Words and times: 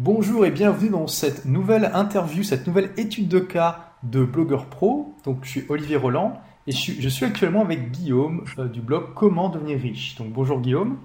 Bonjour 0.00 0.46
et 0.46 0.52
bienvenue 0.52 0.90
dans 0.90 1.08
cette 1.08 1.44
nouvelle 1.44 1.90
interview, 1.92 2.44
cette 2.44 2.68
nouvelle 2.68 2.92
étude 2.96 3.26
de 3.26 3.40
cas 3.40 3.94
de 4.04 4.22
Blogueur 4.22 4.66
Pro. 4.66 5.12
Donc 5.24 5.40
je 5.42 5.48
suis 5.48 5.64
Olivier 5.68 5.96
Roland 5.96 6.40
et 6.68 6.72
je 6.72 7.08
suis, 7.08 7.24
actuellement 7.24 7.62
avec 7.62 7.90
Guillaume 7.90 8.44
euh, 8.60 8.68
du 8.68 8.80
blog 8.80 9.06
Comment 9.16 9.48
devenir 9.48 9.80
riche. 9.80 10.14
Donc 10.14 10.28
bonjour 10.32 10.60
Guillaume. 10.60 10.98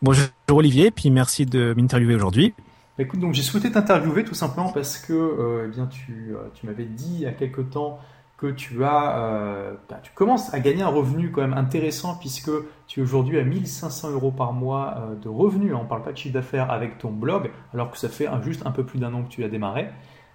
Bonjour 0.00 0.24
Olivier, 0.48 0.90
puis 0.90 1.10
merci 1.10 1.44
de 1.44 1.74
m'interviewer 1.76 2.14
aujourd'hui. 2.14 2.54
Bah, 2.96 3.04
écoute, 3.04 3.20
donc 3.20 3.34
j'ai 3.34 3.42
souhaité 3.42 3.70
t'interviewer 3.70 4.24
tout 4.24 4.34
simplement 4.34 4.72
parce 4.72 4.96
que 4.96 5.12
euh, 5.12 5.66
eh 5.66 5.68
bien, 5.68 5.84
tu, 5.84 6.34
euh, 6.34 6.48
tu 6.54 6.64
m'avais 6.64 6.86
dit 6.86 7.16
il 7.16 7.20
y 7.20 7.26
a 7.26 7.32
quelque 7.32 7.60
temps 7.60 7.98
que 8.36 8.48
tu 8.48 8.84
as, 8.84 9.18
euh, 9.18 9.74
bah, 9.88 10.00
tu 10.02 10.12
commences 10.12 10.52
à 10.52 10.60
gagner 10.60 10.82
un 10.82 10.88
revenu 10.88 11.30
quand 11.30 11.40
même 11.40 11.54
intéressant 11.54 12.16
puisque 12.18 12.50
tu 12.86 13.00
es 13.00 13.02
aujourd'hui 13.02 13.38
à 13.38 13.44
1500 13.44 14.10
euros 14.10 14.32
par 14.32 14.52
mois 14.52 14.96
euh, 14.98 15.14
de 15.14 15.28
revenus. 15.28 15.72
On 15.74 15.84
ne 15.84 15.88
parle 15.88 16.02
pas 16.02 16.12
de 16.12 16.16
chiffre 16.16 16.34
d'affaires 16.34 16.70
avec 16.70 16.98
ton 16.98 17.10
blog, 17.10 17.50
alors 17.72 17.90
que 17.90 17.98
ça 17.98 18.08
fait 18.08 18.28
juste 18.42 18.66
un 18.66 18.70
peu 18.70 18.84
plus 18.84 18.98
d'un 18.98 19.14
an 19.14 19.22
que 19.22 19.28
tu 19.28 19.44
as 19.44 19.48
démarré. 19.48 19.88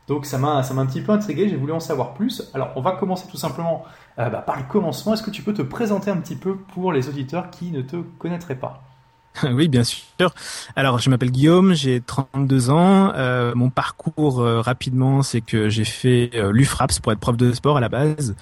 Donc 0.09 0.25
ça 0.25 0.39
m'a, 0.39 0.63
ça 0.63 0.73
m'a 0.73 0.81
un 0.81 0.87
petit 0.87 1.01
peu 1.01 1.11
intrigué, 1.11 1.47
j'ai 1.47 1.55
voulu 1.55 1.71
en 1.71 1.79
savoir 1.79 2.15
plus. 2.15 2.49
Alors 2.55 2.71
on 2.75 2.81
va 2.81 2.93
commencer 2.93 3.27
tout 3.29 3.37
simplement 3.37 3.83
euh, 4.17 4.29
bah, 4.29 4.41
par 4.41 4.57
le 4.57 4.63
commencement. 4.63 5.13
Est-ce 5.13 5.21
que 5.21 5.29
tu 5.29 5.43
peux 5.43 5.53
te 5.53 5.61
présenter 5.61 6.09
un 6.09 6.17
petit 6.17 6.35
peu 6.35 6.55
pour 6.57 6.91
les 6.91 7.07
auditeurs 7.09 7.51
qui 7.51 7.71
ne 7.71 7.83
te 7.83 7.97
connaîtraient 8.17 8.55
pas? 8.59 8.88
oui, 9.51 9.67
bien 9.67 9.83
sûr. 9.83 10.33
Alors, 10.75 10.99
je 10.99 11.09
m'appelle 11.09 11.31
Guillaume, 11.31 11.73
j'ai 11.73 12.01
32 12.01 12.69
ans. 12.69 13.13
Euh, 13.15 13.53
mon 13.55 13.69
parcours, 13.69 14.41
euh, 14.41 14.61
rapidement, 14.61 15.21
c'est 15.21 15.41
que 15.41 15.69
j'ai 15.69 15.85
fait 15.85 16.31
euh, 16.35 16.51
l'UFRAPS 16.51 16.99
pour 16.99 17.11
être 17.11 17.19
prof 17.19 17.37
de 17.37 17.51
sport 17.53 17.77
à 17.77 17.79
la 17.79 17.89
base. 17.89 18.35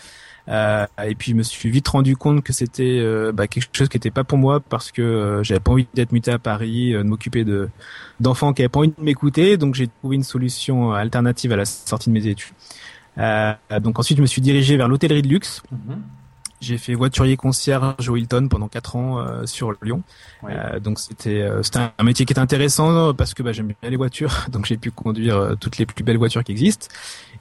et 0.49 1.15
puis, 1.15 1.31
je 1.31 1.35
me 1.35 1.43
suis 1.43 1.69
vite 1.69 1.87
rendu 1.87 2.15
compte 2.15 2.43
que 2.43 2.53
c'était 2.53 3.03
bah, 3.33 3.47
quelque 3.47 3.67
chose 3.73 3.89
qui 3.89 3.97
n'était 3.97 4.11
pas 4.11 4.23
pour 4.23 4.37
moi 4.37 4.59
parce 4.61 4.91
que 4.91 5.41
j'avais 5.43 5.59
pas 5.59 5.71
envie 5.71 5.87
d'être 5.93 6.13
muté 6.13 6.31
à 6.31 6.39
Paris, 6.39 6.93
de 6.93 7.03
m'occuper 7.03 7.43
de 7.43 7.69
d'enfants 8.19 8.53
qui 8.53 8.61
n'avaient 8.61 8.69
pas 8.69 8.79
envie 8.79 8.93
de 8.97 9.03
m'écouter. 9.03 9.57
Donc, 9.57 9.75
j'ai 9.75 9.87
trouvé 9.87 10.15
une 10.15 10.23
solution 10.23 10.93
alternative 10.93 11.51
à 11.51 11.57
la 11.57 11.65
sortie 11.65 12.09
de 12.09 12.13
mes 12.13 12.27
études. 12.27 12.55
donc, 13.81 13.99
ensuite, 13.99 14.17
je 14.17 14.21
me 14.21 14.27
suis 14.27 14.41
dirigé 14.41 14.77
vers 14.77 14.87
l'hôtellerie 14.87 15.21
de 15.21 15.27
luxe. 15.27 15.61
Mm-hmm. 15.73 16.26
J'ai 16.59 16.79
fait 16.79 16.95
voiturier 16.95 17.37
concierge 17.37 18.09
au 18.09 18.15
Hilton 18.15 18.47
pendant 18.49 18.67
quatre 18.67 18.95
ans 18.95 19.19
euh, 19.19 19.45
sur 19.45 19.73
Lyon. 19.83 20.01
Euh, 20.43 20.79
donc 20.79 20.99
c'était 20.99 21.41
euh, 21.41 21.61
c'était 21.61 21.79
un 21.95 22.03
métier 22.03 22.25
qui 22.25 22.33
est 22.33 22.39
intéressant 22.39 23.13
parce 23.13 23.35
que 23.35 23.43
bah, 23.43 23.51
j'aime 23.51 23.67
bien 23.67 23.89
les 23.89 23.97
voitures, 23.97 24.45
donc 24.51 24.65
j'ai 24.65 24.77
pu 24.77 24.89
conduire 24.89 25.55
toutes 25.59 25.77
les 25.77 25.85
plus 25.85 26.03
belles 26.03 26.17
voitures 26.17 26.43
qui 26.43 26.51
existent. 26.51 26.87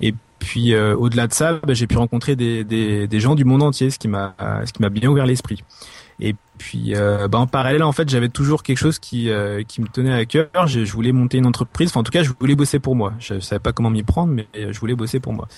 Et 0.03 0.14
puis 0.39 0.77
au-delà 0.77 1.27
de 1.27 1.33
ça, 1.33 1.55
bah, 1.55 1.72
j'ai 1.72 1.87
pu 1.87 1.97
rencontrer 1.97 2.37
des, 2.37 2.62
des, 2.62 3.09
des, 3.09 3.20
gens 3.20 3.34
du 3.34 3.44
monde 3.44 3.62
entier, 3.62 3.91
ce 3.91 3.98
qui 3.98 4.09
m'a 4.09 4.34
ce 4.67 4.72
qui 4.72 4.83
m'a 4.83 4.91
bien 4.91 5.09
ouvert 5.09 5.25
l'esprit. 5.25 5.64
Et 6.20 6.34
puis 6.59 6.92
bah, 6.94 7.39
en 7.39 7.47
parallèle, 7.47 7.83
en 7.83 7.92
fait, 7.92 8.11
j'avais 8.11 8.28
toujours 8.28 8.62
quelque 8.62 8.78
chose 8.78 8.98
qui 8.98 9.31
qui 9.67 9.81
me 9.81 9.89
tenait 9.89 10.12
à 10.12 10.27
cœur. 10.27 10.67
Je, 10.67 10.84
je 10.84 10.92
voulais 10.92 11.12
monter 11.12 11.39
une 11.39 11.47
entreprise. 11.47 11.89
Enfin, 11.89 12.00
en 12.00 12.05
tout 12.05 12.12
cas, 12.12 12.22
je 12.22 12.33
voulais 12.39 12.55
bosser 12.55 12.81
pour 12.81 12.94
moi. 12.94 13.14
Je 13.19 13.41
savais 13.41 13.61
pas 13.61 13.72
comment 13.72 13.89
m'y 13.89 14.03
prendre, 14.03 14.33
mais 14.33 14.47
je 14.55 14.78
voulais 14.78 14.94
bosser 14.94 15.20
pour 15.20 15.33
moi. 15.33 15.48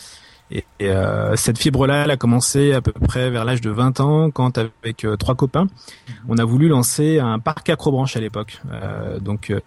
Et, 0.51 0.65
euh, 0.83 1.37
cette 1.37 1.59
fibre-là, 1.59 2.05
elle 2.05 2.11
a 2.11 2.17
commencé 2.17 2.73
à 2.73 2.81
peu 2.81 2.93
près 2.93 3.31
vers 3.31 3.45
l'âge 3.45 3.61
de 3.61 3.71
20 3.71 4.01
ans, 4.01 4.31
quand 4.31 4.59
avec 4.59 5.05
euh, 5.05 5.17
trois 5.17 5.35
copains, 5.35 5.65
mhm. 5.65 6.15
on 6.29 6.39
a 6.39 6.45
voulu 6.45 6.69
lancer 6.69 7.19
un 7.19 7.39
parc 7.39 7.69
acrobranche 7.69 8.17
à 8.17 8.21
l'époque. 8.21 8.61
Euh, 8.73 9.19
donc 9.21 9.51
euh, 9.51 9.61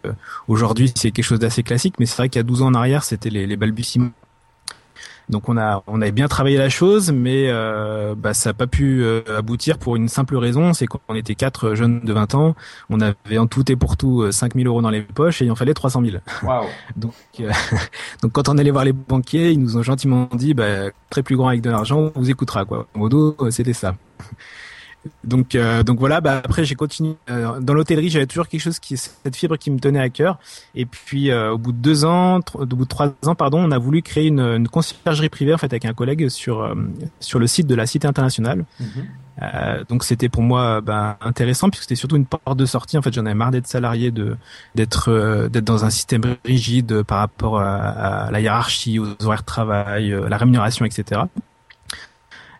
aujourd'hui, 0.47 0.91
c'est 0.95 1.11
quelque 1.11 1.25
chose 1.25 1.39
d'assez 1.39 1.63
classique, 1.63 1.95
mais 1.99 2.05
c'est 2.05 2.17
vrai 2.17 2.29
qu'il 2.29 2.39
y 2.39 2.41
a 2.41 2.43
12 2.43 2.63
ans 2.63 2.67
en 2.67 2.73
arrière, 2.73 3.03
c'était 3.03 3.29
les, 3.29 3.45
les 3.45 3.57
balbutiements 3.57 4.11
donc 5.29 5.49
on 5.49 5.57
a 5.57 5.83
on 5.87 6.01
avait 6.01 6.11
bien 6.11 6.27
travaillé 6.27 6.57
la 6.57 6.69
chose, 6.69 7.11
mais 7.11 7.45
euh, 7.49 8.15
bah, 8.15 8.33
ça 8.33 8.49
n'a 8.49 8.53
pas 8.53 8.67
pu 8.67 9.03
euh, 9.03 9.21
aboutir 9.37 9.77
pour 9.77 9.95
une 9.95 10.07
simple 10.07 10.35
raison, 10.35 10.73
c'est 10.73 10.87
qu'on 10.87 11.15
était 11.15 11.35
quatre 11.35 11.73
jeunes 11.75 12.01
de 12.01 12.13
20 12.13 12.35
ans, 12.35 12.55
on 12.89 12.99
avait 13.01 13.37
en 13.37 13.47
tout 13.47 13.69
et 13.71 13.75
pour 13.75 13.97
tout 13.97 14.31
5000 14.31 14.65
euh, 14.65 14.69
euros 14.69 14.81
dans 14.81 14.89
les 14.89 15.01
poches 15.01 15.41
et 15.41 15.45
il 15.45 15.51
en 15.51 15.55
fallait 15.55 15.73
300 15.73 16.01
000. 16.03 16.17
Wow. 16.43 16.67
donc 16.95 17.13
donc 18.21 18.31
quand 18.31 18.49
on 18.49 18.57
allait 18.57 18.71
voir 18.71 18.85
les 18.85 18.93
banquiers, 18.93 19.51
ils 19.51 19.59
nous 19.59 19.77
ont 19.77 19.83
gentiment 19.83 20.29
dit 20.33 20.53
bah, 20.53 20.89
très 21.09 21.23
plus 21.23 21.37
grand 21.37 21.49
avec 21.49 21.61
de 21.61 21.69
l'argent, 21.69 22.11
on 22.15 22.19
vous 22.19 22.29
écoutera 22.29 22.65
quoi. 22.65 22.87
Au 22.95 22.99
modo, 22.99 23.35
c'était 23.49 23.73
ça. 23.73 23.95
Donc, 25.23 25.55
euh, 25.55 25.83
donc 25.83 25.99
voilà. 25.99 26.21
Bah, 26.21 26.41
après, 26.43 26.63
j'ai 26.63 26.75
continué 26.75 27.15
euh, 27.29 27.59
dans 27.59 27.73
l'hôtellerie. 27.73 28.09
J'avais 28.09 28.27
toujours 28.27 28.47
quelque 28.47 28.61
chose 28.61 28.79
qui, 28.79 28.97
cette 28.97 29.35
fibre 29.35 29.57
qui 29.57 29.71
me 29.71 29.79
tenait 29.79 29.99
à 29.99 30.09
cœur. 30.09 30.37
Et 30.75 30.85
puis, 30.85 31.31
euh, 31.31 31.51
au 31.51 31.57
bout 31.57 31.71
de 31.71 31.77
deux 31.77 32.05
ans, 32.05 32.39
au 32.53 32.65
bout 32.65 32.83
de 32.83 32.89
trois 32.89 33.13
ans, 33.25 33.35
pardon, 33.35 33.59
on 33.59 33.71
a 33.71 33.77
voulu 33.77 34.01
créer 34.01 34.27
une, 34.27 34.39
une 34.39 34.67
conciergerie 34.67 35.29
privée 35.29 35.53
en 35.53 35.57
fait 35.57 35.67
avec 35.67 35.85
un 35.85 35.93
collègue 35.93 36.29
sur 36.29 36.75
sur 37.19 37.39
le 37.39 37.47
site 37.47 37.67
de 37.67 37.75
la 37.75 37.85
Cité 37.85 38.07
internationale. 38.07 38.65
Mhm. 38.79 39.85
donc 39.89 40.03
c'était 40.03 40.29
pour 40.29 40.43
moi 40.43 40.81
bah, 40.81 41.17
intéressant 41.21 41.69
puisque 41.69 41.83
c'était 41.83 41.95
surtout 41.95 42.17
une 42.17 42.25
porte 42.25 42.57
de 42.57 42.65
sortie. 42.65 42.97
En 42.97 43.01
fait, 43.01 43.13
j'en 43.13 43.25
avais 43.25 43.35
marre 43.35 43.51
d'être 43.51 43.67
salarié, 43.67 44.11
de 44.11 44.37
d'être 44.75 45.47
d'être 45.49 45.63
dans 45.63 45.85
un 45.85 45.89
système 45.89 46.23
rigide 46.45 47.03
par 47.03 47.19
rapport 47.19 47.59
à, 47.59 48.27
à, 48.27 48.31
la 48.31 48.39
hiérarchie, 48.39 48.99
aux 48.99 49.07
horaires 49.23 49.41
de 49.41 49.45
travail, 49.45 50.15
la 50.29 50.37
rémunération, 50.37 50.85
etc 50.85 51.21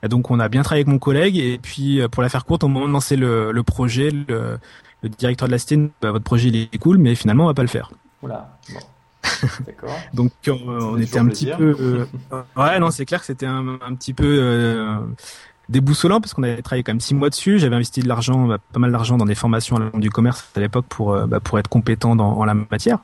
donc 0.07 0.31
on 0.31 0.39
a 0.39 0.49
bien 0.49 0.63
travaillé 0.63 0.81
avec 0.81 0.91
mon 0.91 0.99
collègue 0.99 1.37
et 1.37 1.59
puis 1.61 2.01
euh, 2.01 2.07
pour 2.07 2.23
la 2.23 2.29
faire 2.29 2.45
courte, 2.45 2.63
au 2.63 2.67
moment 2.67 2.87
de 2.87 2.93
lancer 2.93 3.15
le, 3.15 3.51
le 3.51 3.63
projet, 3.63 4.09
le, 4.09 4.57
le, 5.03 5.09
directeur 5.09 5.47
de 5.47 5.51
la 5.51 5.59
cité, 5.59 5.77
bah, 6.01 6.11
votre 6.11 6.23
projet 6.23 6.49
il 6.49 6.55
est 6.55 6.77
cool, 6.79 6.97
mais 6.97 7.15
finalement 7.15 7.45
on 7.45 7.47
va 7.47 7.53
pas 7.53 7.61
le 7.61 7.67
faire. 7.67 7.91
Voilà. 8.21 8.57
Bon. 8.73 8.79
D'accord. 9.67 9.95
donc 10.15 10.31
on, 10.47 10.67
on 10.67 10.97
était 10.97 11.19
un 11.19 11.27
petit 11.27 11.45
peu. 11.45 11.75
Euh, 11.79 12.05
ouais, 12.57 12.79
non, 12.79 12.89
c'est 12.89 13.05
clair 13.05 13.19
que 13.19 13.25
c'était 13.27 13.45
un, 13.45 13.77
un, 13.79 13.93
petit 13.93 14.13
peu 14.13 14.25
euh, 14.25 14.97
déboussolant 15.69 16.19
parce 16.19 16.33
qu'on 16.33 16.41
avait 16.41 16.63
travaillé 16.63 16.81
quand 16.81 16.93
même 16.93 16.99
six 16.99 17.13
mois 17.13 17.29
dessus. 17.29 17.59
J'avais 17.59 17.75
investi 17.75 18.01
de 18.01 18.07
l'argent, 18.07 18.47
bah, 18.47 18.57
pas 18.73 18.79
mal 18.79 18.91
d'argent 18.91 19.17
dans 19.17 19.25
des 19.25 19.35
formations 19.35 19.77
à 19.77 19.99
du 19.99 20.09
commerce 20.09 20.49
à 20.55 20.59
l'époque 20.59 20.85
pour 20.89 21.15
bah, 21.27 21.39
pour 21.39 21.59
être 21.59 21.67
compétent 21.67 22.15
dans 22.15 22.31
en 22.31 22.45
la 22.45 22.55
matière. 22.55 22.97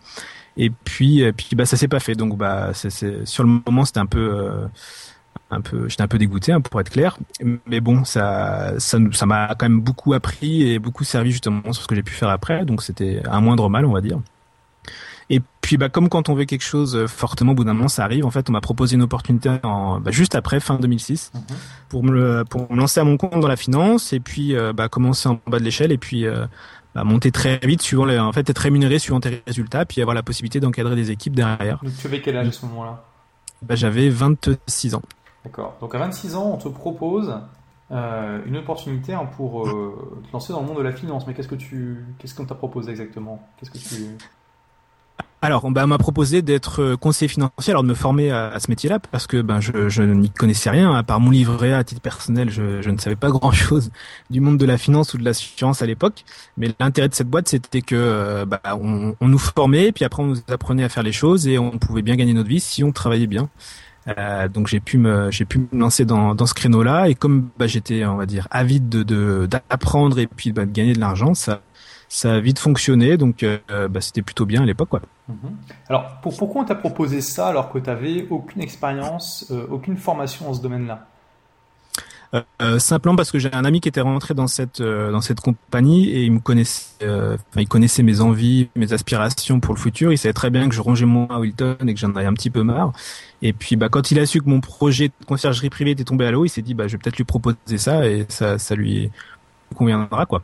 Et 0.58 0.72
puis 0.72 1.32
puis 1.34 1.56
bah 1.56 1.68
ça 1.68 1.78
s'est 1.78 1.88
pas 1.88 2.00
fait. 2.00 2.16
Donc 2.16 2.36
bah 2.36 2.72
c'est 2.74 3.28
sur 3.28 3.44
le 3.44 3.62
moment 3.64 3.86
c'était 3.86 4.00
un 4.00 4.08
peu 4.08 4.52
un 5.50 5.62
peu, 5.62 5.88
j'étais 5.88 6.04
un 6.04 6.08
peu 6.08 6.18
dégoûté, 6.18 6.52
hein, 6.52 6.62
pour 6.62 6.80
être 6.82 6.90
clair. 6.90 7.18
Mais 7.66 7.80
bon, 7.80 8.04
ça, 8.04 8.74
ça, 8.80 8.98
ça 9.12 9.26
m'a 9.26 9.56
quand 9.56 9.68
même 9.68 9.82
beaucoup 9.82 10.14
appris 10.14 10.70
et 10.70 10.80
beaucoup 10.80 11.04
servi 11.04 11.32
justement 11.32 11.62
sur 11.74 11.84
ce 11.84 11.88
que 11.88 11.96
j'ai 11.96 12.04
pu 12.04 12.14
faire 12.14 12.30
après. 12.30 12.66
Donc 12.66 12.84
c'était 12.84 13.22
un 13.30 13.42
moindre 13.42 13.70
mal, 13.70 13.86
on 13.86 13.94
va 13.94 14.02
dire. 14.02 14.20
Et 15.30 15.42
puis, 15.62 15.76
bah, 15.76 15.90
comme 15.90 16.08
quand 16.08 16.30
on 16.30 16.36
veut 16.36 16.46
quelque 16.46 16.64
chose 16.64 17.06
fortement, 17.08 17.52
au 17.52 17.56
bout 17.56 17.66
d'un 17.66 17.74
moment, 17.74 17.90
ça 17.90 18.04
arrive. 18.04 18.26
En 18.26 18.32
fait, 18.32 18.50
on 18.50 18.54
m'a 18.54 18.62
proposé 18.62 18.96
une 18.96 19.02
opportunité 19.02 19.50
en, 19.64 20.00
bah, 20.00 20.12
juste 20.12 20.36
après, 20.36 20.60
fin 20.60 20.76
2006, 20.76 21.32
mhm. 21.34 21.42
pour 21.90 22.04
me 22.04 22.44
pour 22.46 22.72
me 22.72 22.78
lancer 22.78 23.00
à 23.02 23.04
mon 23.04 23.18
compte 23.18 23.40
dans 23.40 23.48
la 23.48 23.58
finance 23.58 24.14
et 24.14 24.22
puis 24.22 24.56
euh, 24.56 24.72
bah, 24.72 24.88
commencer 24.88 25.28
en 25.28 25.40
bas 25.48 25.60
de 25.60 25.66
l'échelle 25.66 25.92
et 25.92 25.98
puis 25.98 26.26
euh, 26.26 26.46
bah, 26.96 27.04
monter 27.04 27.32
très 27.32 27.60
vite 27.64 27.82
suivant 27.82 28.06
les, 28.06 28.18
en 28.18 28.32
fait, 28.32 28.50
être 28.50 28.58
rémunéré 28.58 29.00
suivant 29.00 29.20
tes 29.20 29.44
résultats, 29.46 29.86
puis 29.86 30.02
avoir 30.02 30.16
la 30.16 30.24
possibilité 30.24 30.60
d'encadrer 30.60 30.96
des 30.96 31.12
équipes 31.12 31.36
derrière. 31.36 31.80
Donc, 31.84 31.94
tu 32.00 32.08
avais 32.08 32.22
quel 32.22 32.38
âge 32.38 32.48
à 32.48 32.52
ce 32.52 32.66
moment-là? 32.66 33.04
Bah, 33.62 33.76
J'avais 33.76 34.10
26 34.10 34.96
ans. 34.96 35.02
D'accord. 35.48 35.78
Donc 35.80 35.96
à 35.96 36.00
26 36.00 36.36
ans, 36.36 36.52
on 36.54 36.58
te 36.58 36.68
propose 36.68 37.34
euh, 37.90 38.42
une 38.46 38.58
opportunité 38.58 39.14
hein, 39.14 39.30
pour 39.38 39.66
euh, 39.66 40.22
te 40.28 40.34
lancer 40.34 40.52
dans 40.52 40.60
le 40.60 40.68
monde 40.68 40.78
de 40.78 40.84
la 40.84 40.92
finance. 40.92 41.26
Mais 41.26 41.34
qu'est-ce 41.34 41.48
que 41.48 41.56
tu, 41.56 42.04
qu'est-ce 42.20 42.36
qu'on 42.36 42.44
t'a 42.44 42.54
proposé 42.54 42.92
exactement? 42.92 43.42
Alors, 45.42 45.64
on 45.64 45.72
m'a 45.72 45.98
proposé 45.98 46.42
d'être 46.42 46.82
euh, 46.82 46.98
conseiller 46.98 47.30
financier, 47.30 47.72
alors 47.72 47.84
de 47.84 47.88
me 47.88 47.94
former 47.94 48.30
à, 48.30 48.60
ce 48.60 48.70
métier-là, 48.70 49.00
parce 49.00 49.26
que 49.26 49.42
ben 49.42 49.62
je, 49.62 49.88
je 49.88 50.04
n'y 50.04 50.30
connaissais 50.32 50.70
rien, 50.70 50.94
à 50.94 51.04
part 51.04 51.22
mon 51.22 51.32
livret 51.32 51.72
à 51.72 51.86
titre 51.86 52.02
personnel, 52.02 52.50
je, 52.50 52.90
ne 52.90 52.98
savais 52.98 53.16
pas 53.16 53.30
grand-chose 53.32 53.90
du 54.30 54.42
monde 54.42 54.58
de 54.58 54.66
la 54.66 54.78
finance 54.78 55.14
ou 55.14 55.18
de 55.18 55.24
l'assurance 55.24 55.82
à 55.82 55.86
l'époque. 55.86 56.26
Mais 56.58 56.74
l'intérêt 56.82 57.08
de 57.08 57.14
cette 57.14 57.30
boîte, 57.30 57.48
c'était 57.48 57.82
que 57.82 58.44
bah, 58.44 58.60
on, 58.82 59.16
nous 59.22 59.38
formait, 59.38 59.94
puis 59.94 60.04
après 60.04 60.24
on 60.24 60.28
nous 60.28 60.42
apprenait 60.50 60.84
à 60.84 60.90
faire 60.90 61.04
les 61.04 61.14
choses 61.14 61.48
et 61.48 61.58
on 61.58 61.78
pouvait 61.78 62.02
bien 62.02 62.18
gagner 62.18 62.34
notre 62.34 62.50
vie 62.50 62.60
si 62.60 62.84
on 62.84 62.92
travaillait 62.92 63.28
bien. 63.28 63.48
Euh, 64.08 64.48
donc 64.48 64.68
j'ai 64.68 64.80
pu 64.80 64.98
me 64.98 65.30
j'ai 65.32 65.44
pu 65.44 65.60
me 65.60 65.80
lancer 65.80 66.06
dans, 66.06 66.34
dans 66.34 66.46
ce 66.46 66.54
créneau-là 66.54 67.10
et 67.10 67.16
comme 67.16 67.50
bah, 67.58 67.68
j'étais 67.68 68.06
on 68.06 68.16
va 68.16 68.26
dire 68.26 68.48
avide 68.52 68.88
de 68.88 69.48
d'apprendre 69.48 70.16
de, 70.16 70.22
et 70.22 70.28
puis 70.28 70.54
bah, 70.54 70.66
de 70.66 70.72
gagner 70.72 70.94
de 70.94 71.00
l'argent, 71.00 71.34
ça 71.34 71.62
ça 72.08 72.36
a 72.36 72.40
vite 72.40 72.60
fonctionné 72.60 73.18
donc 73.18 73.44
euh, 73.44 73.60
bah, 73.90 74.00
c'était 74.00 74.22
plutôt 74.22 74.46
bien 74.46 74.62
à 74.62 74.66
l'époque. 74.66 74.92
Mhm. 75.28 75.36
Alors 75.90 76.20
pour, 76.22 76.38
pourquoi 76.38 76.62
on 76.62 76.66
t'a 76.66 76.76
proposé 76.76 77.20
ça 77.20 77.48
alors 77.48 77.70
que 77.70 77.80
tu 77.80 77.90
avais 77.90 78.26
aucune 78.30 78.62
expérience, 78.62 79.48
euh, 79.52 79.68
aucune 79.70 79.98
formation 79.98 80.46
dans 80.46 80.54
ce 80.54 80.62
domaine-là? 80.62 81.06
Euh, 82.62 82.78
simplement 82.78 83.16
parce 83.16 83.32
que 83.32 83.40
j'ai 83.40 83.54
un 83.54 83.64
ami 83.64 83.80
qui 83.80 83.88
était 83.88 84.02
rentré 84.02 84.34
dans 84.34 84.48
cette 84.48 84.82
dans 84.82 85.22
cette 85.22 85.40
compagnie 85.40 86.10
et 86.10 86.24
il 86.24 86.32
me 86.34 86.40
connaissait, 86.40 87.08
il 87.56 87.68
connaissait 87.70 88.04
mes 88.04 88.20
envies, 88.20 88.68
mes 88.76 88.92
aspirations 88.92 89.62
pour 89.62 89.74
le 89.74 89.80
futur. 89.80 90.12
Il 90.12 90.18
savait 90.18 90.34
très 90.34 90.50
bien 90.50 90.68
que 90.68 90.76
je 90.76 90.82
rongeais 90.82 91.06
moi 91.06 91.28
à 91.30 91.40
Wilton 91.40 91.78
et 91.88 91.94
que 91.94 92.00
j'en 92.00 92.14
avais 92.14 92.26
un 92.26 92.34
petit 92.34 92.50
peu 92.50 92.64
marre. 92.64 92.92
Et 93.42 93.54
puis 93.54 93.76
bah 93.76 93.90
quand 93.90 94.12
il 94.12 94.20
a 94.20 94.26
su 94.26 94.42
que 94.42 94.50
mon 94.50 94.62
projet 94.62 95.10
de 95.10 95.26
conciergerie 95.26 95.70
privée 95.70 95.92
était 95.92 96.04
tombé 96.04 96.26
à 96.26 96.32
l'eau, 96.32 96.46
il 96.46 96.50
s'est 96.50 96.62
dit 96.62 96.74
bah 96.74 96.88
je 96.88 96.94
vais 96.94 96.98
peut-être 96.98 97.18
lui 97.18 97.24
proposer 97.24 97.78
ça 97.78 98.08
et 98.08 98.26
ça 98.30 98.58
ça 98.58 98.76
lui 98.76 99.12
conviendra 99.76 100.26
quoi. 100.26 100.42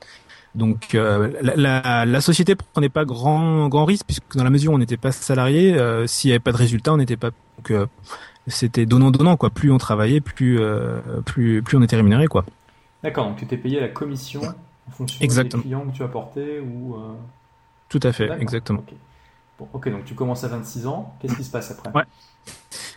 Donc 0.53 0.93
la, 0.93 1.55
la, 1.55 2.05
la, 2.05 2.21
société 2.21 2.53
prenait 2.53 2.89
pas 2.89 3.05
grand 3.05 3.67
grand 3.69 3.85
risque 3.85 4.05
puisque 4.05 4.35
dans 4.35 4.43
la 4.43 4.51
mesure 4.51 4.71
où 4.71 4.75
on 4.75 4.77
n'était 4.77 4.97
pas 4.97 5.11
salarié, 5.11 5.75
s'il 6.05 6.29
y 6.29 6.33
avait 6.33 6.39
pas 6.39 6.51
de 6.51 6.57
résultat, 6.57 6.93
on 6.93 6.97
n'était 6.97 7.17
pas 7.17 7.31
donc 7.57 7.89
c'était 8.47 8.85
donnant 8.85 9.11
donnant 9.11 9.37
quoi. 9.37 9.49
Plus 9.49 9.71
on 9.71 9.77
travaillait, 9.77 10.21
plus 10.21 10.59
euh, 10.59 10.99
plus 11.25 11.61
plus 11.61 11.77
on 11.77 11.81
était 11.81 11.95
rémunéré 11.95 12.27
quoi. 12.27 12.45
D'accord. 13.01 13.27
Donc 13.27 13.37
tu 13.37 13.45
étais 13.45 13.57
payé 13.57 13.77
à 13.77 13.81
la 13.81 13.87
commission 13.89 14.41
en 14.87 14.91
fonction 14.91 15.19
des 15.19 15.49
clients 15.49 15.85
que 15.87 15.95
tu 15.95 16.03
apportais 16.03 16.59
ou. 16.59 16.95
Euh, 16.95 17.13
Tout 17.89 18.01
à 18.03 18.11
fait, 18.11 18.29
exactement. 18.39 18.83
Bon, 19.59 19.67
ok, 19.71 19.89
donc 19.89 20.05
tu 20.05 20.15
commences 20.15 20.43
à 20.43 20.47
26 20.47 20.87
ans. 20.87 21.15
Qu'est-ce 21.19 21.35
qui 21.35 21.43
se 21.43 21.51
passe 21.51 21.71
après? 21.71 21.91
Ouais. 21.91 22.03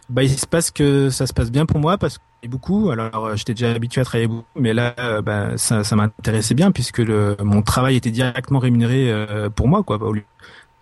Bah, 0.09 0.23
il 0.23 0.31
se 0.31 0.47
passe 0.47 0.71
que 0.71 1.11
ça 1.11 1.27
se 1.27 1.33
passe 1.33 1.51
bien 1.51 1.67
pour 1.67 1.81
moi 1.81 1.99
parce 1.99 2.19
que 2.19 2.23
beaucoup. 2.49 2.91
Alors, 2.91 3.27
euh, 3.27 3.37
j'étais 3.37 3.55
déjà 3.55 3.73
habitué 3.73 4.01
à 4.01 4.05
travailler 4.05 4.29
beaucoup, 4.29 4.45
mais 4.55 4.75
là, 4.75 4.95
euh, 4.99 5.23
bah, 5.23 5.57
ça, 5.57 5.85
ça 5.85 5.97
m'intéressait 5.97 6.55
bien 6.55 6.73
puisque 6.73 6.99
le, 6.99 7.37
mon 7.43 7.63
travail 7.63 7.97
était 7.97 8.11
directement 8.11 8.59
rémunéré 8.59 9.11
euh, 9.11 9.51
pour 9.51 9.69
moi, 9.69 9.83
quoi, 9.83 9.99
bah, 9.99 10.07
au 10.07 10.13
lieu 10.13 10.25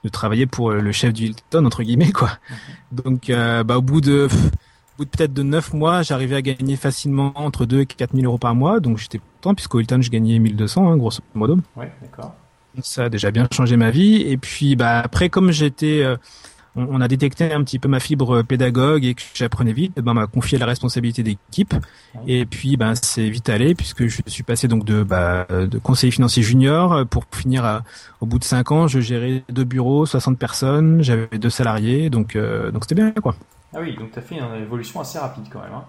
de 0.03 0.09
travailler 0.09 0.47
pour 0.47 0.71
le 0.71 0.93
chef 0.93 1.13
du 1.15 1.27
Hilton 1.27 1.65
entre 1.65 1.83
guillemets, 1.83 2.13
quoi. 2.13 2.31
Donc, 2.93 3.31
bah, 3.31 3.79
au 3.79 3.83
bout 3.83 4.01
de, 4.01 4.29
au 4.29 4.97
bout 4.99 5.05
de 5.05 5.11
peut-être 5.11 5.33
de 5.33 5.43
9 5.43 5.73
mois, 5.73 6.03
j'arrivais 6.03 6.37
à 6.37 6.43
gagner 6.43 6.77
facilement 6.77 7.33
entre 7.37 7.65
2 7.65 7.81
et 7.81 7.87
4 7.87 8.15
000 8.15 8.27
euros 8.27 8.39
par 8.39 8.55
mois, 8.55 8.81
donc 8.81 8.99
j'étais 8.99 9.19
content 9.19 9.55
puisqu'au 9.55 9.81
Hilton, 9.81 10.03
je 10.03 10.11
gagnais 10.11 10.39
1200, 10.39 10.91
hein, 10.91 10.97
grosso 10.99 11.21
modo. 11.35 11.59
Ouais, 11.77 11.91
d'accord. 12.03 12.35
Ça 12.83 13.05
a 13.05 13.09
déjà 13.09 13.31
bien 13.31 13.47
changé 13.51 13.77
ma 13.77 13.91
vie. 13.91 14.17
Et 14.17 14.37
puis, 14.37 14.77
bah, 14.77 15.01
après, 15.01 15.31
comme 15.31 15.53
j'étais 15.53 16.05
on, 16.77 17.01
a 17.01 17.09
détecté 17.09 17.53
un 17.53 17.63
petit 17.63 17.79
peu 17.79 17.89
ma 17.89 18.01
fibre 18.01 18.43
pédagogue 18.43 19.05
et 19.05 19.15
que 19.15 19.23
j'apprenais 19.35 19.73
vite, 19.73 19.95
ben, 19.97 20.13
on 20.13 20.15
m'a 20.15 20.27
confié 20.27 20.59
la 20.59 20.67
responsabilité 20.67 21.23
d'équipe. 21.23 21.75
Et 22.27 22.47
puis, 22.47 22.77
ben, 22.77 22.95
c'est 22.95 23.29
vite 23.29 23.49
allé 23.49 23.75
puisque 23.75 24.07
je 24.07 24.21
suis 24.27 24.43
passé 24.43 24.69
donc 24.69 24.85
de, 24.85 25.03
bah, 25.03 25.47
de 25.49 25.79
conseiller 25.79 26.11
financier 26.11 26.43
junior 26.43 27.07
pour 27.07 27.25
finir 27.33 27.83
au 28.21 28.27
bout 28.27 28.39
de 28.39 28.45
cinq 28.45 28.73
ans, 28.73 28.89
je 28.89 29.01
gérais 29.01 29.45
deux 29.49 29.65
bureaux, 29.65 30.07
60 30.07 30.39
personnes, 30.39 31.03
j'avais 31.03 31.39
deux 31.39 31.51
salariés, 31.51 32.11
donc, 32.11 32.37
euh, 32.37 32.71
donc 32.71 32.85
c'était 32.85 32.95
bien, 32.95 33.13
quoi. 33.13 33.35
Ah 33.75 33.79
oui, 33.81 33.97
donc 33.97 34.13
tu 34.13 34.19
as 34.19 34.23
fait 34.23 34.37
une 34.37 34.63
évolution 34.63 35.01
assez 35.01 35.19
rapide 35.19 35.45
quand 35.51 35.61
même. 35.61 35.73
Hein. 35.75 35.85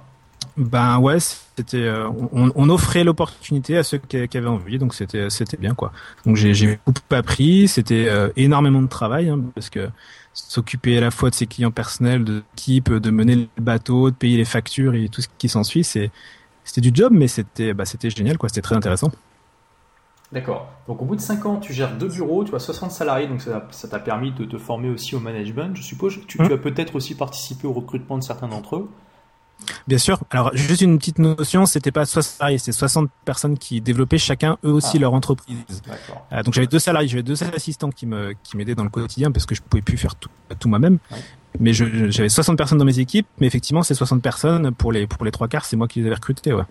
Ben 0.58 1.00
ouais, 1.00 1.18
c'était 1.20 1.84
euh, 1.84 2.10
on, 2.32 2.70
offrait 2.70 3.04
l'opportunité 3.04 3.78
à 3.78 3.84
ceux 3.84 3.98
qui, 3.98 4.18
avaient 4.18 4.48
envie, 4.48 4.78
donc 4.78 4.94
c'était 4.94 5.30
c'était 5.30 5.58
bien 5.58 5.74
quoi. 5.74 5.92
Donc 6.26 6.38
j'ai 6.38 6.80
beaucoup 6.86 7.02
appris, 7.12 7.68
c'était 7.68 8.08
euh, 8.08 8.30
énormément 8.38 8.82
de 8.82 8.88
travail 8.88 9.28
hein, 9.28 9.42
parce 9.54 9.70
que 9.70 9.90
s'occuper 10.36 10.98
à 10.98 11.02
la 11.02 11.12
fois 11.12 11.30
de 11.30 11.36
ses 11.36 11.48
clients 11.48 11.72
personnels, 11.72 12.24
de 12.24 12.44
l'équipe, 12.52 12.92
de 12.92 13.10
mener 13.10 13.36
le 13.36 13.48
bateau, 13.58 14.12
de 14.12 14.16
payer 14.16 14.38
les 14.38 14.46
factures 14.46 14.94
et 14.94 15.10
tout 15.10 15.22
ce 15.22 15.28
qui 15.38 15.50
s'ensuit, 15.50 15.84
c'est 15.84 16.12
c'était 16.64 16.82
du 16.82 16.92
job, 16.94 17.14
mais 17.14 17.28
c'était 17.28 17.74
bah, 17.74 17.86
c'était 17.86 18.10
génial 18.10 18.38
quoi, 18.38 18.50
c'était 18.50 18.62
très 18.62 18.76
intéressant. 18.76 19.12
D'accord. 20.32 20.68
Donc 20.88 21.02
au 21.02 21.06
bout 21.06 21.16
de 21.16 21.22
5 21.22 21.46
ans, 21.46 21.58
tu 21.58 21.72
gères 21.72 21.96
deux 21.96 22.10
bureaux, 22.10 22.44
tu 22.44 22.54
as 22.54 22.60
60 22.60 22.92
salariés, 22.92 23.28
donc 23.28 23.42
ça 23.42 23.88
t'a 23.88 24.00
permis 24.00 24.32
de 24.34 24.44
te 24.44 24.58
former 24.58 24.90
aussi 24.90 25.16
au 25.16 25.20
management, 25.20 25.76
je 25.76 25.84
suppose. 25.84 26.20
Tu, 26.28 26.38
tu 26.38 26.44
mmh. 26.44 26.52
as 26.52 26.58
peut-être 26.58 26.96
aussi 26.96 27.16
participé 27.16 27.68
au 27.68 27.74
recrutement 27.74 28.18
de 28.18 28.24
certains 28.24 28.48
d'entre 28.48 28.76
eux. 28.78 28.90
Bien 29.88 29.98
sûr. 29.98 30.20
Alors, 30.30 30.56
juste 30.56 30.82
une 30.82 30.98
petite 30.98 31.20
notion, 31.20 31.66
c'était 31.66 31.92
pas 31.92 32.06
60 32.06 32.38
salariés, 32.38 32.58
c'était 32.58 32.72
60 32.72 33.10
personnes 33.24 33.58
qui 33.58 33.82
développaient 33.82 34.18
chacun 34.18 34.58
eux 34.64 34.72
aussi 34.72 34.98
ah. 34.98 35.00
leur 35.00 35.14
entreprise. 35.14 35.82
Euh, 36.32 36.44
donc 36.44 36.54
j'avais 36.54 36.68
deux 36.68 36.80
salariés, 36.80 37.08
j'avais 37.08 37.24
deux 37.24 37.42
assistants 37.44 37.90
qui 37.90 38.06
me 38.06 38.34
qui 38.44 38.58
m'aidaient 38.58 38.76
dans 38.76 38.84
le 38.84 38.90
quotidien 38.90 39.32
parce 39.32 39.46
que 39.46 39.56
je 39.56 39.62
pouvais 39.62 39.82
plus 39.82 39.98
faire 39.98 40.16
tout, 40.16 40.30
tout 40.60 40.70
moi-même. 40.70 41.00
Mais 41.60 41.74
j'avais 41.74 42.30
60 42.30 42.58
personnes 42.58 42.78
dans 42.78 42.86
mes 42.86 43.00
équipes, 43.00 43.28
mais 43.40 43.48
effectivement, 43.48 43.84
ces 43.84 43.94
60 43.94 44.22
personnes 44.22 44.72
pour 44.72 44.92
les 44.92 45.08
pour 45.08 45.24
les 45.26 45.32
trois 45.32 45.48
quarts, 45.48 45.66
c'est 45.66 45.78
moi 45.78 45.88
qui 45.88 46.00
les 46.00 46.08
avais 46.08 46.16
recrutées, 46.16 46.54
ouais. 46.54 46.66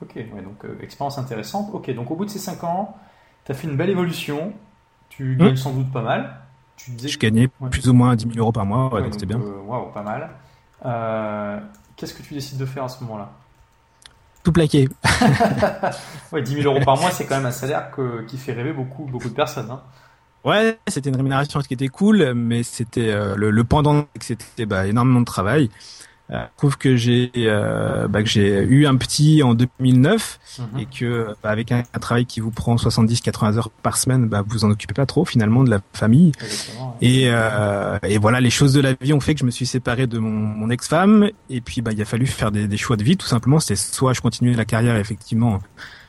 Ok, 0.00 0.14
donc 0.16 0.64
euh, 0.64 0.78
expérience 0.82 1.18
intéressante. 1.18 1.70
Ok, 1.72 1.92
donc 1.92 2.10
au 2.10 2.14
bout 2.14 2.24
de 2.24 2.30
ces 2.30 2.38
5 2.38 2.62
ans, 2.64 2.96
tu 3.44 3.52
as 3.52 3.54
fait 3.54 3.66
une 3.66 3.76
belle 3.76 3.90
évolution. 3.90 4.52
Tu 5.08 5.36
gagnes 5.36 5.48
hum. 5.48 5.56
sans 5.56 5.72
doute 5.72 5.90
pas 5.90 6.02
mal. 6.02 6.40
Tu 6.76 6.92
disais... 6.92 7.08
Je 7.08 7.18
gagnais 7.18 7.48
plus 7.70 7.88
ou 7.88 7.94
moins 7.94 8.14
10 8.14 8.28
000 8.34 8.38
euros 8.38 8.52
par 8.52 8.64
mois, 8.64 8.90
donc 9.02 9.14
c'était 9.14 9.26
bien. 9.26 9.40
Euh, 9.40 9.60
waouh, 9.66 9.90
pas 9.92 10.02
mal. 10.02 10.30
Euh, 10.84 11.58
qu'est-ce 11.98 12.14
que 12.14 12.22
tu 12.22 12.32
décides 12.32 12.58
de 12.58 12.64
faire 12.64 12.84
à 12.84 12.88
ce 12.88 13.02
moment-là 13.04 13.30
Tout 14.42 14.52
plaquer. 14.52 14.88
ouais, 16.32 16.40
10 16.40 16.62
000 16.62 16.72
euros 16.72 16.82
par 16.84 16.96
mois, 16.96 17.10
c'est 17.10 17.26
quand 17.26 17.36
même 17.36 17.46
un 17.46 17.50
salaire 17.50 17.90
qui 18.26 18.38
fait 18.38 18.52
rêver 18.52 18.72
beaucoup, 18.72 19.04
beaucoup 19.04 19.28
de 19.28 19.34
personnes. 19.34 19.70
Hein. 19.70 19.82
Ouais, 20.44 20.78
c'était 20.86 21.10
une 21.10 21.16
rémunération 21.16 21.60
qui 21.60 21.74
était 21.74 21.88
cool, 21.88 22.32
mais 22.34 22.62
c'était 22.62 23.10
euh, 23.10 23.34
le, 23.36 23.64
pendant, 23.64 24.06
c'était 24.20 24.64
bah, 24.64 24.86
énormément 24.86 25.20
de 25.20 25.26
travail. 25.26 25.68
Euh, 26.30 26.44
trouve 26.58 26.76
que 26.76 26.94
j'ai 26.94 27.32
euh, 27.36 28.06
bah, 28.06 28.22
que 28.22 28.28
j'ai 28.28 28.60
eu 28.60 28.86
un 28.86 28.96
petit 28.96 29.42
en 29.42 29.54
2009 29.54 30.38
mhm. 30.58 30.78
et 30.78 30.84
que 30.84 31.28
bah, 31.42 31.48
avec 31.48 31.72
un, 31.72 31.82
travail 32.00 32.26
qui 32.26 32.40
vous 32.40 32.50
prend 32.50 32.76
70-80 32.76 33.56
heures 33.56 33.70
par 33.70 33.96
semaine, 33.96 34.28
bah, 34.28 34.44
vous 34.46 34.66
en 34.66 34.70
occupez 34.70 34.92
pas 34.92 35.06
trop 35.06 35.24
finalement 35.24 35.64
de 35.64 35.70
la 35.70 35.80
famille. 35.94 36.32
Et, 37.00 37.28
euh, 37.28 37.98
et 38.02 38.18
voilà, 38.18 38.40
les 38.42 38.50
choses 38.50 38.74
de 38.74 38.80
la 38.82 38.92
vie 39.00 39.14
ont 39.14 39.20
fait 39.20 39.32
que 39.32 39.40
je 39.40 39.46
me 39.46 39.50
suis 39.50 39.64
séparé 39.64 40.06
de 40.06 40.18
mon, 40.18 40.30
mon 40.30 40.68
ex-femme 40.68 41.30
et 41.48 41.62
puis 41.62 41.80
bah 41.80 41.92
il 41.92 42.02
a 42.02 42.04
fallu 42.04 42.26
faire 42.26 42.50
des, 42.50 42.68
des 42.68 42.76
choix 42.76 42.96
de 42.96 43.04
vie 43.04 43.16
tout 43.16 43.26
simplement. 43.26 43.58
C'était 43.58 43.76
soit 43.76 44.12
je 44.12 44.20
continuais 44.20 44.54
la 44.54 44.66
carrière 44.66 44.96
effectivement. 44.96 45.60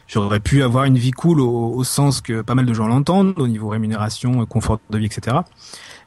J'aurais 0.07 0.39
pu 0.39 0.63
avoir 0.63 0.83
une 0.86 0.98
vie 0.98 1.12
cool 1.12 1.39
au, 1.39 1.72
au, 1.75 1.83
sens 1.83 2.19
que 2.19 2.42
pas 2.42 2.56
mal 2.56 2.65
de 2.65 2.74
gens 2.74 2.88
l'entendent 2.88 3.36
au 3.38 3.48
niveau 3.48 3.69
rémunération, 3.69 4.45
confort 4.48 4.80
de 4.89 4.98
vie, 4.98 5.06
etc. 5.06 5.38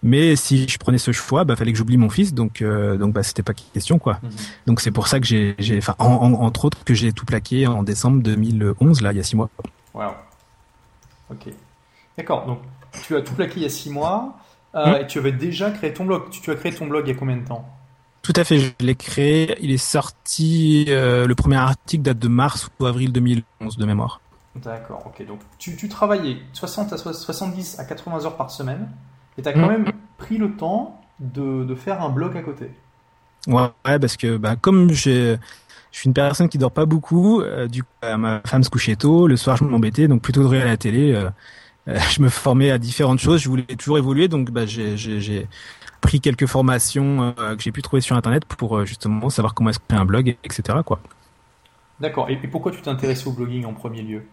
Mais 0.03 0.35
si 0.35 0.69
je 0.69 0.79
prenais 0.79 0.99
ce 0.99 1.13
choix, 1.13 1.45
bah 1.45 1.55
fallait 1.55 1.71
que 1.71 1.79
j'oublie 1.79 1.97
mon 1.97 2.11
fils, 2.11 2.35
donc 2.35 2.61
euh, 2.61 2.97
donc 2.97 3.13
bah 3.13 3.23
c'était 3.23 3.45
pas 3.45 3.55
question 3.55 3.99
quoi. 3.99 4.19
Mhm. 4.23 4.31
Donc 4.67 4.81
c'est 4.81 4.91
pour 4.91 5.07
ça 5.07 5.21
que 5.21 5.27
j'ai 5.27 5.55
j'ai 5.59 5.79
enfin 5.79 5.95
entre 5.99 6.65
autres 6.65 6.83
que 6.85 6.93
j'ai 6.93 7.13
tout 7.13 7.25
plaqué 7.25 7.69
en 7.69 7.85
décembre 7.85 8.21
2011 8.23 9.01
là 9.01 9.13
il 9.13 9.19
y 9.19 9.21
a 9.21 9.23
six 9.23 9.37
mois. 9.37 9.49
Waouh. 9.95 10.13
Ok. 11.31 11.53
D'accord. 12.19 12.47
Donc 12.47 12.59
tu 13.05 13.15
as 13.15 13.23
tout 13.23 13.35
plaqué 13.35 13.55
il 13.57 13.63
y 13.63 13.67
a 13.67 13.71
six 13.71 13.91
mois 13.91 14.39
euh, 14.75 14.87
hmm. 14.87 15.03
et 15.03 15.07
tu 15.07 15.19
avais 15.19 15.33
déjà 15.33 15.71
créé 15.71 15.93
ton 15.93 16.05
blog. 16.05 16.31
Tu, 16.31 16.51
as 16.51 16.57
créé 16.57 16.73
ton 16.73 16.87
blog 16.87 17.07
il 17.07 17.13
y 17.13 17.17
a 17.17 17.19
combien 17.19 17.37
de 17.37 17.47
temps? 17.47 17.69
Tout 18.23 18.33
à 18.37 18.45
fait, 18.45 18.59
je 18.59 18.71
l'ai 18.81 18.95
créé. 18.95 19.57
Il 19.61 19.71
est 19.71 19.77
sorti, 19.77 20.87
euh, 20.89 21.27
le 21.27 21.35
premier 21.35 21.57
article 21.57 22.03
date 22.03 22.19
de 22.19 22.29
mars 22.29 22.71
ou 22.79 22.87
avril 22.87 23.13
2011 23.13 23.77
de 23.77 23.87
mémoire. 23.87 24.21
D'accord, 24.57 25.05
ok. 25.07 25.27
Donc 25.27 25.41
tu, 25.59 25.77
tu 25.77 25.89
travaillais 25.89 26.39
60 26.53 26.93
à 26.93 26.99
70 26.99 27.79
à 27.79 27.85
80 27.85 28.25
heures 28.25 28.37
par 28.37 28.51
semaine. 28.51 28.89
Et 29.39 29.43
tu 29.43 29.49
as 29.49 29.53
quand 29.53 29.67
mm. 29.67 29.71
même 29.71 29.93
pris 30.19 30.39
le 30.39 30.53
temps 30.53 31.01
de, 31.21 31.65
de, 31.65 31.75
faire 31.75 32.03
un 32.03 32.11
blog 32.11 32.37
à 32.37 32.43
côté. 32.43 32.71
Ouais, 33.47 33.69
parce 33.85 34.17
que 34.17 34.37
bah, 34.37 34.57
comme 34.57 34.93
j'ai 34.93 35.39
je 35.93 35.99
suis 35.99 36.09
une 36.09 36.15
personne 36.15 36.49
qui 36.49 36.59
dort 36.59 36.73
pas 36.73 36.87
beaucoup. 36.87 37.43
Euh, 37.43 37.69
du 37.69 37.83
coup, 37.83 37.89
euh, 38.05 38.17
ma 38.17 38.41
femme 38.47 38.65
se 38.65 38.71
couchait 38.71 38.97
tôt. 38.97 39.27
Le 39.27 39.37
soir, 39.37 39.59
je 39.59 39.65
m'embêtais. 39.65 40.09
Donc, 40.09 40.23
plutôt 40.23 40.43
de 40.43 40.47
regarder 40.47 40.71
la 40.71 40.77
télé, 40.79 41.13
euh, 41.13 41.31
je 41.87 42.23
me 42.23 42.31
formais 42.31 42.71
à 42.71 42.79
différentes 42.79 43.21
choses. 43.21 43.43
Je 43.43 43.49
voulais 43.49 43.65
toujours 43.65 43.99
évoluer. 43.99 44.27
Donc, 44.27 44.51
bah, 44.51 44.65
j'ai 44.65 45.47
pris 46.01 46.21
quelques 46.21 46.47
formations 46.47 47.33
que 47.37 47.63
j'ai 47.63 47.71
pu 47.71 47.83
trouver 47.83 48.01
sur 48.01 48.17
Internet 48.17 48.45
pour 48.47 48.85
justement 48.85 49.31
savoir 49.31 49.55
comment 49.55 49.71
est-ce 49.71 49.79
qu'on 49.79 49.95
fait 49.95 50.01
un 50.01 50.05
blog, 50.05 50.37
etc. 50.43 50.79
Quoi. 50.85 50.99
D'accord. 52.01 52.29
Et, 52.29 52.41
et 52.43 52.49
pourquoi 52.49 52.73
tu 52.73 52.81
t'es 52.81 52.89
intéressé 52.89 53.29
au 53.29 53.33
blogging 53.33 53.67
en 53.67 53.75
premier 53.75 54.03
lieu? 54.03 54.25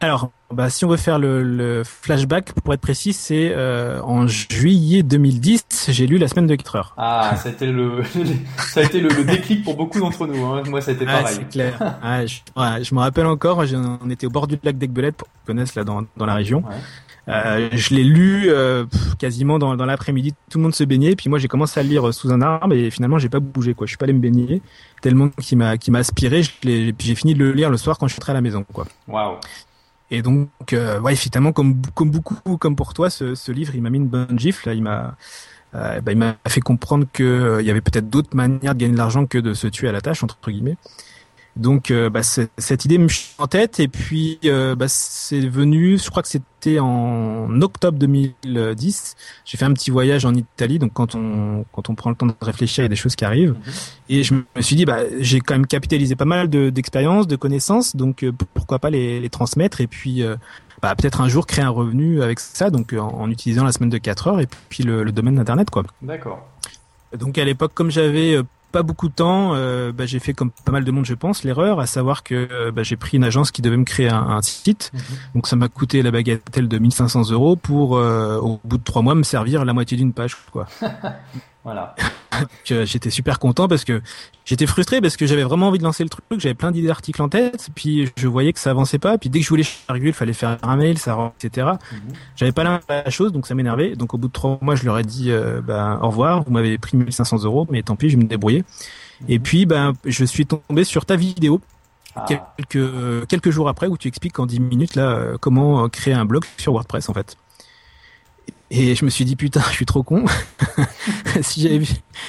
Alors, 0.00 0.30
bah, 0.52 0.68
si 0.68 0.84
on 0.84 0.88
veut 0.88 0.96
faire 0.96 1.18
le, 1.18 1.82
flashback, 1.84 2.52
pour 2.52 2.74
être 2.74 2.80
précis, 2.80 3.12
c'est 3.12 3.52
euh, 3.54 4.00
en 4.02 4.26
juillet 4.26 5.02
2010, 5.02 5.88
j'ai 5.88 6.06
lu 6.06 6.18
La 6.18 6.28
semaine 6.28 6.46
de 6.46 6.54
4 6.54 6.76
heures. 6.76 6.94
Ah, 6.98 7.34
ça 7.42 7.48
a 7.48 7.52
été 7.52 7.66
le, 7.66 8.02
ça 8.58 8.80
a 8.80 8.82
été 8.82 9.00
le, 9.00 9.24
déclic 9.24 9.64
pour 9.64 9.76
beaucoup 9.76 9.98
d'entre 9.98 10.26
nous. 10.26 10.44
Hein. 10.44 10.62
Moi, 10.68 10.80
ça 10.82 10.90
a 10.90 10.94
été 10.94 11.06
pareil. 11.06 11.24
Ah, 11.26 11.30
c'est 11.32 11.48
clair. 11.48 11.96
Ah, 12.02 12.26
je, 12.82 12.94
me 12.94 13.00
rappelle 13.00 13.26
encore, 13.26 13.64
on 14.02 14.10
était 14.10 14.26
au 14.26 14.30
bord 14.30 14.46
du 14.46 14.58
lac 14.62 14.76
d'Aigbelette, 14.76 15.16
pour 15.16 15.28
qu'on 15.28 15.46
connaisse 15.46 15.74
là 15.74 15.84
dans, 15.84 16.04
dans 16.16 16.26
la 16.26 16.34
région. 16.34 16.62
Euh, 17.28 17.68
je 17.72 17.94
l'ai 17.94 18.04
lu 18.04 18.44
euh, 18.48 18.84
quasiment 19.18 19.58
dans, 19.58 19.76
dans 19.76 19.86
l'après-midi. 19.86 20.34
Tout 20.50 20.58
le 20.58 20.64
monde 20.64 20.74
se 20.74 20.84
baignait, 20.84 21.16
puis 21.16 21.28
moi 21.28 21.38
j'ai 21.38 21.48
commencé 21.48 21.80
à 21.80 21.82
le 21.82 21.88
lire 21.88 22.14
sous 22.14 22.32
un 22.32 22.40
arbre 22.40 22.72
et 22.72 22.90
finalement 22.90 23.18
j'ai 23.18 23.28
pas 23.28 23.40
bougé 23.40 23.74
quoi. 23.74 23.86
Je 23.86 23.90
suis 23.90 23.96
pas 23.96 24.04
allé 24.04 24.12
me 24.12 24.20
baigner 24.20 24.62
tellement 25.02 25.28
qu'il 25.30 25.58
m'a 25.58 25.76
qui 25.76 25.90
m'a 25.90 25.98
aspiré. 25.98 26.42
J'ai 26.62 27.14
fini 27.14 27.34
de 27.34 27.40
le 27.40 27.52
lire 27.52 27.70
le 27.70 27.76
soir 27.76 27.98
quand 27.98 28.06
je 28.06 28.12
suis 28.12 28.20
rentré 28.20 28.30
à 28.30 28.34
la 28.34 28.42
maison 28.42 28.64
quoi. 28.72 28.86
Waouh. 29.08 29.38
Et 30.10 30.22
donc, 30.22 30.48
euh, 30.72 31.00
ouais, 31.00 31.16
finalement, 31.16 31.52
comme, 31.52 31.82
comme 31.94 32.10
beaucoup, 32.10 32.56
comme 32.58 32.76
pour 32.76 32.94
toi, 32.94 33.10
ce, 33.10 33.34
ce 33.34 33.52
livre, 33.52 33.74
il 33.74 33.82
m'a 33.82 33.90
mis 33.90 33.98
une 33.98 34.08
bonne 34.08 34.38
gifle. 34.38 34.68
Là, 34.68 34.74
il 34.74 34.82
m'a, 34.82 35.16
euh, 35.74 36.00
bah, 36.00 36.12
il 36.12 36.18
m'a 36.18 36.36
fait 36.48 36.60
comprendre 36.60 37.06
que 37.12 37.22
euh, 37.24 37.62
il 37.62 37.66
y 37.66 37.70
avait 37.70 37.80
peut-être 37.80 38.08
d'autres 38.08 38.34
manières 38.36 38.74
de 38.74 38.80
gagner 38.80 38.92
de 38.92 38.98
l'argent 38.98 39.26
que 39.26 39.38
de 39.38 39.54
se 39.54 39.66
tuer 39.66 39.88
à 39.88 39.92
la 39.92 40.00
tâche, 40.00 40.22
entre 40.22 40.38
guillemets. 40.50 40.76
Donc 41.56 41.90
euh, 41.90 42.10
bah, 42.10 42.20
cette 42.22 42.84
idée 42.84 42.98
me 42.98 43.08
chute 43.08 43.34
en 43.38 43.46
tête 43.46 43.80
et 43.80 43.88
puis 43.88 44.38
euh, 44.44 44.74
bah, 44.74 44.88
c'est 44.88 45.40
venu, 45.40 45.98
je 45.98 46.10
crois 46.10 46.22
que 46.22 46.28
c'était 46.28 46.78
en 46.78 47.62
octobre 47.62 47.98
2010. 47.98 49.16
J'ai 49.46 49.56
fait 49.56 49.64
un 49.64 49.72
petit 49.72 49.90
voyage 49.90 50.26
en 50.26 50.34
Italie, 50.34 50.78
donc 50.78 50.92
quand 50.92 51.14
on 51.14 51.64
quand 51.72 51.88
on 51.88 51.94
prend 51.94 52.10
le 52.10 52.16
temps 52.16 52.26
de 52.26 52.34
réfléchir, 52.42 52.82
il 52.82 52.84
y 52.84 52.86
a 52.86 52.90
des 52.90 52.96
choses 52.96 53.16
qui 53.16 53.24
arrivent. 53.24 53.52
Mhm. 53.52 53.72
Et 54.10 54.22
je 54.22 54.34
me 54.34 54.62
suis 54.62 54.76
dit, 54.76 54.84
bah, 54.84 54.98
j'ai 55.18 55.40
quand 55.40 55.54
même 55.54 55.66
capitalisé 55.66 56.14
pas 56.14 56.26
mal 56.26 56.48
d'expériences, 56.48 57.26
de, 57.26 57.36
connaissances, 57.36 57.96
donc 57.96 58.22
euh, 58.22 58.32
pourquoi 58.52 58.78
pas 58.78 58.90
les, 58.90 59.18
les 59.20 59.30
transmettre 59.30 59.80
et 59.80 59.86
puis 59.86 60.22
bah, 60.82 60.94
peut-être 60.94 61.22
un 61.22 61.28
jour 61.28 61.46
créer 61.46 61.64
un 61.64 61.70
revenu 61.70 62.22
avec 62.22 62.38
ça, 62.38 62.68
donc 62.68 62.92
en, 62.92 63.30
utilisant 63.30 63.64
la 63.64 63.72
semaine 63.72 63.88
de 63.88 63.98
4 63.98 64.28
heures 64.28 64.40
et 64.40 64.48
puis 64.68 64.82
le, 64.82 65.04
le 65.04 65.12
domaine 65.12 65.36
d'internet 65.36 65.70
quoi. 65.70 65.84
D'accord. 66.02 66.46
Donc 67.16 67.38
à 67.38 67.44
l'époque, 67.44 67.72
comme 67.74 67.90
j'avais 67.90 68.36
pas 68.72 68.82
beaucoup 68.82 69.08
de 69.08 69.14
temps, 69.14 69.52
euh, 69.54 69.92
bah, 69.92 70.06
j'ai 70.06 70.18
fait 70.18 70.34
comme 70.34 70.50
pas 70.50 70.72
mal 70.72 70.84
de 70.84 70.90
monde, 70.90 71.04
je 71.04 71.14
pense, 71.14 71.44
l'erreur, 71.44 71.80
à 71.80 71.86
savoir 71.86 72.22
que 72.22 72.48
euh, 72.50 72.70
bah, 72.70 72.82
j'ai 72.82 72.96
pris 72.96 73.16
une 73.16 73.24
agence 73.24 73.50
qui 73.50 73.62
devait 73.62 73.76
me 73.76 73.84
créer 73.84 74.08
un, 74.08 74.42
site. 74.42 74.90
Mhm. 74.92 75.00
Donc 75.34 75.46
ça 75.46 75.56
m'a 75.56 75.68
coûté 75.68 76.02
la 76.02 76.10
bagatelle 76.10 76.68
de 76.68 76.78
1500 76.78 77.30
euros 77.30 77.56
pour, 77.56 77.96
euh, 77.96 78.38
au 78.38 78.60
bout 78.64 78.78
de 78.78 78.84
trois 78.84 79.02
mois, 79.02 79.14
me 79.14 79.22
servir 79.22 79.64
la 79.64 79.72
moitié 79.72 79.96
d'une 79.96 80.12
page, 80.12 80.36
quoi. 80.52 80.66
voilà. 81.66 81.96
j'étais 82.64 83.10
super 83.10 83.40
content 83.40 83.66
parce 83.66 83.84
que 83.84 84.00
j'étais 84.44 84.66
frustré 84.66 85.00
parce 85.00 85.16
que 85.16 85.26
j'avais 85.26 85.42
vraiment 85.42 85.66
envie 85.66 85.80
de 85.80 85.82
lancer 85.82 86.04
le 86.04 86.08
truc, 86.08 86.22
j'avais 86.38 86.54
plein 86.54 86.70
d'idées 86.70 86.86
d'articles 86.86 87.20
en 87.20 87.28
tête, 87.28 87.70
puis 87.74 88.08
je 88.16 88.28
voyais 88.28 88.52
que 88.52 88.60
ça 88.60 88.70
avançait 88.70 89.00
pas, 89.00 89.18
puis 89.18 89.30
dès 89.30 89.40
que 89.40 89.44
je 89.44 89.48
voulais 89.48 89.64
charger, 89.64 90.06
il 90.06 90.12
fallait 90.12 90.32
faire 90.32 90.58
un 90.62 90.76
mail, 90.76 90.96
ça, 90.96 91.32
etc. 91.42 91.66
Mhm. 91.90 91.98
J'avais 92.36 92.52
pas 92.52 92.80
la 92.88 93.10
chose, 93.10 93.32
donc 93.32 93.48
ça 93.48 93.56
m'énervait. 93.56 93.96
Donc 93.96 94.14
au 94.14 94.16
bout 94.16 94.28
de 94.28 94.32
trois 94.32 94.60
mois, 94.62 94.76
je 94.76 94.84
leur 94.84 94.96
ai 94.96 95.02
dit 95.02 95.32
euh, 95.32 95.60
ben, 95.60 95.98
au 96.00 96.06
revoir, 96.06 96.44
vous 96.44 96.52
m'avez 96.52 96.78
pris 96.78 96.96
1500 96.96 97.38
euros, 97.42 97.66
mais 97.68 97.82
tant 97.82 97.96
pis, 97.96 98.10
je 98.10 98.16
vais 98.16 98.22
me 98.22 98.28
débrouiller. 98.28 98.62
Mhm. 99.22 99.26
Et 99.28 99.38
puis 99.40 99.66
ben 99.66 99.94
je 100.04 100.24
suis 100.24 100.46
tombé 100.46 100.84
sur 100.84 101.04
ta 101.04 101.16
vidéo. 101.16 101.60
Ah. 102.14 102.26
Quelques, 102.28 103.26
quelques 103.26 103.50
jours 103.50 103.68
après 103.68 103.88
où 103.88 103.98
tu 103.98 104.06
expliques 104.06 104.38
en 104.38 104.46
10 104.46 104.60
minutes 104.60 104.94
là 104.94 105.32
comment 105.38 105.86
créer 105.88 106.14
un 106.14 106.24
blog 106.24 106.44
sur 106.58 106.72
WordPress 106.72 107.08
en 107.08 107.12
fait. 107.12 107.36
Et 108.70 108.94
je 108.94 109.04
me 109.04 109.10
suis 109.10 109.24
dit 109.24 109.36
putain, 109.36 109.60
je 109.60 109.74
suis 109.74 109.86
trop 109.86 110.02
con. 110.02 110.24
si 111.42 111.62
j'avais 111.62 111.78
vu, 111.78 111.88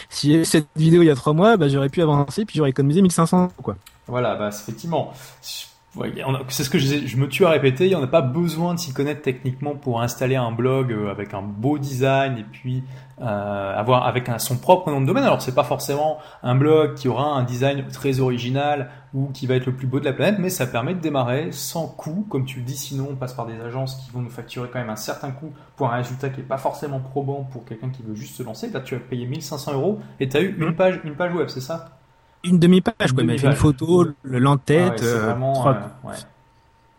si 0.09 0.45
cette 0.45 0.67
vidéo 0.75 1.01
il 1.01 1.07
y 1.07 1.09
a 1.09 1.15
trois 1.15 1.33
mois, 1.33 1.57
bah, 1.57 1.67
j'aurais 1.67 1.89
pu 1.89 2.01
avancer 2.01 2.45
puis 2.45 2.57
j'aurais 2.57 2.69
économisé 2.69 3.01
1500 3.01 3.49
quoi. 3.61 3.75
Voilà, 4.07 4.35
bah 4.35 4.49
effectivement. 4.49 5.13
C'est 6.49 6.63
ce 6.63 6.69
que 6.69 6.77
je, 6.77 7.07
je, 7.07 7.17
me 7.17 7.27
tue 7.27 7.45
à 7.45 7.49
répéter. 7.49 7.85
Il 7.85 7.89
n'y 7.89 7.95
en 7.95 8.03
a 8.03 8.07
pas 8.07 8.21
besoin 8.21 8.73
de 8.73 8.79
s'y 8.79 8.93
connaître 8.93 9.21
techniquement 9.21 9.75
pour 9.75 10.01
installer 10.01 10.35
un 10.35 10.51
blog 10.51 10.91
euh, 10.91 11.09
avec 11.09 11.33
un 11.33 11.41
beau 11.41 11.77
design 11.77 12.37
et 12.37 12.43
puis 12.43 12.83
euh, 13.19 13.23
avoir 13.75 14.05
avec 14.05 14.29
un, 14.29 14.37
son 14.37 14.57
propre 14.57 14.91
nom 14.91 15.01
de 15.01 15.07
domaine. 15.07 15.23
Alors 15.23 15.41
c'est 15.41 15.55
pas 15.55 15.63
forcément 15.63 16.19
un 16.43 16.55
blog 16.55 16.95
qui 16.95 17.07
aura 17.07 17.25
un 17.25 17.43
design 17.43 17.85
très 17.87 18.19
original 18.19 18.91
ou 19.13 19.29
qui 19.33 19.47
va 19.47 19.55
être 19.55 19.65
le 19.65 19.75
plus 19.75 19.87
beau 19.87 19.99
de 19.99 20.05
la 20.05 20.13
planète, 20.13 20.37
mais 20.39 20.49
ça 20.49 20.67
permet 20.67 20.93
de 20.93 20.99
démarrer 20.99 21.51
sans 21.51 21.87
coût, 21.87 22.27
comme 22.29 22.45
tu 22.45 22.59
le 22.59 22.65
dis. 22.65 22.77
Sinon, 22.77 23.07
on 23.11 23.15
passe 23.15 23.33
par 23.33 23.47
des 23.47 23.59
agences 23.59 23.95
qui 23.95 24.11
vont 24.11 24.21
nous 24.21 24.29
facturer 24.29 24.69
quand 24.71 24.79
même 24.79 24.89
un 24.89 24.95
certain 24.95 25.31
coût 25.31 25.51
pour 25.75 25.91
un 25.91 25.95
résultat 25.97 26.29
qui 26.29 26.41
est 26.41 26.43
pas 26.43 26.57
forcément 26.57 26.99
probant 26.99 27.43
pour 27.51 27.65
quelqu'un 27.65 27.89
qui 27.89 28.03
veut 28.03 28.15
juste 28.15 28.35
se 28.35 28.43
lancer. 28.43 28.69
Là, 28.69 28.81
tu 28.81 28.95
as 28.95 28.99
payé 28.99 29.25
1500 29.25 29.73
euros 29.73 29.99
et 30.19 30.29
tu 30.29 30.37
as 30.37 30.41
eu 30.41 30.55
une 30.57 30.69
mmh. 30.69 30.75
page, 30.75 30.99
une 31.03 31.15
page 31.15 31.33
web, 31.33 31.47
c'est 31.47 31.61
ça? 31.61 31.97
Une 32.43 32.59
demi-page, 32.59 33.13
quoi. 33.13 33.23
Une, 33.23 33.31
une 33.31 33.55
photo, 33.55 34.07
le 34.23 34.39
l'entête, 34.39 35.01
ah 35.01 35.05
euh, 35.05 35.33
euh, 35.33 35.73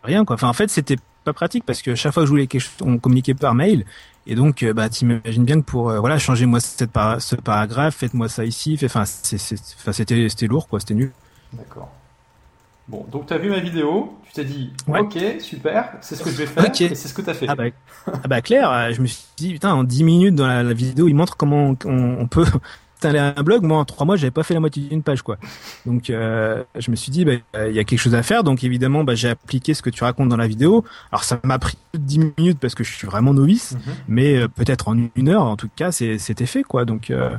rien 0.03 0.25
quoi. 0.25 0.35
Enfin, 0.35 0.47
en 0.47 0.53
fait, 0.53 0.69
c'était 0.69 0.97
pas 1.23 1.33
pratique 1.33 1.65
parce 1.65 1.81
que 1.81 1.95
chaque 1.95 2.13
fois 2.13 2.23
que 2.23 2.27
je 2.27 2.31
voulais 2.31 2.47
quelque 2.47 2.61
chose, 2.61 2.73
on 2.81 2.97
communiquait 2.97 3.33
par 3.33 3.55
mail 3.55 3.85
et 4.29 4.35
donc, 4.35 4.61
euh, 4.61 4.73
bah, 4.73 4.89
t'imagines 4.89 5.43
bien 5.43 5.59
que 5.59 5.65
pour 5.65 5.89
euh, 5.89 5.99
voilà, 5.99 6.19
changer 6.19 6.45
moi 6.45 6.59
cette 6.59 6.91
ce 7.19 7.35
paragraphe, 7.35 7.95
faites-moi 7.95 8.29
ça 8.29 8.45
ici, 8.45 8.77
enfin, 8.83 9.03
c'était 9.05 10.29
c'était 10.29 10.45
lourd 10.45 10.67
quoi, 10.67 10.79
c'était 10.79 10.93
nul. 10.93 11.11
D'accord. 11.51 11.89
Bon, 12.87 13.07
donc 13.11 13.25
tu 13.25 13.33
as 13.33 13.39
vu 13.39 13.49
ma 13.49 13.59
vidéo, 13.59 14.19
tu 14.23 14.33
t'es 14.33 14.45
dit, 14.45 14.71
ok, 14.87 15.17
super, 15.39 15.93
c'est 16.01 16.15
ce 16.15 16.23
que 16.23 16.29
je 16.29 16.35
vais 16.35 16.45
faire, 16.45 16.65
et 16.65 16.95
c'est 16.95 17.07
ce 17.07 17.13
que 17.15 17.23
tu 17.23 17.29
as 17.29 17.33
fait. 17.33 17.47
Ah 17.49 17.55
bah, 17.55 17.63
ah 18.05 18.27
bah 18.27 18.41
clair, 18.41 18.71
euh, 18.71 18.91
je 18.91 19.01
me 19.01 19.07
suis 19.07 19.25
dit, 19.37 19.53
putain, 19.53 19.73
en 19.73 19.83
10 19.83 20.03
minutes 20.03 20.35
dans 20.35 20.47
la, 20.47 20.73
vidéo, 20.73 21.07
il 21.07 21.15
montre 21.15 21.35
comment 21.35 21.75
on 21.85 22.27
peut 22.27 22.45
un 23.05 23.43
blog, 23.43 23.63
moi 23.63 23.77
en 23.77 23.85
trois 23.85 24.05
mois 24.05 24.15
j'avais 24.15 24.31
pas 24.31 24.43
fait 24.43 24.53
la 24.53 24.59
moitié 24.59 24.83
d'une 24.83 25.03
page 25.03 25.21
quoi. 25.21 25.37
Donc 25.85 26.09
euh, 26.09 26.63
je 26.77 26.91
me 26.91 26.95
suis 26.95 27.11
dit 27.11 27.25
bah, 27.25 27.33
il 27.67 27.73
y 27.73 27.79
a 27.79 27.83
quelque 27.83 27.99
chose 27.99 28.15
à 28.15 28.23
faire. 28.23 28.43
Donc 28.43 28.63
évidemment 28.63 29.03
bah, 29.03 29.15
j'ai 29.15 29.29
appliqué 29.29 29.73
ce 29.73 29.81
que 29.81 29.89
tu 29.89 30.03
racontes 30.03 30.29
dans 30.29 30.37
la 30.37 30.47
vidéo. 30.47 30.83
Alors 31.11 31.23
ça 31.23 31.39
m'a 31.43 31.59
pris 31.59 31.77
10 31.93 32.33
minutes 32.37 32.59
parce 32.59 32.75
que 32.75 32.83
je 32.83 32.93
suis 32.93 33.07
vraiment 33.07 33.33
novice, 33.33 33.73
mhm. 33.73 33.93
mais 34.07 34.37
euh, 34.37 34.47
peut-être 34.47 34.87
en 34.87 34.97
une 35.15 35.29
heure 35.29 35.43
en 35.43 35.55
tout 35.55 35.69
cas 35.75 35.91
c'était 35.91 36.45
fait 36.45 36.63
quoi. 36.63 36.85
Donc 36.85 37.09
euh, 37.09 37.31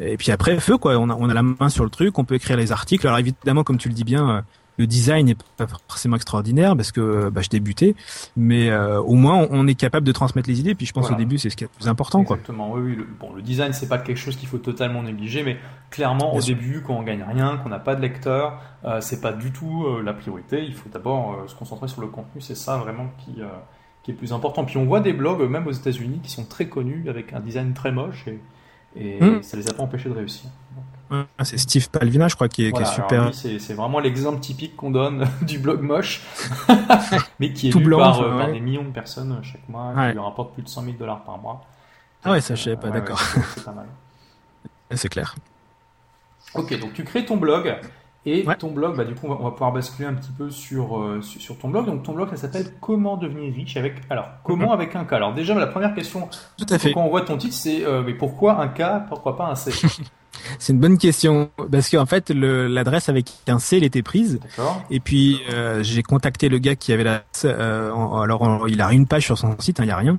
et 0.00 0.16
puis 0.16 0.32
après 0.32 0.58
feu 0.60 0.78
quoi. 0.78 0.96
On 0.98 1.10
a 1.10 1.14
on 1.14 1.28
a 1.28 1.34
la 1.34 1.42
main 1.42 1.68
sur 1.68 1.84
le 1.84 1.90
truc, 1.90 2.18
on 2.18 2.24
peut 2.24 2.34
écrire 2.34 2.56
les 2.56 2.72
articles. 2.72 3.06
Alors 3.06 3.18
évidemment 3.18 3.64
comme 3.64 3.78
tu 3.78 3.88
le 3.88 3.94
dis 3.94 4.04
bien 4.04 4.44
le 4.76 4.86
design 4.86 5.26
n'est 5.26 5.36
pas 5.56 5.66
forcément 5.66 6.16
extraordinaire 6.16 6.76
parce 6.76 6.92
que 6.92 7.30
bah, 7.30 7.40
je 7.42 7.48
débutais, 7.48 7.94
mais 8.36 8.70
euh, 8.70 9.00
au 9.00 9.14
moins 9.14 9.46
on 9.50 9.66
est 9.66 9.74
capable 9.74 10.06
de 10.06 10.12
transmettre 10.12 10.48
les 10.48 10.60
idées. 10.60 10.74
Puis 10.74 10.86
je 10.86 10.92
pense 10.92 11.10
au 11.10 11.14
début 11.14 11.38
c'est 11.38 11.50
ce 11.50 11.56
qui 11.56 11.64
est 11.64 11.68
le 11.68 11.76
plus 11.76 11.88
important. 11.88 12.22
Exactement. 12.22 12.72
Oui, 12.72 12.82
oui. 12.82 12.96
Le, 12.96 13.04
bon, 13.04 13.32
le 13.32 13.42
design 13.42 13.72
c'est 13.72 13.88
pas 13.88 13.98
quelque 13.98 14.18
chose 14.18 14.36
qu'il 14.36 14.48
faut 14.48 14.58
totalement 14.58 15.02
négliger, 15.02 15.42
mais 15.42 15.58
clairement 15.90 16.34
au 16.34 16.40
début 16.40 16.82
quand 16.86 16.94
on 16.94 17.02
gagne 17.02 17.22
rien, 17.22 17.58
qu'on 17.58 17.68
n'a 17.68 17.78
pas 17.78 17.94
de 17.94 18.00
lecteur, 18.00 18.60
euh, 18.84 19.00
c'est 19.00 19.20
pas 19.20 19.32
du 19.32 19.52
tout 19.52 19.84
euh, 19.86 20.02
la 20.02 20.12
priorité. 20.12 20.64
Il 20.64 20.74
faut 20.74 20.88
d'abord 20.88 21.44
se 21.46 21.54
concentrer 21.54 21.88
sur 21.88 22.00
le 22.00 22.08
contenu. 22.08 22.40
C'est 22.40 22.56
ça 22.56 22.76
vraiment 22.76 23.08
qui 23.24 23.40
qui 24.02 24.10
est 24.10 24.14
plus 24.14 24.32
important. 24.32 24.64
Puis 24.64 24.76
on 24.76 24.84
voit 24.84 25.00
des 25.00 25.14
blogs 25.14 25.48
même 25.48 25.66
aux 25.66 25.72
États-Unis 25.72 26.20
qui 26.22 26.30
sont 26.30 26.44
très 26.44 26.68
connus 26.68 27.08
avec 27.08 27.32
un 27.32 27.40
design 27.40 27.72
très 27.72 27.90
moche 27.90 28.26
et, 28.28 28.38
et 28.96 29.24
hmm. 29.24 29.42
ça 29.42 29.56
les 29.56 29.68
a 29.68 29.72
pas 29.72 29.82
empêchés 29.82 30.10
de 30.10 30.14
réussir. 30.14 30.50
C'est 31.42 31.58
Steve 31.58 31.88
Palvina, 31.90 32.28
je 32.28 32.34
crois, 32.34 32.48
qui 32.48 32.66
est, 32.66 32.72
qui 32.72 32.82
est 32.82 32.86
super. 32.86 33.30
C'est 33.32 33.74
vraiment 33.74 34.00
l'exemple 34.00 34.40
typique 34.40 34.76
qu'on 34.76 34.90
donne 34.90 35.28
du 35.42 35.58
blog 35.58 35.80
moche, 35.80 36.22
mais 37.40 37.52
qui 37.52 37.68
est 37.68 37.72
Tout 37.72 37.78
lu 37.78 37.86
blanc, 37.86 37.98
par, 37.98 38.22
euh, 38.22 38.52
des 38.52 38.60
millions 38.60 38.84
de 38.84 38.90
personnes 38.90 39.40
chaque 39.42 39.68
mois, 39.68 39.92
qui 39.94 40.12
lui 40.12 40.18
rapporte 40.18 40.54
plus 40.54 40.62
de 40.62 40.68
100 40.68 40.82
000 40.84 40.96
dollars 40.96 41.24
par 41.24 41.38
mois. 41.38 41.64
Ah 42.24 42.32
ouais, 42.32 42.40
ça 42.40 42.54
je 42.54 42.62
savais 42.62 42.76
pas, 42.76 42.90
d'accord. 42.90 43.20
c'est 43.20 43.64
pas 43.64 43.72
mal. 43.72 43.86
C'est 44.96 45.08
clair. 45.08 45.34
Ok, 46.54 46.78
donc 46.78 46.92
tu 46.92 47.02
crées 47.02 47.24
ton 47.24 47.36
blog. 47.36 47.74
Et 48.26 48.44
ton 48.58 48.70
blog, 48.70 48.96
bah, 48.96 49.04
du 49.04 49.14
coup, 49.14 49.26
on 49.26 49.34
va, 49.34 49.50
pouvoir 49.50 49.72
basculer 49.72 50.08
un 50.08 50.14
petit 50.14 50.32
peu 50.36 50.50
sur, 50.50 50.98
euh, 50.98 51.20
sur, 51.20 51.58
ton 51.58 51.68
blog. 51.68 51.86
Donc, 51.86 52.02
ton 52.02 52.12
blog, 52.12 52.30
ça 52.30 52.36
s'appelle 52.36 52.72
Comment 52.80 53.16
devenir 53.16 53.52
riche 53.54 53.76
avec. 53.76 53.96
Alors, 54.08 54.28
comment 54.42 54.68
mhm. 54.68 54.72
avec 54.72 54.96
un 54.96 55.04
K 55.04 55.12
Alors, 55.12 55.34
déjà, 55.34 55.54
la 55.54 55.66
première 55.66 55.94
question, 55.94 56.28
Tout 56.56 56.66
à 56.70 56.78
fait. 56.78 56.92
quand 56.92 57.02
on 57.02 57.10
voit 57.10 57.22
ton 57.22 57.36
titre, 57.36 57.54
c'est 57.54 57.84
euh, 57.84 58.02
mais 58.04 58.14
pourquoi 58.14 58.60
un 58.60 58.68
K 58.68 59.06
Pourquoi 59.08 59.36
pas 59.36 59.46
un 59.46 59.54
C? 59.54 59.72
C'est 60.58 60.72
une 60.72 60.80
bonne 60.80 60.98
question 60.98 61.50
parce 61.70 61.88
qu'en 61.88 62.06
fait 62.06 62.30
l'adresse 62.30 63.08
avec 63.08 63.26
un 63.46 63.58
C 63.58 63.76
elle 63.76 63.84
était 63.84 64.02
prise 64.02 64.40
et 64.90 65.00
puis 65.00 65.40
euh, 65.50 65.82
j'ai 65.82 66.02
contacté 66.02 66.48
le 66.48 66.58
gars 66.58 66.74
qui 66.74 66.92
avait 66.92 67.04
la 67.04 67.22
euh, 67.44 67.92
alors 68.20 68.68
il 68.68 68.80
a 68.80 68.92
une 68.92 69.06
page 69.06 69.24
sur 69.24 69.38
son 69.38 69.56
site, 69.58 69.78
il 69.78 69.82
hein, 69.82 69.84
n'y 69.86 69.92
a 69.92 69.96
rien 69.96 70.18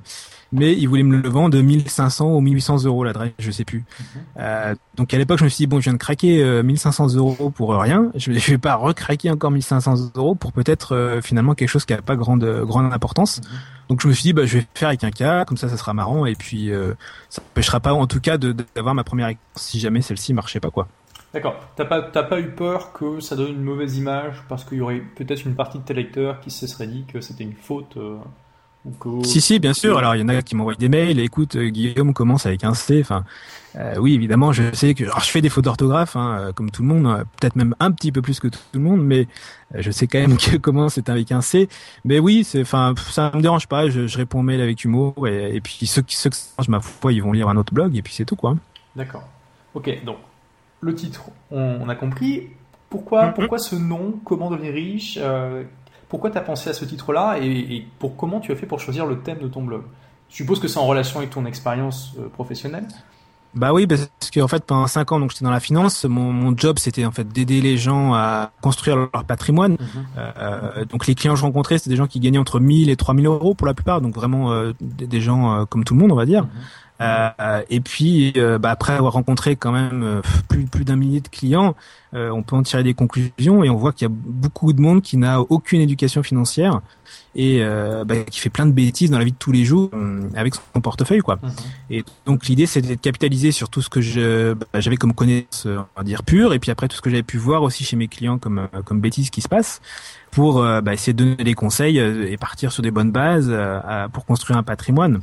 mais 0.56 0.74
il 0.74 0.88
voulait 0.88 1.04
me 1.04 1.18
le 1.18 1.30
vendre 1.30 1.52
de 1.52 1.62
1500 1.62 2.34
ou 2.34 2.42
1800 2.42 2.86
euros 2.86 3.04
l'adresse, 3.04 3.34
je 3.40 3.52
sais 3.52 3.66
plus. 3.66 3.80
Mhm. 3.80 4.06
Euh, 4.40 4.76
donc 4.96 5.14
à 5.14 5.18
l'époque, 5.18 5.40
je 5.40 5.44
me 5.44 5.50
suis 5.50 5.64
dit 5.64 5.68
bon, 5.68 5.80
je 5.80 5.84
viens 5.84 5.94
de 5.94 5.98
craquer 5.98 6.44
euh, 6.44 6.64
1500 6.64 7.16
euros 7.16 7.50
pour 7.50 7.76
rien. 7.80 8.12
Je, 8.16 8.32
je 8.32 8.52
vais 8.52 8.58
pas 8.58 8.76
recraquer 8.76 9.30
encore 9.30 9.52
1500 9.52 10.12
euros 10.16 10.36
pour 10.36 10.52
peut-être 10.52 10.96
euh, 10.96 11.22
finalement 11.22 11.54
quelque 11.54 11.70
chose 11.70 11.86
qui 11.86 11.94
a 11.94 12.02
pas 12.02 12.16
grande 12.16 12.46
grande 12.66 12.92
importance. 12.94 13.42
Mhm. 13.42 13.60
Donc 13.90 14.02
je 14.02 14.08
me 14.08 14.14
suis 14.14 14.24
dit 14.24 14.34
bah 14.34 14.46
je 14.46 14.58
vais 14.58 14.68
faire 14.74 14.88
avec 14.90 15.04
un 15.04 15.12
cas, 15.12 15.46
comme 15.46 15.58
ça 15.58 15.70
ça 15.70 15.78
sera 15.78 15.94
marrant 15.94 16.26
et 16.26 16.36
puis 16.36 16.72
euh, 16.72 16.94
ça 17.30 17.42
empêchera 17.52 17.80
pas 17.80 17.94
en 17.94 18.08
tout 18.08 18.20
cas 18.20 18.38
d'avoir 18.38 18.96
ma 18.96 19.04
première 19.04 19.32
si 19.56 19.80
jamais 19.80 20.02
celle-ci 20.02 20.34
marchait 20.34 20.60
pas 20.60 20.72
quoi. 20.72 20.88
D'accord. 21.34 21.56
T'as 21.76 21.84
pas, 21.84 22.02
pas 22.02 22.40
eu 22.40 22.52
peur 22.52 22.94
que 22.94 23.20
ça 23.20 23.36
donne 23.36 23.52
une 23.52 23.64
mauvaise 23.64 23.98
image 23.98 24.42
parce 24.48 24.64
qu'il 24.64 24.78
y 24.78 24.82
aurait 24.82 25.02
peut-être 25.16 25.46
une 25.46 25.56
partie 25.56 25.80
de 25.80 25.84
tes 25.84 25.94
lecteurs 25.94 26.40
qui 26.40 26.50
se 26.50 26.66
serait 26.66 26.88
dit 26.88 27.04
que 27.12 27.20
c'était 27.20 27.44
une 27.44 27.56
faute 27.56 27.98
si, 29.24 29.42
si, 29.42 29.60
bien 29.60 29.74
sûr. 29.74 29.98
Alors, 29.98 30.16
il 30.16 30.22
y 30.22 30.24
en 30.24 30.30
a 30.30 30.42
qui 30.42 30.56
m'envoient 30.56 30.76
des 30.76 30.90
mails. 30.90 31.20
Écoute, 31.20 31.56
euh, 31.56 31.70
Guillaume 31.70 32.14
commence 32.14 32.46
avec 32.46 32.64
un 32.64 32.74
C. 32.74 33.00
Enfin, 33.02 33.24
euh, 33.76 33.96
oui, 33.98 34.14
évidemment, 34.14 34.52
je 34.52 34.74
sais 34.74 34.94
que 34.94 35.04
alors, 35.04 35.22
je 35.22 35.30
fais 35.30 35.42
des 35.42 35.50
fautes 35.50 35.66
d'orthographe, 35.66 36.16
hein, 36.16 36.38
euh, 36.40 36.52
comme 36.54 36.72
tout 36.72 36.82
le 36.82 36.88
monde, 36.88 37.26
peut-être 37.40 37.56
même 37.56 37.76
un 37.80 37.92
petit 37.92 38.12
peu 38.12 38.22
plus 38.22 38.40
que 38.40 38.48
tout 38.48 38.60
le 38.74 38.80
monde, 38.80 39.04
mais 39.04 39.28
je 39.74 39.92
sais 39.92 40.08
quand 40.08 40.20
même 40.20 40.38
que 40.38 40.58
comment 40.58 40.90
c'est 40.90 41.10
avec 41.10 41.32
un 41.32 41.42
C. 41.42 41.68
Mais 42.04 42.20
oui, 42.20 42.44
c'est, 42.44 42.62
enfin, 42.62 42.94
ça 43.10 43.32
me 43.34 43.42
dérange 43.42 43.68
pas. 43.68 43.90
Je, 43.90 44.08
je 44.08 44.18
réponds 44.18 44.40
aux 44.40 44.44
mails 44.44 44.62
avec 44.62 44.84
humour, 44.84 45.28
et, 45.28 45.56
et 45.56 45.62
puis 45.62 45.88
ceux 45.88 46.02
qui, 46.02 46.16
ceux 46.16 46.30
qui 46.30 46.40
je 46.60 46.72
ma 46.72 46.80
foi, 46.80 47.12
ils 47.12 47.24
vont 47.24 47.32
lire 47.32 47.50
un 47.50 47.58
autre 47.58 47.74
blog, 47.74 47.96
et 47.96 48.02
puis 48.02 48.14
c'est 48.14 48.26
tout, 48.26 48.36
quoi. 48.36 48.56
D'accord. 48.96 49.28
Ok, 49.74 50.04
donc 50.06 50.18
le 50.82 50.94
titre, 50.94 51.24
on, 51.52 51.90
a 51.90 51.96
compris. 51.96 52.50
Pourquoi, 52.90 53.26
mm-hmm. 53.26 53.34
pourquoi 53.34 53.58
ce 53.58 53.76
nom? 53.76 54.20
Comment 54.24 54.52
devenir 54.52 54.74
riche? 54.74 55.20
Pourquoi 56.10 56.30
tu 56.30 56.38
as 56.38 56.42
pensé 56.42 56.70
à 56.70 56.74
ce 56.74 56.86
titre-là 56.86 57.38
et, 57.42 57.86
pour 58.00 58.16
comment 58.16 58.40
tu 58.40 58.52
as 58.52 58.56
fait 58.56 58.66
pour 58.66 58.80
choisir 58.80 59.06
le 59.06 59.20
thème 59.20 59.40
de 59.40 59.48
ton 59.48 59.64
blog? 59.64 59.84
Je 60.30 60.36
suppose 60.36 60.60
que 60.60 60.68
c'est 60.68 60.80
en 60.80 60.86
relation 60.86 61.20
avec 61.20 61.30
ton 61.30 61.46
expérience 61.46 62.14
euh, 62.20 62.30
professionnelle 62.30 62.88
bah 63.54 63.72
oui, 63.72 63.88
parce 63.88 64.10
qu'en 64.34 64.50
fait 64.50 64.66
pendant 64.66 64.86
cinq 64.86 65.14
ans 65.14 65.20
donc 65.22 65.32
j'étais 65.32 65.46
dans 65.46 65.52
la 65.52 65.62
finance, 65.62 66.04
mon, 66.04 66.58
job 66.58 66.78
c'était 66.78 67.06
en 67.06 67.12
fait 67.12 67.26
d'aider 67.26 67.62
les 67.62 67.78
gens 67.78 68.14
à 68.14 68.52
construire 68.62 68.98
leur 68.98 69.24
patrimoine. 69.24 69.78
Mhm. 69.80 70.06
Euh, 70.18 70.84
donc 70.84 71.08
les 71.08 71.16
clients 71.16 71.36
que 71.36 71.40
je 71.40 71.46
rencontrais 71.46 71.78
c'était 71.78 71.92
des 71.92 71.96
gens 71.96 72.08
qui 72.08 72.20
gagnaient 72.20 72.38
entre 72.38 72.60
1000 72.60 72.90
et 72.90 72.98
3000 72.98 73.28
euros 73.28 73.54
pour 73.54 73.66
la 73.66 73.74
plupart, 73.74 74.02
donc 74.02 74.14
vraiment 74.14 74.52
euh, 74.52 74.74
des, 74.82 75.22
gens 75.22 75.66
comme 75.68 75.86
tout 75.86 75.94
le 75.94 76.02
monde 76.02 76.12
on 76.12 76.18
va 76.18 76.26
dire. 76.26 76.44
Mhm. 76.44 76.50
Euh, 77.02 77.62
et 77.70 77.82
puis, 77.82 78.34
euh, 78.38 78.58
bah, 78.58 78.72
après 78.72 78.94
avoir 78.94 79.14
rencontré 79.14 79.56
quand 79.56 79.72
même 79.72 80.04
euh, 80.04 80.22
plus, 80.48 80.66
plus 80.66 80.86
d'un 80.86 80.96
millier 80.96 81.20
de 81.22 81.28
clients, 81.28 81.76
on 82.18 82.44
peut 82.44 82.56
en 82.56 82.64
tirer 82.64 82.82
des 82.82 82.94
conclusions 82.94 83.62
et 83.66 83.70
on 83.70 83.76
voit 83.76 83.92
qu'il 83.92 84.08
y 84.08 84.10
a 84.10 84.14
beaucoup 84.14 84.72
de 84.72 84.80
monde 84.80 85.02
qui 85.02 85.18
n'a 85.18 85.42
aucune 85.42 85.82
éducation 85.82 86.24
financière 86.24 86.80
et 87.36 87.62
bah, 88.06 88.16
qui 88.24 88.40
fait 88.40 88.50
plein 88.50 88.66
de 88.66 88.72
bêtises 88.72 89.12
dans 89.12 89.20
la 89.20 89.26
vie 89.26 89.34
de 89.34 89.38
tous 89.38 89.52
les 89.52 89.66
jours 89.66 89.92
avec 90.34 90.54
son 90.56 90.80
portefeuille, 90.80 91.20
quoi. 91.20 91.40
Mhm. 91.44 91.52
Et 91.90 92.06
donc 92.26 92.46
l'idée, 92.46 92.68
c'était 92.68 92.96
de 92.96 93.02
capitaliser 93.02 93.52
sur 93.52 93.68
tout 93.68 93.82
ce 93.82 93.90
que 93.90 94.54
bah, 94.54 94.80
j'avais 94.80 94.96
comme 94.96 95.14
connaissance, 95.14 95.66
on 95.66 95.86
va 95.98 96.04
dire 96.06 96.24
pure, 96.24 96.54
et 96.54 96.60
puis 96.60 96.72
après 96.72 96.88
tout 96.88 96.96
ce 96.96 97.02
que 97.02 97.10
j'avais 97.10 97.22
pu 97.22 97.38
voir 97.38 97.64
aussi 97.64 97.84
chez 97.84 97.98
mes 97.98 98.08
clients 98.08 98.38
comme 98.38 98.70
comme 98.86 99.02
bêtises 99.02 99.30
qui 99.30 99.42
se 99.42 99.50
passent 99.50 99.82
pour 100.32 100.62
bah, 100.62 100.94
essayer 100.94 101.12
de 101.12 101.22
donner 101.22 101.44
des 101.44 101.54
conseils 101.54 101.98
et 101.98 102.38
partir 102.38 102.72
sur 102.72 102.82
des 102.82 102.92
bonnes 102.92 103.12
bases 103.12 103.54
pour 104.14 104.26
construire 104.26 104.58
un 104.58 104.64
patrimoine. 104.64 105.20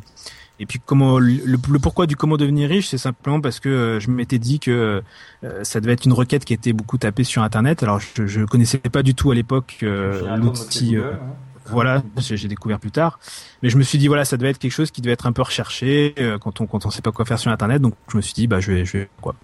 Et 0.60 0.66
puis 0.66 0.80
comment 0.84 1.18
le, 1.18 1.56
pourquoi 1.78 2.06
du 2.06 2.16
comment 2.16 2.36
devenir 2.36 2.68
riche, 2.68 2.88
c'est 2.88 2.98
simplement 2.98 3.40
parce 3.40 3.58
que 3.58 3.68
euh, 3.68 4.00
je 4.00 4.10
m'étais 4.10 4.38
dit 4.38 4.60
que 4.60 5.02
euh, 5.44 5.64
ça 5.64 5.80
devait 5.80 5.94
être 5.94 6.04
une 6.04 6.12
requête 6.12 6.44
qui 6.44 6.52
était 6.52 6.72
beaucoup 6.72 6.98
tapée 6.98 7.24
sur 7.24 7.42
internet. 7.42 7.82
Alors 7.82 8.00
je, 8.00 8.26
je 8.26 8.44
connaissais 8.44 8.78
pas 8.78 9.02
du 9.02 9.14
tout 9.14 9.30
à 9.30 9.34
l'époque 9.34 9.78
euh, 9.82 10.36
l'outil. 10.36 10.96
Hein. 10.96 11.18
Voilà, 11.66 12.02
j'ai 12.18 12.48
découvert 12.48 12.80
plus 12.80 12.90
tard. 12.90 13.18
Mais 13.62 13.70
je 13.70 13.78
me 13.78 13.82
suis 13.82 13.98
dit 13.98 14.08
voilà, 14.08 14.24
ça 14.24 14.36
devait 14.36 14.50
être 14.50 14.58
quelque 14.58 14.72
chose 14.72 14.90
qui 14.90 15.00
devait 15.00 15.12
être 15.12 15.26
un 15.26 15.32
peu 15.32 15.42
recherché 15.42 16.14
quand 16.40 16.60
on 16.60 16.66
quand 16.66 16.86
on 16.86 16.90
sait 16.90 17.02
pas 17.02 17.12
quoi 17.12 17.24
faire 17.24 17.38
sur 17.38 17.50
internet. 17.50 17.80
Donc 17.80 17.94
je 18.10 18.16
me 18.16 18.22
suis 18.22 18.34
dit 18.34 18.46
bah 18.46 18.60
je 18.60 18.72
vais 18.72 18.84
je 18.84 18.98
vais 18.98 19.08
quoi. 19.20 19.34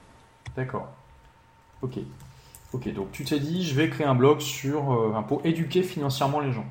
D'accord. 0.57 0.89
Ok. 1.83 1.99
Ok, 2.73 2.93
donc 2.93 3.11
tu 3.13 3.25
t'es 3.25 3.41
dit, 3.41 3.65
je 3.65 3.75
vais 3.75 3.89
créer 3.89 4.07
un 4.07 4.15
blog 4.15 4.41
sur, 4.41 4.93
euh, 4.93 5.21
pour 5.27 5.41
éduquer 5.45 5.83
financièrement 5.83 6.41
les 6.41 6.53
gens. 6.53 6.67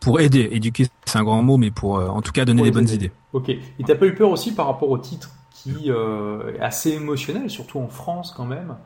Pour 0.00 0.20
aider, 0.20 0.48
éduquer 0.52 0.86
c'est 1.04 1.18
un 1.18 1.24
grand 1.24 1.42
mot, 1.42 1.56
mais 1.56 1.70
pour 1.70 1.98
euh, 1.98 2.08
en 2.08 2.22
tout 2.22 2.32
cas 2.32 2.44
donner 2.44 2.62
des 2.62 2.70
bonnes 2.70 2.88
idées. 2.88 3.12
Ok. 3.32 3.50
Et 3.50 3.60
t'as 3.86 3.94
pas 3.94 4.06
eu 4.06 4.14
peur 4.14 4.30
aussi 4.30 4.52
par 4.52 4.66
rapport 4.66 4.90
au 4.90 4.98
titre 4.98 5.30
qui 5.52 5.90
euh, 5.90 6.54
est 6.54 6.60
assez 6.60 6.92
émotionnel, 6.92 7.50
surtout 7.50 7.78
en 7.78 7.88
France 7.88 8.32
quand 8.34 8.46
même, 8.46 8.76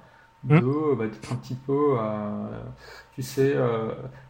de 0.43 0.57
hmm. 0.57 0.99
bah, 0.99 1.05
un 1.31 1.37
petit 1.37 1.55
peu, 1.55 1.97
tu 3.15 3.23
sais, 3.23 3.55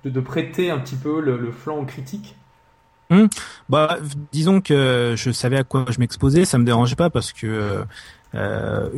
de, 0.05 0.21
prêter 0.21 0.71
un 0.71 0.79
petit 0.79 0.97
peu 0.97 1.21
le, 1.21 1.51
flanc 1.53 1.85
critique 1.87 2.37
hmm. 3.09 3.27
Bah, 3.71 3.97
disons 4.31 4.61
que 4.61 5.15
je 5.17 5.31
savais 5.31 5.57
à 5.57 5.65
quoi 5.65 5.87
je 5.89 5.99
m'exposais, 5.99 6.45
ça 6.45 6.59
me 6.59 6.65
dérangeait 6.65 6.97
pas 6.97 7.09
parce 7.09 7.33
que 7.33 7.83
euh, 8.35 8.89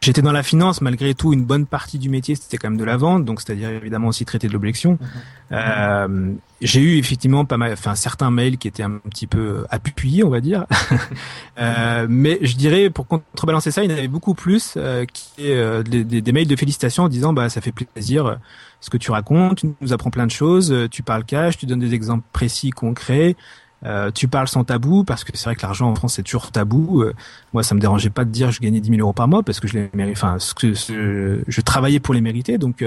j'étais 0.00 0.22
dans 0.22 0.32
la 0.32 0.42
finance, 0.42 0.80
malgré 0.80 1.14
tout, 1.14 1.32
une 1.32 1.44
bonne 1.44 1.66
partie 1.66 1.98
du 1.98 2.08
métier 2.08 2.34
c'était 2.34 2.58
quand 2.58 2.70
même 2.70 2.78
de 2.78 2.84
la 2.84 2.96
vente, 2.96 3.24
donc 3.24 3.40
c'est-à-dire 3.40 3.70
évidemment 3.70 4.08
aussi 4.08 4.24
traiter 4.24 4.48
de 4.48 4.52
l'objection. 4.52 4.92
Mhm. 5.00 5.08
Euh, 5.52 6.34
j'ai 6.64 6.80
eu 6.80 6.98
effectivement 6.98 7.44
pas 7.44 7.56
mal, 7.56 7.72
enfin 7.72 7.94
certains 7.94 8.30
mails 8.30 8.56
qui 8.56 8.68
étaient 8.68 8.82
un 8.82 8.98
petit 9.10 9.26
peu 9.26 9.66
appuyés, 9.68 10.24
on 10.24 10.30
va 10.30 10.40
dire. 10.40 10.66
euh, 11.58 12.06
mais 12.08 12.38
je 12.40 12.56
dirais 12.56 12.90
pour 12.90 13.06
contrebalancer 13.06 13.70
ça, 13.70 13.84
il 13.84 13.90
y 13.90 13.94
en 13.94 13.98
avait 13.98 14.08
beaucoup 14.08 14.34
plus 14.34 14.74
euh, 14.76 15.04
qui 15.04 15.50
euh, 15.52 15.82
des, 15.82 16.04
des, 16.04 16.32
mails 16.32 16.48
de 16.48 16.56
félicitations 16.56 17.04
en 17.04 17.08
disant 17.08 17.32
bah 17.32 17.48
ça 17.48 17.60
fait 17.60 17.72
plaisir 17.72 18.38
ce 18.80 18.90
que 18.90 18.96
tu 18.96 19.10
racontes, 19.10 19.58
tu 19.58 19.74
nous 19.80 19.92
apprends 19.92 20.10
plein 20.10 20.26
de 20.26 20.30
choses, 20.30 20.74
tu 20.90 21.02
parles 21.02 21.24
cash, 21.24 21.58
tu 21.58 21.66
donnes 21.66 21.80
des 21.80 21.94
exemples 21.94 22.24
précis, 22.32 22.70
concrets. 22.70 23.36
Euh, 23.84 24.10
tu 24.10 24.28
parles 24.28 24.48
sans 24.48 24.64
tabou 24.64 25.04
parce 25.04 25.24
que 25.24 25.32
c'est 25.34 25.44
vrai 25.44 25.56
que 25.56 25.62
l'argent 25.62 25.90
en 25.90 25.94
France 25.94 26.14
c'est 26.14 26.22
toujours 26.22 26.50
tabou. 26.50 27.02
Euh, 27.02 27.14
moi, 27.52 27.62
ça 27.62 27.74
me 27.74 27.80
dérangeait 27.80 28.10
pas 28.10 28.24
de 28.24 28.30
dire 28.30 28.48
que 28.48 28.54
je 28.54 28.60
gagnais 28.60 28.80
10 28.80 28.88
000 28.90 29.00
euros 29.00 29.12
par 29.12 29.28
mois 29.28 29.42
parce 29.42 29.60
que 29.60 29.68
je 29.68 29.74
les 29.74 29.90
mérite. 29.94 30.16
Enfin, 30.16 30.38
ce 30.38 30.54
que 30.54 30.72
je 30.74 31.60
travaillais 31.60 32.00
pour 32.00 32.14
les 32.14 32.20
mériter. 32.20 32.58
Donc, 32.58 32.84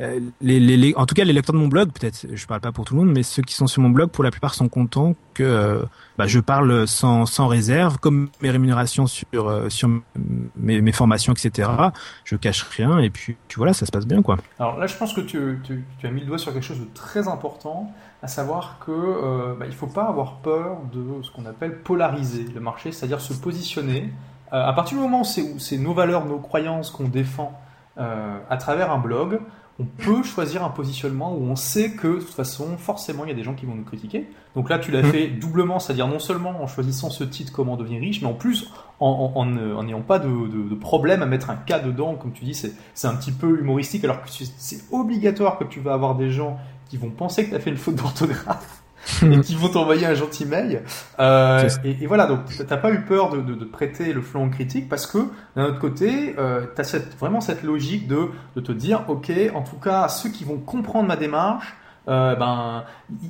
euh, 0.00 0.20
en 0.96 1.06
tout 1.06 1.14
cas, 1.14 1.24
les 1.24 1.32
lecteurs 1.32 1.54
de 1.54 1.58
mon 1.58 1.68
blog, 1.68 1.90
peut-être, 1.92 2.26
je 2.32 2.46
parle 2.46 2.60
pas 2.60 2.72
pour 2.72 2.84
tout 2.84 2.94
le 2.94 3.00
monde, 3.00 3.12
mais 3.12 3.22
ceux 3.22 3.42
qui 3.42 3.54
sont 3.54 3.66
sur 3.66 3.82
mon 3.82 3.90
blog, 3.90 4.10
pour 4.10 4.24
la 4.24 4.30
plupart, 4.30 4.54
sont 4.54 4.68
contents 4.68 5.14
que 5.34 5.42
euh, 5.42 5.82
bah, 6.16 6.26
je 6.26 6.40
parle 6.40 6.86
sans, 6.86 7.46
réserve, 7.46 7.98
comme 7.98 8.30
mes 8.40 8.50
rémunérations 8.50 9.06
sur 9.06 9.48
euh, 9.48 9.68
mes, 10.56 10.92
formations, 10.92 11.32
etc. 11.32 11.70
Je 12.24 12.36
cache 12.36 12.62
rien 12.62 12.98
et 12.98 13.10
puis 13.10 13.36
tu 13.48 13.58
vois 13.58 13.66
là, 13.66 13.74
ça 13.74 13.86
se 13.86 13.90
passe 13.90 14.06
bien, 14.06 14.22
quoi. 14.22 14.36
Alors 14.58 14.78
là, 14.78 14.86
je 14.86 14.96
pense 14.96 15.12
que 15.12 15.20
tu, 15.20 15.60
as 16.02 16.10
mis 16.10 16.20
le 16.20 16.26
doigt 16.26 16.38
sur 16.38 16.52
quelque 16.52 16.64
chose 16.64 16.80
de 16.80 16.88
très 16.94 17.28
important, 17.28 17.92
à 18.22 18.28
savoir 18.28 18.78
que 18.84 19.54
bah, 19.58 19.66
il 19.66 19.74
faut 19.74 19.86
pas 19.86 20.04
avoir 20.04 20.36
peur 20.36 20.78
de 20.92 21.22
ce 21.22 21.30
qu'on 21.30 21.46
appelle 21.46 21.78
polariser 21.78 22.44
le 22.54 22.60
marché, 22.60 22.92
c'est-à-dire 22.92 23.20
se 23.20 23.34
positionner. 23.34 24.12
à 24.50 24.72
partir 24.72 24.96
du 24.96 25.02
moment 25.02 25.22
où 25.22 25.58
c'est 25.58 25.78
nos 25.78 25.94
valeurs, 25.94 26.24
nos 26.24 26.38
croyances 26.38 26.90
qu'on 26.90 27.08
défend 27.08 27.58
à 27.96 28.56
travers 28.58 28.90
un 28.90 28.98
blog, 28.98 29.40
on 29.82 30.02
peut 30.04 30.22
choisir 30.22 30.64
un 30.64 30.68
positionnement 30.68 31.34
où 31.34 31.42
on 31.44 31.56
sait 31.56 31.92
que 31.92 32.08
de 32.08 32.20
toute 32.20 32.30
façon, 32.30 32.76
forcément, 32.76 33.24
il 33.24 33.28
y 33.28 33.32
a 33.32 33.34
des 33.34 33.42
gens 33.42 33.54
qui 33.54 33.66
vont 33.66 33.74
nous 33.74 33.84
critiquer. 33.84 34.28
Donc 34.54 34.70
là, 34.70 34.78
tu 34.78 34.90
l'as 34.90 35.02
mmh. 35.02 35.10
fait 35.10 35.28
doublement, 35.28 35.78
c'est-à-dire 35.80 36.06
non 36.06 36.18
seulement 36.18 36.62
en 36.62 36.66
choisissant 36.66 37.10
ce 37.10 37.24
titre 37.24 37.52
Comment 37.52 37.76
devenir 37.76 38.00
riche, 38.00 38.22
mais 38.22 38.28
en 38.28 38.34
plus 38.34 38.70
en 39.00 39.82
n'ayant 39.82 40.00
pas 40.00 40.20
de, 40.20 40.74
problème 40.76 41.22
à 41.22 41.26
mettre 41.26 41.50
un 41.50 41.56
cas 41.56 41.80
dedans, 41.80 42.14
comme 42.14 42.32
tu 42.32 42.44
dis, 42.44 42.54
c'est 42.54 43.08
un 43.08 43.16
petit 43.16 43.32
peu 43.32 43.58
humoristique, 43.58 44.04
alors 44.04 44.22
que 44.22 44.28
c'est 44.30 44.84
obligatoire 44.92 45.58
que 45.58 45.64
tu 45.64 45.80
vas 45.80 45.94
avoir 45.94 46.14
des 46.14 46.30
gens 46.30 46.58
qui 46.88 46.98
vont 46.98 47.10
penser 47.10 47.44
que 47.44 47.50
tu 47.50 47.56
as 47.56 47.60
fait 47.60 47.70
une 47.70 47.76
faute 47.76 47.96
d'orthographe 47.96 48.81
et 49.22 49.40
qui 49.44 49.54
vont 49.54 49.68
t'envoyer 49.68 50.06
un 50.06 50.14
gentil 50.14 50.46
mail. 50.46 50.82
Euh, 51.18 51.68
et, 51.84 52.06
voilà, 52.06 52.26
donc 52.26 52.40
t'as 52.66 52.76
pas 52.76 52.92
eu 52.92 53.02
peur 53.02 53.30
de, 53.30 53.40
de, 53.40 53.54
de, 53.54 53.64
prêter 53.64 54.12
le 54.12 54.20
flanc 54.20 54.48
critique 54.48 54.88
parce 54.88 55.06
que 55.06 55.18
d'un 55.56 55.66
autre 55.66 55.78
côté, 55.78 56.34
euh, 56.38 56.66
tu 56.74 56.80
as 56.80 56.84
cette, 56.84 57.16
vraiment 57.18 57.40
cette 57.40 57.62
logique 57.62 58.06
de, 58.06 58.28
de 58.56 58.60
te 58.60 58.72
dire, 58.72 59.04
ok, 59.08 59.30
en 59.54 59.62
tout 59.62 59.76
cas, 59.76 60.08
ceux 60.08 60.30
qui 60.30 60.44
vont 60.44 60.58
comprendre 60.58 61.08
ma 61.08 61.16
démarche, 61.16 61.74
euh, 62.08 62.34
ben 62.34 62.84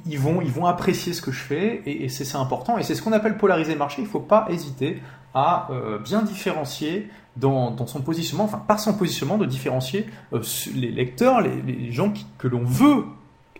ils 0.06 0.18
vont 0.18 0.40
ils 0.40 0.50
vont 0.50 0.64
apprécier 0.64 1.12
ce 1.12 1.20
que 1.20 1.30
je 1.30 1.40
fais 1.40 1.82
et, 1.84 2.04
et 2.04 2.08
c'est 2.08 2.38
important 2.38 2.78
et 2.78 2.82
c'est 2.82 2.94
ce 2.94 3.02
qu'on 3.02 3.12
appelle 3.12 3.36
polariser 3.36 3.74
le 3.74 3.78
marché. 3.78 4.00
Il 4.00 4.08
faut 4.08 4.20
pas 4.20 4.46
hésiter 4.48 5.02
à 5.34 5.68
euh, 5.70 5.98
bien 5.98 6.22
différencier 6.22 7.10
dans, 7.36 7.70
dans, 7.70 7.86
son 7.86 8.02
positionnement, 8.02 8.44
enfin 8.44 8.62
par 8.66 8.78
son 8.78 8.94
positionnement, 8.94 9.38
de 9.38 9.46
différencier 9.46 10.06
euh, 10.32 10.42
les 10.74 10.90
lecteurs, 10.90 11.40
les, 11.40 11.62
les 11.62 11.92
gens 11.92 12.10
qui, 12.10 12.26
que 12.38 12.48
l'on 12.48 12.64
veut 12.64 13.04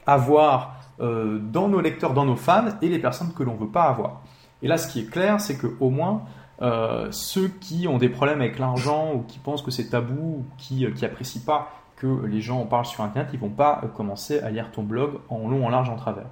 avoir 0.07 0.82
euh, 1.03 1.41
dans 1.41 1.69
nos 1.69 1.81
lecteurs, 1.81 2.15
dans 2.15 2.25
nos 2.25 2.37
fans 2.37 2.69
et 2.81 2.88
les 2.88 3.01
personnes 3.01 3.33
que 3.33 3.43
l'on 3.43 3.55
ne 3.55 3.59
veut 3.59 3.71
pas 3.71 3.85
avoir. 3.85 4.23
Et 4.62 4.69
là, 4.69 4.79
ce 4.79 4.87
qui 4.87 5.01
est 5.01 5.11
clair, 5.11 5.41
c'est 5.41 5.59
que 5.59 5.67
au 5.81 5.91
moins 5.91 6.23
euh, 6.61 7.09
ceux 7.11 7.49
qui 7.49 7.88
ont 7.88 7.99
des 7.99 8.09
problèmes 8.09 8.41
avec 8.41 8.61
l'argent 8.61 9.12
ou 9.12 9.23
qui 9.23 9.41
pensent 9.41 9.62
que 9.62 9.73
c'est 9.73 9.88
tabou 9.88 10.15
ou 10.15 10.45
qui 10.59 10.87
n'apprécient 11.01 11.43
euh, 11.43 11.47
pas 11.47 11.73
que 11.97 12.25
les 12.27 12.41
gens 12.41 12.61
en 12.61 12.67
parlent 12.67 12.87
sur 12.87 13.03
Internet, 13.03 13.31
ils 13.33 13.41
vont 13.41 13.51
pas 13.51 13.83
commencer 13.97 14.38
à 14.41 14.51
lire 14.51 14.71
ton 14.71 14.85
blog 14.85 15.19
en 15.29 15.49
long, 15.49 15.67
en 15.67 15.71
large, 15.71 15.91
en 15.91 15.97
travers. 15.97 16.27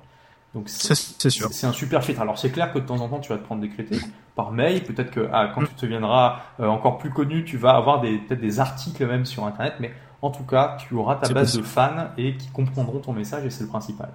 Donc 0.54 0.68
c'est 0.68 0.94
sûr. 1.30 1.48
C'est 1.50 1.66
un 1.66 1.72
super 1.72 2.04
filtre. 2.04 2.20
Alors 2.20 2.38
c'est 2.38 2.50
clair 2.50 2.72
que 2.72 2.78
de 2.78 2.84
temps 2.86 3.00
en 3.00 3.08
temps 3.08 3.18
tu 3.18 3.30
vas 3.30 3.38
te 3.38 3.44
prendre 3.44 3.62
des 3.62 3.70
critiques 3.70 4.06
par 4.36 4.52
mail. 4.52 4.84
Peut-être 4.84 5.10
que 5.10 5.28
ah, 5.32 5.50
quand 5.52 5.62
tu 5.62 5.86
deviendras 5.86 6.42
encore 6.58 6.98
plus 6.98 7.10
connu, 7.10 7.44
tu 7.44 7.56
vas 7.56 7.74
avoir 7.76 8.00
peut-être 8.00 8.40
des 8.40 8.60
articles 8.60 9.04
même 9.04 9.26
sur 9.26 9.46
Internet. 9.46 9.74
Mais 9.80 9.92
en 10.22 10.30
tout 10.30 10.44
cas, 10.44 10.76
tu 10.78 10.94
auras 10.94 11.16
ta 11.16 11.32
base 11.32 11.56
de 11.56 11.62
fans 11.62 12.10
et 12.16 12.36
qui 12.36 12.48
comprendront 12.50 13.00
ton 13.00 13.12
message 13.12 13.44
et 13.44 13.50
c'est 13.50 13.64
le 13.64 13.68
principal. 13.68 14.10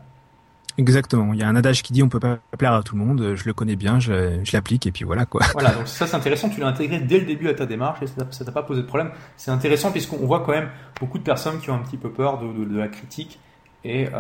Exactement. 0.77 1.33
Il 1.33 1.39
y 1.39 1.43
a 1.43 1.47
un 1.47 1.55
adage 1.55 1.83
qui 1.83 1.93
dit 1.93 2.03
on 2.03 2.09
peut 2.09 2.19
pas 2.19 2.39
plaire 2.57 2.73
à 2.73 2.83
tout 2.83 2.95
le 2.95 3.03
monde. 3.03 3.35
Je 3.35 3.45
le 3.45 3.53
connais 3.53 3.75
bien, 3.75 3.99
je, 3.99 4.41
l'applique 4.53 4.85
et 4.87 4.91
puis 4.91 5.05
voilà 5.05 5.25
quoi. 5.25 5.41
Voilà. 5.53 5.71
Donc 5.71 5.87
ça 5.87 6.07
c'est 6.07 6.15
intéressant. 6.15 6.49
Tu 6.49 6.59
l'as 6.59 6.67
intégré 6.67 6.99
dès 6.99 7.19
le 7.19 7.25
début 7.25 7.47
à 7.47 7.53
ta 7.53 7.65
démarche 7.65 8.01
et 8.01 8.07
ça 8.07 8.45
t'a 8.45 8.51
pas 8.51 8.63
posé 8.63 8.81
de 8.81 8.87
problème. 8.87 9.11
C'est 9.37 9.51
intéressant 9.51 9.91
puisqu'on 9.91 10.17
voit 10.25 10.41
quand 10.41 10.51
même 10.51 10.69
beaucoup 10.99 11.17
de 11.17 11.23
personnes 11.23 11.59
qui 11.59 11.69
ont 11.69 11.75
un 11.75 11.83
petit 11.83 11.97
peu 11.97 12.11
peur 12.11 12.39
de, 12.39 12.65
de, 12.65 12.77
la 12.77 12.87
critique 12.87 13.39
et 13.83 14.07
euh, 14.07 14.11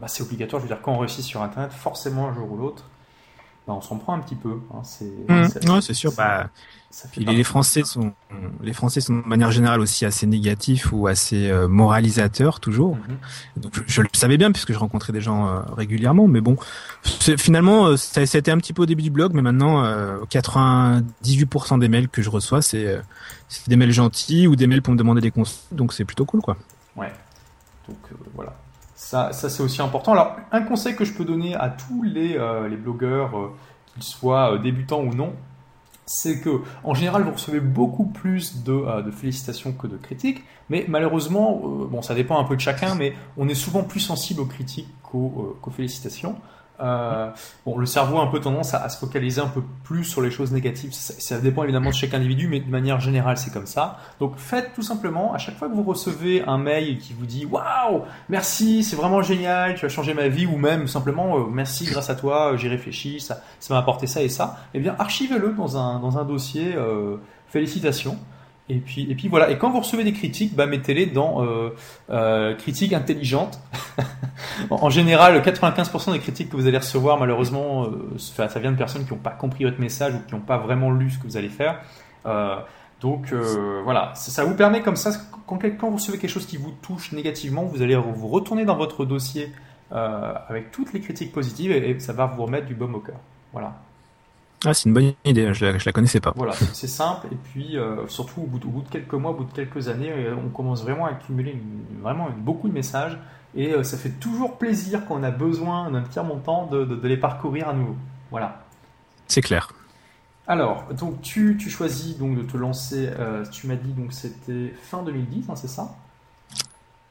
bah, 0.00 0.08
c'est 0.08 0.22
obligatoire. 0.22 0.60
Je 0.60 0.68
veux 0.68 0.74
dire 0.74 0.82
quand 0.82 0.92
on 0.92 0.98
réussit 0.98 1.24
sur 1.24 1.42
Internet, 1.42 1.72
forcément 1.72 2.28
un 2.28 2.34
jour 2.34 2.50
ou 2.52 2.56
l'autre, 2.56 2.84
bah, 3.66 3.74
on 3.76 3.80
s'en 3.80 3.98
prend 3.98 4.14
un 4.14 4.20
petit 4.20 4.36
peu. 4.36 4.60
Hein. 4.72 4.82
C'est 4.84 5.12
mmh. 5.28 5.80
c'est 5.80 5.94
sûr. 5.94 6.12
Bah, 6.16 6.50
les 7.16 7.44
Français 7.44 7.82
sont 7.84 8.12
les 8.62 8.72
Français 8.72 9.00
sont 9.00 9.16
de 9.18 9.26
manière 9.26 9.50
générale 9.50 9.80
aussi 9.80 10.04
assez 10.04 10.26
négatifs 10.26 10.92
ou 10.92 11.08
assez 11.08 11.50
euh, 11.50 11.68
moralisateurs 11.68 12.60
toujours. 12.60 12.96
Mhm. 12.96 13.18
Donc 13.56 13.82
je, 13.86 14.02
le 14.02 14.08
savais 14.12 14.36
bien 14.36 14.52
puisque 14.52 14.72
je 14.72 14.78
rencontrais 14.78 15.12
des 15.12 15.20
gens 15.20 15.48
euh, 15.48 15.60
régulièrement, 15.76 16.28
mais 16.28 16.40
bon, 16.40 16.56
finalement 17.02 17.86
euh, 17.86 17.96
ça, 17.96 18.24
ça, 18.24 18.38
a 18.38 18.38
été 18.38 18.50
un 18.50 18.58
petit 18.58 18.72
peu 18.72 18.82
au 18.82 18.86
début 18.86 19.02
du 19.02 19.10
blog, 19.10 19.32
mais 19.34 19.42
maintenant 19.42 19.82
98% 20.30 21.78
des 21.80 21.88
mails 21.88 22.08
que 22.08 22.22
je 22.22 22.30
reçois 22.30 22.62
c'est 22.62 23.00
des 23.66 23.76
mails 23.76 23.92
gentils 23.92 24.46
ou 24.46 24.56
des 24.56 24.66
mails 24.66 24.82
pour 24.82 24.92
me 24.92 24.98
demander 24.98 25.20
des 25.20 25.30
conseils, 25.30 25.58
donc 25.72 25.92
c'est 25.92 26.04
plutôt 26.04 26.24
cool 26.24 26.40
quoi. 26.40 26.56
Ouais. 26.96 27.12
Donc. 27.88 27.98
Ça, 29.06 29.32
ça 29.32 29.48
c'est 29.48 29.62
aussi 29.62 29.80
important. 29.80 30.12
Alors 30.12 30.36
un 30.50 30.62
conseil 30.62 30.96
que 30.96 31.04
je 31.04 31.12
peux 31.12 31.24
donner 31.24 31.54
à 31.54 31.68
tous 31.68 32.02
les, 32.02 32.38
les 32.68 32.76
blogueurs, 32.76 33.52
qu'ils 33.94 34.02
soient 34.02 34.58
débutants 34.58 35.00
ou 35.00 35.14
non, 35.14 35.32
c'est 36.06 36.40
que 36.40 36.62
en 36.84 36.94
général 36.94 37.24
vous 37.24 37.32
recevez 37.32 37.60
beaucoup 37.60 38.06
plus 38.06 38.62
de, 38.62 38.72
euh, 38.72 39.10
félicitations 39.10 39.72
que 39.72 39.88
de 39.88 39.96
critiques, 39.96 40.44
mais 40.70 40.86
malheureusement, 40.88 41.60
euh, 41.64 41.86
bon 41.86 42.00
ça 42.00 42.14
dépend 42.14 42.38
un 42.38 42.44
peu 42.44 42.54
de 42.54 42.60
chacun, 42.60 42.94
mais 42.94 43.14
on 43.36 43.48
est 43.48 43.54
souvent 43.54 43.82
plus 43.82 44.00
sensible 44.00 44.40
aux 44.40 44.46
critiques 44.46 44.88
qu'aux 45.02 45.58
euh, 45.66 45.70
félicitations. 45.70 46.36
Euh, 46.80 47.30
bon, 47.64 47.78
le 47.78 47.86
cerveau 47.86 48.18
a 48.18 48.22
un 48.22 48.26
peu 48.26 48.40
tendance 48.40 48.74
à, 48.74 48.88
se 48.88 48.98
focaliser 48.98 49.40
un 49.40 49.46
peu 49.46 49.62
plus 49.84 50.04
sur 50.04 50.20
les 50.20 50.30
choses 50.30 50.52
négatives. 50.52 50.92
Ça, 50.92 51.38
dépend 51.38 51.62
évidemment 51.64 51.90
de 51.90 51.94
chaque 51.94 52.14
individu, 52.14 52.48
mais 52.48 52.60
de 52.60 52.70
manière 52.70 53.00
générale, 53.00 53.38
c'est 53.38 53.52
comme 53.52 53.66
ça. 53.66 53.98
Donc, 54.20 54.34
faites 54.36 54.74
tout 54.74 54.82
simplement, 54.82 55.32
à 55.34 55.38
chaque 55.38 55.56
fois 55.56 55.68
que 55.68 55.74
vous 55.74 55.82
recevez 55.82 56.42
un 56.46 56.58
mail 56.58 56.98
qui 56.98 57.12
vous 57.12 57.26
dit 57.26 57.46
Waouh, 57.46 58.02
merci, 58.28 58.82
c'est 58.82 58.96
vraiment 58.96 59.22
génial, 59.22 59.74
tu 59.74 59.86
as 59.86 59.88
changé 59.88 60.14
ma 60.14 60.28
vie, 60.28 60.46
ou 60.46 60.56
même 60.56 60.86
simplement 60.86 61.38
euh, 61.38 61.46
Merci, 61.50 61.86
grâce 61.86 62.10
à 62.10 62.14
toi, 62.14 62.52
euh, 62.52 62.56
j'ai 62.56 62.68
réfléchi, 62.68 63.20
ça 63.20 63.40
m'a 63.70 63.78
apporté 63.78 64.06
ça 64.06 64.22
et 64.22 64.28
ça, 64.28 64.58
eh 64.74 64.80
bien, 64.80 64.94
archivez-le 64.98 65.52
dans 65.52 65.76
un 65.76 66.24
dossier 66.24 66.76
félicitations. 67.48 68.18
Et 68.68 68.78
puis, 68.78 69.08
et 69.08 69.14
puis 69.14 69.28
voilà. 69.28 69.50
Et 69.50 69.58
quand 69.58 69.70
vous 69.70 69.80
recevez 69.80 70.02
des 70.02 70.12
critiques, 70.12 70.54
bah, 70.54 70.66
mettez-les 70.66 71.06
dans 71.06 71.44
euh, 71.44 71.70
euh, 72.10 72.54
critiques 72.54 72.92
intelligentes. 72.92 73.60
en 74.70 74.90
général, 74.90 75.40
95% 75.40 76.12
des 76.12 76.18
critiques 76.18 76.50
que 76.50 76.56
vous 76.56 76.66
allez 76.66 76.78
recevoir, 76.78 77.18
malheureusement, 77.18 77.84
euh, 77.84 78.18
ça 78.18 78.58
vient 78.58 78.72
de 78.72 78.76
personnes 78.76 79.04
qui 79.04 79.12
n'ont 79.12 79.20
pas 79.20 79.30
compris 79.30 79.64
votre 79.64 79.80
message 79.80 80.14
ou 80.14 80.18
qui 80.26 80.34
n'ont 80.34 80.40
pas 80.40 80.58
vraiment 80.58 80.90
lu 80.90 81.10
ce 81.10 81.18
que 81.18 81.24
vous 81.24 81.36
allez 81.36 81.48
faire. 81.48 81.80
Donc 83.00 83.32
voilà, 83.84 84.12
ça 84.14 84.44
vous 84.44 84.56
permet 84.56 84.82
comme 84.82 84.96
ça, 84.96 85.12
quand, 85.46 85.58
vous 85.58 85.96
recevez 85.96 86.18
quelque 86.18 86.30
chose 86.30 86.46
qui 86.46 86.56
vous 86.56 86.72
touche 86.82 87.12
négativement, 87.12 87.62
vous 87.64 87.82
allez 87.82 87.94
vous 87.94 88.26
retourner 88.26 88.64
dans 88.64 88.76
votre 88.76 89.04
dossier 89.04 89.52
avec 89.92 90.72
toutes 90.72 90.92
les 90.92 91.00
critiques 91.00 91.30
positives 91.30 91.70
et, 91.70 91.90
et 91.90 92.00
ça 92.00 92.12
va 92.12 92.26
vous 92.26 92.42
remettre 92.42 92.66
du 92.66 92.74
baume 92.74 92.96
au 92.96 93.00
cœur. 93.00 93.20
Voilà. 93.52 93.76
Ah, 94.64 94.72
c'est 94.72 94.88
une 94.88 94.94
bonne 94.94 95.12
idée, 95.24 95.52
je 95.52 95.66
la, 95.66 95.72
la 95.72 95.92
connaissais 95.92 96.20
pas. 96.20 96.32
Voilà, 96.34 96.52
c'est 96.52 96.86
simple, 96.86 97.28
et 97.30 97.36
puis 97.36 97.76
euh, 97.76 98.06
surtout 98.08 98.42
au 98.42 98.46
bout, 98.46 98.58
de, 98.58 98.66
au 98.66 98.70
bout, 98.70 98.82
de, 98.82 98.88
quelques 98.88 99.12
mois, 99.12 99.32
au 99.32 99.34
bout 99.34 99.44
de 99.44 99.52
quelques 99.52 99.88
années, 99.88 100.10
euh, 100.10 100.34
on 100.34 100.48
commence 100.48 100.82
vraiment 100.82 101.06
à 101.06 101.10
accumuler 101.10 101.60
vraiment 102.00 102.28
beaucoup 102.38 102.68
de 102.68 102.72
messages, 102.72 103.18
et 103.54 103.72
euh, 103.72 103.82
ça 103.82 103.98
fait 103.98 104.10
toujours 104.18 104.56
plaisir 104.56 105.02
quand 105.06 105.16
on 105.18 105.22
a 105.22 105.30
besoin 105.30 105.90
d'un 105.90 106.00
petit 106.00 106.18
montant 106.20 106.66
de, 106.66 106.84
de, 106.84 106.96
de, 106.96 107.08
les 107.08 107.16
parcourir 107.16 107.68
à 107.68 107.74
nouveau. 107.74 107.96
Voilà. 108.30 108.62
C'est 109.26 109.42
clair. 109.42 109.72
Alors, 110.46 110.84
donc 110.92 111.20
tu, 111.20 111.56
tu, 111.58 111.68
choisis 111.68 112.16
donc 112.16 112.36
de 112.36 112.42
te 112.42 112.56
lancer, 112.56 113.10
euh, 113.18 113.44
tu 113.50 113.66
m'as 113.66 113.74
dit 113.74 113.92
donc 113.92 114.12
c'était 114.12 114.72
fin 114.82 115.02
2010, 115.02 115.50
hein, 115.50 115.56
c'est 115.56 115.68
ça? 115.68 115.96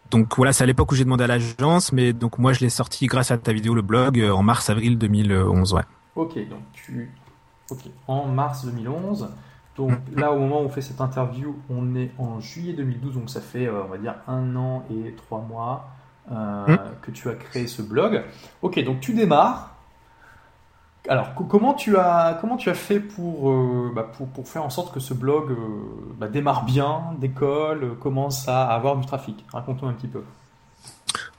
Donc 0.10 0.36
voilà, 0.38 0.54
c'est 0.54 0.64
à 0.64 0.68
l'époque 0.68 0.92
où 0.92 0.96
j'ai 0.96 1.04
demandé 1.04 1.26
à 1.26 1.28
l'agence, 1.28 1.92
mais 1.92 2.14
donc 2.14 2.38
moi 2.38 2.54
je 2.54 2.62
l'ai 2.62 2.70
sorti 2.70 3.08
grâce 3.08 3.32
à 3.32 3.38
ta 3.38 3.52
vidéo, 3.54 3.76
le 3.76 3.82
blog, 3.82 4.22
en 4.22 4.42
mars-avril 4.42 4.98
2011, 4.98 5.74
ouais. 5.74 5.82
Ok, 6.16 6.36
donc 6.50 6.62
tu, 6.74 7.12
ok, 7.70 7.80
en 8.08 8.26
mars 8.28 8.66
2011. 8.66 9.30
Donc 9.78 9.92
mm. 9.92 10.20
là, 10.20 10.32
au 10.32 10.40
moment 10.40 10.62
où 10.62 10.66
on 10.66 10.70
fait 10.70 10.82
cette 10.82 11.02
interview, 11.02 11.56
on 11.70 11.96
est 11.96 12.12
en 12.18 12.40
juillet 12.40 12.74
2012, 12.74 13.16
donc 13.16 13.30
ça 13.30 13.42
fait, 13.42 13.70
on 13.70 13.88
va 13.88 13.98
dire, 13.98 14.16
un 14.28 14.56
an 14.56 14.84
et 14.90 15.14
trois 15.16 15.42
mois 15.42 15.90
mm. 16.30 16.76
que 17.02 17.12
tu 17.12 17.30
as 17.30 17.36
créé 17.36 17.68
ce 17.68 17.82
blog. 17.82 18.24
Ok, 18.62 18.84
donc 18.84 19.00
tu 19.00 19.14
démarres. 19.14 19.76
Alors, 21.08 21.34
comment 21.36 21.74
tu 21.74 21.98
as, 21.98 22.38
comment 22.42 22.58
tu 22.58 22.70
as 22.70 22.74
fait 22.74 23.00
pour, 23.00 23.52
euh, 23.52 23.92
bah, 23.94 24.04
pour, 24.18 24.28
pour, 24.28 24.48
faire 24.48 24.64
en 24.64 24.70
sorte 24.70 24.94
que 24.94 25.00
ce 25.00 25.14
blog 25.14 25.52
euh, 25.52 25.56
bah, 26.18 26.28
démarre 26.28 26.66
bien, 26.66 27.14
décolle, 27.20 27.84
euh, 27.84 27.96
commence 27.96 28.48
à 28.48 28.66
avoir 28.66 28.98
du 28.98 29.06
trafic? 29.06 29.46
Raconte-nous 29.52 29.88
un 29.88 29.94
petit 29.94 30.08
peu. 30.08 30.24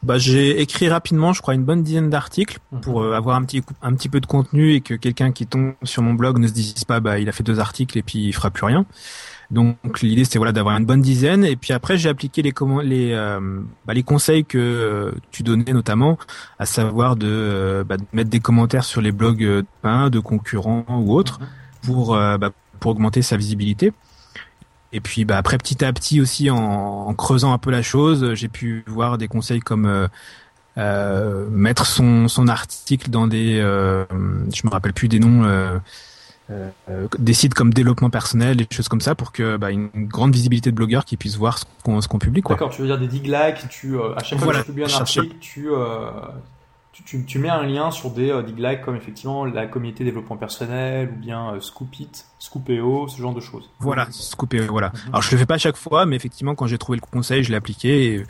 Bah, 0.07 0.19
j'ai 0.19 0.61
écrit 0.61 0.89
rapidement, 0.89 1.33
je 1.33 1.43
crois, 1.43 1.55
une 1.55 1.65
bonne 1.65 1.83
dizaine 1.83 2.11
d'articles 2.11 2.59
mhm. 2.71 2.81
pour 2.81 3.05
avoir 3.13 3.37
un 3.37 3.45
petit, 3.45 3.63
un 3.83 3.93
petit 3.95 4.09
peu 4.09 4.21
de 4.21 4.27
contenu 4.27 4.73
et 4.73 4.81
que 4.81 4.95
quelqu'un 4.95 5.33
qui 5.33 5.47
tombe 5.47 5.75
sur 5.83 6.03
mon 6.03 6.15
blog 6.15 6.39
ne 6.39 6.47
se 6.47 6.53
dise 6.53 6.85
pas, 6.85 7.01
bah, 7.01 7.19
il 7.19 7.29
a 7.29 7.33
fait 7.33 7.43
deux 7.43 7.59
articles 7.59 7.99
et 7.99 8.03
puis 8.03 8.21
il 8.21 8.33
fera 8.33 8.51
plus 8.51 8.65
rien. 8.65 8.87
Donc 9.51 10.03
l'idée 10.03 10.25
c'était 10.25 10.39
voilà 10.39 10.53
d'avoir 10.53 10.77
une 10.77 10.87
bonne 10.87 11.03
dizaine 11.03 11.45
et 11.45 11.57
puis 11.57 11.73
après 11.73 11.99
j'ai 11.99 12.09
appliqué 12.09 12.43
les 12.43 12.53
les 12.83 13.13
euh, 13.13 13.61
bah, 13.87 13.95
les 13.95 14.03
conseils 14.03 14.45
que 14.45 14.59
euh, 14.59 15.13
tu 15.31 15.43
donnais 15.43 15.73
notamment 15.73 16.19
à 16.59 16.67
savoir 16.67 17.15
de, 17.15 17.29
euh, 17.29 17.85
bah, 17.85 17.97
de, 17.97 18.05
mettre 18.13 18.31
des 18.31 18.41
commentaires 18.41 18.85
sur 18.85 19.01
les 19.01 19.13
blogs 19.13 19.39
de, 19.39 19.65
de 20.09 20.19
concurrents 20.19 20.85
ou 20.89 21.15
autres 21.15 21.39
mhm. 21.41 21.47
pour 21.83 22.15
bah, 22.17 22.51
pour 22.81 22.91
augmenter 22.91 23.23
sa 23.23 23.37
visibilité. 23.37 23.93
Et 24.93 25.01
puis 25.01 25.25
bah, 25.25 25.37
après 25.37 25.59
petit 25.59 25.85
à 25.85 25.93
petit 25.93 26.21
aussi 26.21 26.51
en, 26.51 26.59
en 26.59 27.15
creusant 27.15 27.53
un 27.53 27.59
peu 27.59 27.71
la 27.71 27.83
chose, 27.83 28.35
j'ai 28.35 28.49
pu 28.49 28.85
voir 28.87 29.19
des 29.19 29.29
conseils 29.29 29.61
comme 29.61 30.09
mettre 30.77 31.87
son 31.87 32.29
son 32.29 32.49
article 32.49 33.11
dans 33.11 33.27
des 33.27 33.57
je 33.57 34.67
me 34.67 34.71
rappelle 34.71 34.93
plus 34.93 35.09
des 35.09 35.19
noms 35.19 35.45
euh, 36.49 37.09
des 37.19 37.33
sites 37.35 37.55
comme 37.55 37.75
développement 37.75 38.09
personnel, 38.09 38.57
des 38.57 38.69
choses 38.71 38.87
comme 38.87 39.01
ça, 39.01 39.17
pour 39.17 39.33
que 39.33 39.57
bah, 39.57 39.73
une 39.73 39.89
grande 39.95 40.33
visibilité 40.33 40.71
de 40.71 40.77
blogueurs 40.77 41.05
qui 41.05 41.17
puissent 41.17 41.37
voir 41.37 41.59
ce 41.59 41.65
qu'on 41.85 42.19
publie. 42.19 42.43
D'accord, 42.49 42.71
tu 42.71 42.83
veux 42.83 42.87
dire 42.87 42.99
des 42.99 43.09
dig 43.09 43.27
likes, 43.27 43.69
tu, 43.69 43.97
euh, 43.97 44.15
à 44.15 44.23
chaque 44.23 44.39
fois 44.39 44.53
que 44.53 44.59
tu 44.59 44.65
publies 44.67 44.85
un 44.85 45.01
article, 45.01 45.27
euh, 45.27 45.39
tu, 45.41 45.69
tu, 47.05 47.25
tu, 47.25 47.39
mets 47.39 47.49
un 47.49 47.63
lien 47.63 47.91
sur 47.91 48.11
des 48.11 48.31
euh, 48.31 48.43
dig 48.43 48.81
comme 48.85 48.97
effectivement 48.97 49.45
la 49.45 49.67
communauté 49.67 50.05
développement 50.05 50.37
personnel 50.37 51.11
ou 51.15 51.21
bien 51.21 51.55
euh, 51.55 51.61
Scoopit, 51.61 52.11
Scoopeo, 52.39 53.09
ce 53.09 53.21
genre 53.21 53.35
de 53.35 53.41
choses. 53.41 53.71
Voilà, 53.81 54.07
Scoopeo, 54.11 54.65
voilà. 54.69 54.89
Mhm. 54.89 55.09
Alors 55.09 55.23
je 55.23 55.31
le 55.31 55.39
fais 55.39 55.47
pas 55.47 55.55
à 55.55 55.59
chaque 55.59 55.77
fois, 55.77 56.07
mais 56.07 56.17
effectivement 56.17 56.55
quand 56.55 56.67
j'ai 56.67 56.79
trouvé 56.79 56.99
le 56.99 57.07
conseil, 57.07 57.43
je 57.43 57.51
l'ai 57.51 57.57
appliqué 57.57 58.15
et 58.15 58.27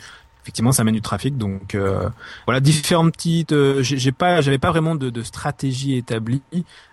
effectivement 0.47 0.71
ça 0.71 0.85
mène 0.85 0.95
du 0.95 1.01
trafic 1.01 1.37
donc 1.37 1.75
euh, 1.75 2.09
voilà 2.47 2.61
différentes 2.61 3.13
petites 3.13 3.51
euh, 3.51 3.83
j'ai 3.83 4.13
pas 4.13 4.41
j'avais 4.41 4.59
pas 4.59 4.71
vraiment 4.71 4.95
de, 4.95 5.11
de 5.11 5.23
stratégie 5.25 5.97
établie 5.97 6.41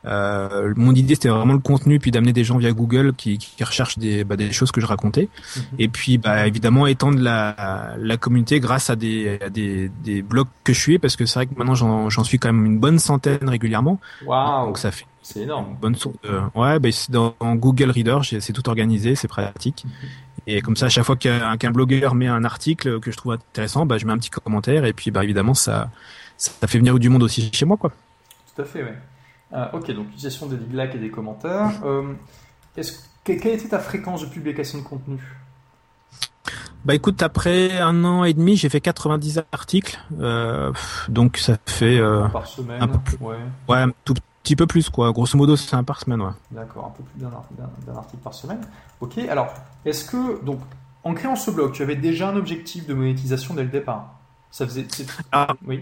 euh, 0.06 0.74
mon 0.76 0.96
idée 0.96 1.14
c'était 1.14 1.30
vraiment 1.30 1.54
le 1.54 1.60
contenu 1.60 2.00
puis 2.00 2.10
d'amener 2.10 2.34
des 2.34 2.44
gens 2.44 2.58
via 2.58 2.72
Google 2.72 3.14
qui, 3.16 3.38
qui 3.38 3.64
recherchent 3.64 4.00
des, 4.00 4.24
bah, 4.24 4.38
des 4.38 4.52
choses 4.52 4.72
que 4.72 4.82
je 4.82 4.88
racontais 4.88 5.30
mhm. 5.56 5.64
et 5.78 5.88
puis 5.88 6.18
bah 6.18 6.48
évidemment 6.48 6.88
étendre 6.88 7.20
la, 7.20 7.96
la 8.00 8.18
communauté 8.18 8.60
grâce 8.60 8.90
à 8.90 8.96
des, 8.96 9.38
à 9.40 9.52
des, 9.52 9.92
des 10.04 10.24
blogs 10.24 10.48
que 10.64 10.74
je 10.74 10.80
suis 10.80 10.98
parce 10.98 11.16
que 11.16 11.28
c'est 11.28 11.38
vrai 11.38 11.46
que 11.46 11.54
maintenant 11.56 11.76
j'en 12.10 12.24
suis 12.24 12.40
quand 12.40 12.52
même 12.52 12.66
une 12.66 12.80
bonne 12.80 12.98
centaine 12.98 13.48
régulièrement 13.48 14.00
wow. 14.26 14.66
donc 14.66 14.80
ça 14.80 14.90
fait 14.90 15.06
c'est 15.26 15.40
énorme. 15.40 15.78
Bonne 15.80 15.96
source 15.96 16.18
de... 16.24 16.42
Ouais, 16.54 16.80
bah, 16.80 16.90
dans, 17.08 17.34
Google 17.56 17.92
Reader, 17.92 18.20
c'est 18.24 18.52
tout 18.52 18.68
organisé, 18.68 19.16
c'est 19.16 19.30
pratique. 19.30 19.86
Mhm. 19.86 19.92
Et 20.48 20.62
comme 20.62 20.76
ça, 20.76 20.88
à 20.88 20.90
chaque 20.90 21.06
fois 21.06 21.16
qu'un 21.16 21.72
blogueur 21.72 22.16
met 22.16 22.28
un 22.28 22.44
article 22.44 23.00
que 23.00 23.12
je 23.12 23.18
trouve 23.18 23.34
intéressant, 23.34 23.86
bah, 23.86 23.98
je 23.98 24.06
mets 24.06 24.14
un 24.14 24.18
petit 24.18 24.30
commentaire 24.30 24.86
et 24.86 24.94
puis 24.94 25.12
bah, 25.12 25.24
évidemment, 25.24 25.54
ça, 25.54 25.90
ça 26.38 26.68
fait 26.68 26.78
venir 26.78 26.98
du 27.00 27.10
monde 27.10 27.24
aussi 27.24 27.50
chez 27.54 27.66
moi. 27.66 27.78
Quoi. 27.78 27.92
Tout 28.56 28.62
à 28.62 28.66
fait, 28.66 28.84
ouais. 28.84 28.98
Euh, 29.54 29.66
ok, 29.74 29.92
donc 29.92 30.08
utilisation 30.08 30.48
des 30.48 30.58
likes 30.58 30.96
et 30.96 31.00
des 31.00 31.10
commentaires. 31.10 31.72
Euh, 31.84 32.82
quelle 33.24 33.38
était 33.38 33.68
ta 33.68 33.78
fréquence 33.78 34.22
de 34.22 34.26
publication 34.26 34.80
de 34.80 34.84
contenu? 34.84 35.20
Bah 36.86 36.94
écoute, 36.96 37.22
après 37.22 37.80
un 37.80 38.04
an 38.04 38.26
et 38.26 38.34
demi, 38.34 38.58
j'ai 38.58 38.68
fait 38.68 38.82
90 38.82 39.44
articles, 39.54 39.98
euh, 40.20 40.74
donc 41.08 41.38
ça 41.38 41.56
fait 41.66 41.98
euh, 41.98 42.28
par 42.28 42.46
semaine, 42.46 42.82
un 42.82 42.88
peu 42.88 42.98
plus, 43.00 43.18
ouais. 43.22 43.38
ouais, 43.70 43.86
tout 44.04 44.16
petit 44.44 44.56
peu 44.56 44.68
plus, 44.68 44.90
quoi. 44.90 45.12
Grosso 45.12 45.38
modo, 45.38 45.56
c'est 45.56 45.76
un 45.76 45.84
par 45.84 46.02
semaine, 46.02 46.22
ouais. 46.22 46.32
D'accord, 46.52 46.86
un 46.86 46.98
peu 46.98 47.04
plus 47.04 47.20
d'un 47.20 47.96
article 47.96 48.22
par 48.24 48.34
semaine. 48.34 48.62
Ok, 49.00 49.18
alors, 49.18 49.54
est-ce 49.86 50.06
que, 50.06 50.44
donc, 50.44 50.60
en 51.04 51.14
créant 51.14 51.36
ce 51.36 51.50
blog, 51.50 51.72
tu 51.72 51.82
avais 51.82 51.96
déjà 51.96 52.30
un 52.30 52.36
objectif 52.36 52.86
de 52.86 52.94
monétisation 52.94 53.54
dès 53.54 53.64
le 53.64 53.70
départ? 53.70 54.14
Ça 54.52 54.68
faisait. 54.68 54.86
Ah. 55.32 55.48
Oui. 55.66 55.82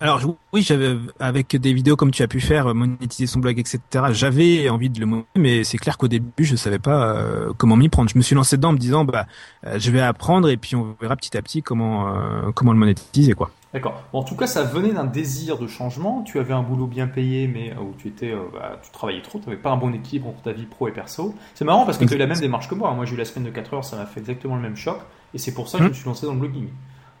Alors 0.00 0.20
oui, 0.52 0.62
j'avais 0.62 0.96
avec 1.20 1.56
des 1.56 1.72
vidéos 1.72 1.96
comme 1.96 2.10
tu 2.10 2.22
as 2.22 2.28
pu 2.28 2.40
faire, 2.40 2.74
monétiser 2.74 3.26
son 3.26 3.38
blog, 3.38 3.58
etc. 3.58 3.80
J'avais 4.10 4.68
envie 4.68 4.90
de 4.90 4.98
le 5.00 5.06
monétiser, 5.06 5.30
mais 5.38 5.64
c'est 5.64 5.78
clair 5.78 5.96
qu'au 5.96 6.08
début 6.08 6.44
je 6.44 6.56
savais 6.56 6.80
pas 6.80 7.14
euh, 7.14 7.52
comment 7.56 7.76
m'y 7.76 7.88
prendre. 7.88 8.10
Je 8.10 8.18
me 8.18 8.22
suis 8.22 8.34
lancé 8.34 8.56
dedans 8.56 8.70
en 8.70 8.72
me 8.72 8.78
disant 8.78 9.04
bah 9.04 9.26
euh, 9.66 9.78
je 9.78 9.90
vais 9.90 10.00
apprendre 10.00 10.50
et 10.50 10.56
puis 10.56 10.74
on 10.74 10.96
verra 11.00 11.16
petit 11.16 11.36
à 11.36 11.42
petit 11.42 11.62
comment 11.62 12.08
euh, 12.08 12.50
comment 12.54 12.72
le 12.72 12.78
monétiser 12.78 13.32
quoi. 13.34 13.50
D'accord. 13.74 14.02
en 14.12 14.22
tout 14.22 14.36
cas, 14.36 14.46
ça 14.46 14.62
venait 14.62 14.92
d'un 14.92 15.04
désir 15.04 15.58
de 15.58 15.66
changement. 15.66 16.22
Tu 16.22 16.38
avais 16.38 16.54
un 16.54 16.62
boulot 16.62 16.86
bien 16.86 17.08
payé, 17.08 17.48
mais 17.48 17.74
où 17.76 17.92
tu 17.98 18.08
étais, 18.08 18.32
bah, 18.52 18.78
tu 18.82 18.90
travaillais 18.92 19.20
trop, 19.20 19.38
tu 19.38 19.48
n'avais 19.48 19.60
pas 19.60 19.70
un 19.70 19.76
bon 19.76 19.92
équilibre 19.92 20.28
entre 20.28 20.42
ta 20.42 20.52
vie 20.52 20.64
pro 20.64 20.88
et 20.88 20.92
perso. 20.92 21.34
C'est 21.54 21.64
marrant 21.64 21.84
parce 21.84 21.98
que 21.98 22.04
tu 22.04 22.12
as 22.12 22.16
eu 22.16 22.20
la 22.20 22.26
même 22.26 22.38
démarche 22.38 22.68
que 22.68 22.74
moi. 22.76 22.92
Moi, 22.94 23.04
j'ai 23.04 23.14
eu 23.14 23.18
la 23.18 23.24
semaine 23.24 23.44
de 23.44 23.50
4 23.50 23.74
heures, 23.74 23.84
ça 23.84 23.96
m'a 23.96 24.06
fait 24.06 24.20
exactement 24.20 24.54
le 24.54 24.62
même 24.62 24.76
choc, 24.76 25.00
et 25.34 25.38
c'est 25.38 25.52
pour 25.52 25.68
ça 25.68 25.78
que 25.78 25.84
je 25.84 25.88
me 25.88 25.94
suis 25.94 26.06
lancé 26.06 26.24
dans 26.24 26.34
le 26.34 26.38
blogging. 26.38 26.68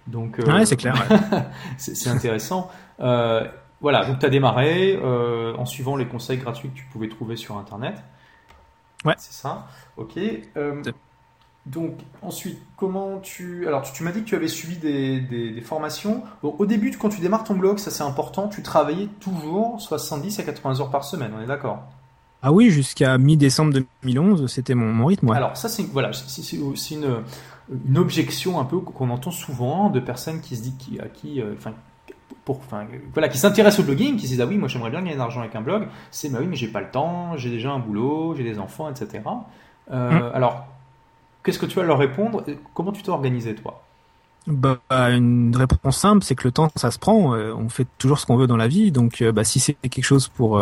Donc, 0.06 0.38
euh, 0.38 0.64
c'est 0.64 0.76
clair. 0.76 0.94
c'est 1.76 2.08
intéressant. 2.08 2.70
Euh, 3.00 3.46
voilà, 3.80 4.04
donc 4.04 4.18
tu 4.18 4.26
as 4.26 4.30
démarré 4.30 4.98
euh, 5.02 5.54
en 5.56 5.66
suivant 5.66 5.96
les 5.96 6.06
conseils 6.06 6.38
gratuits 6.38 6.70
que 6.70 6.76
tu 6.76 6.84
pouvais 6.86 7.08
trouver 7.08 7.36
sur 7.36 7.58
Internet. 7.58 8.02
Ouais. 9.04 9.14
C'est 9.18 9.32
ça. 9.32 9.66
Ok. 9.96 10.18
Donc 11.66 11.92
ensuite, 12.20 12.58
comment 12.76 13.18
tu... 13.20 13.66
Alors 13.66 13.82
tu, 13.82 14.02
m'as 14.02 14.12
dit 14.12 14.20
que 14.20 14.26
tu 14.26 14.34
avais 14.34 14.48
suivi 14.48 14.76
des, 14.76 15.20
des, 15.20 15.60
formations. 15.62 16.22
au 16.42 16.66
début, 16.66 16.90
quand 16.98 17.08
tu 17.08 17.20
démarres 17.20 17.44
ton 17.44 17.54
blog, 17.54 17.78
ça 17.78 17.90
c'est 17.90 18.02
important, 18.02 18.48
tu 18.48 18.62
travaillais 18.62 19.08
toujours 19.20 19.80
70 19.80 20.40
à 20.40 20.42
80 20.42 20.80
heures 20.80 20.90
par 20.90 21.04
semaine, 21.04 21.32
on 21.36 21.42
est 21.42 21.46
d'accord? 21.46 21.84
Ah 22.46 22.52
oui, 22.52 22.68
jusqu'à 22.68 23.16
mi-décembre 23.16 23.72
2011, 24.02 24.52
c'était 24.52 24.74
mon, 24.74 24.92
mon 24.92 25.06
rythme. 25.06 25.30
Alors 25.30 25.56
ça, 25.56 25.70
c'est 25.70 25.82
voilà, 25.84 26.12
c'est 26.12 26.94
une, 26.94 27.22
une 27.88 27.96
objection 27.96 28.60
un 28.60 28.64
peu 28.64 28.80
qu'on 28.80 29.08
entend 29.08 29.30
souvent 29.30 29.88
de 29.88 29.98
personnes 29.98 30.42
qui 30.42 30.56
se 30.56 30.62
disent 30.62 30.76
qui, 30.78 31.00
à 31.00 31.08
qui, 31.08 31.40
euh, 31.40 31.54
enfin, 31.56 31.72
pour, 32.44 32.58
enfin, 32.58 32.86
voilà, 33.14 33.30
qui 33.30 33.38
s'intéressent 33.38 33.80
au 33.80 33.84
blogging, 33.84 34.16
qui 34.16 34.26
se 34.26 34.32
disent 34.32 34.42
ah 34.42 34.46
oui, 34.46 34.58
moi 34.58 34.68
j'aimerais 34.68 34.90
bien 34.90 35.00
gagner 35.00 35.14
de 35.14 35.18
l'argent 35.18 35.40
avec 35.40 35.56
un 35.56 35.62
blog. 35.62 35.88
C'est 36.10 36.28
bah 36.28 36.38
oui, 36.42 36.46
mais 36.46 36.56
j'ai 36.56 36.68
pas 36.68 36.82
le 36.82 36.90
temps, 36.90 37.34
j'ai 37.38 37.48
déjà 37.48 37.70
un 37.70 37.78
boulot, 37.78 38.34
j'ai 38.36 38.44
des 38.44 38.58
enfants, 38.58 38.90
etc. 38.90 39.22
Euh, 39.90 40.10
hum. 40.10 40.30
Alors, 40.34 40.66
qu'est-ce 41.44 41.58
que 41.58 41.66
tu 41.66 41.76
vas 41.76 41.84
leur 41.84 41.98
répondre 41.98 42.44
Comment 42.74 42.92
tu 42.92 43.02
t'es 43.02 43.10
organisé 43.10 43.54
toi? 43.54 43.82
Bah, 44.46 44.78
une 44.90 45.56
réponse 45.56 45.96
simple, 45.96 46.22
c'est 46.22 46.34
que 46.34 46.46
le 46.46 46.52
temps, 46.52 46.70
ça 46.76 46.90
se 46.90 46.98
prend. 46.98 47.34
Euh, 47.34 47.54
on 47.56 47.70
fait 47.70 47.86
toujours 47.96 48.18
ce 48.18 48.26
qu'on 48.26 48.36
veut 48.36 48.46
dans 48.46 48.58
la 48.58 48.68
vie, 48.68 48.92
donc 48.92 49.22
bah, 49.22 49.42
si 49.42 49.58
c'est 49.58 49.74
quelque 49.74 50.04
chose 50.04 50.28
pour 50.28 50.60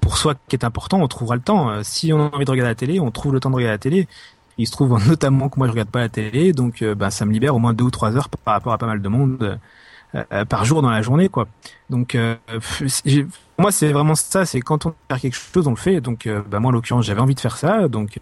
pour 0.00 0.16
soi 0.16 0.34
qui 0.48 0.54
est 0.54 0.64
important, 0.64 1.00
on 1.00 1.08
trouvera 1.08 1.34
le 1.34 1.42
temps. 1.42 1.82
si 1.82 2.12
on 2.12 2.20
a 2.20 2.34
envie 2.34 2.44
de 2.44 2.50
regarder 2.50 2.70
la 2.70 2.74
télé, 2.76 3.00
on 3.00 3.10
trouve 3.10 3.32
le 3.32 3.40
temps 3.40 3.50
de 3.50 3.56
regarder 3.56 3.74
la 3.74 3.78
télé. 3.78 4.08
Il 4.58 4.66
se 4.66 4.72
trouve 4.72 4.98
notamment 5.08 5.48
que 5.48 5.58
moi 5.58 5.66
je 5.66 5.72
regarde 5.72 5.90
pas 5.90 6.00
la 6.00 6.08
télé, 6.08 6.52
donc 6.52 6.82
euh, 6.82 6.94
bah, 6.94 7.10
ça 7.10 7.24
me 7.24 7.32
libère 7.32 7.54
au 7.54 7.58
moins 7.58 7.72
deux 7.72 7.84
ou 7.84 7.90
trois 7.90 8.16
heures 8.16 8.28
par 8.28 8.54
rapport 8.54 8.72
à 8.72 8.78
pas 8.78 8.86
mal 8.86 9.02
de 9.02 9.08
monde 9.08 9.58
euh, 10.14 10.24
euh, 10.32 10.44
par 10.44 10.64
jour 10.64 10.82
dans 10.82 10.90
la 10.90 11.02
journée, 11.02 11.28
quoi. 11.28 11.48
Donc 11.90 12.16
moi 13.58 13.72
c'est 13.72 13.92
vraiment 13.92 14.14
ça, 14.14 14.44
c'est 14.44 14.60
quand 14.60 14.86
on 14.86 14.94
faire 15.08 15.20
quelque 15.20 15.36
chose, 15.36 15.66
on 15.66 15.70
le 15.70 15.76
fait. 15.76 16.00
Donc 16.00 16.28
bah, 16.50 16.60
moi 16.60 16.70
en 16.70 16.72
l'occurrence 16.72 17.04
j'avais 17.04 17.20
envie 17.20 17.34
de 17.34 17.40
faire 17.40 17.56
ça, 17.56 17.88
donc 17.88 18.18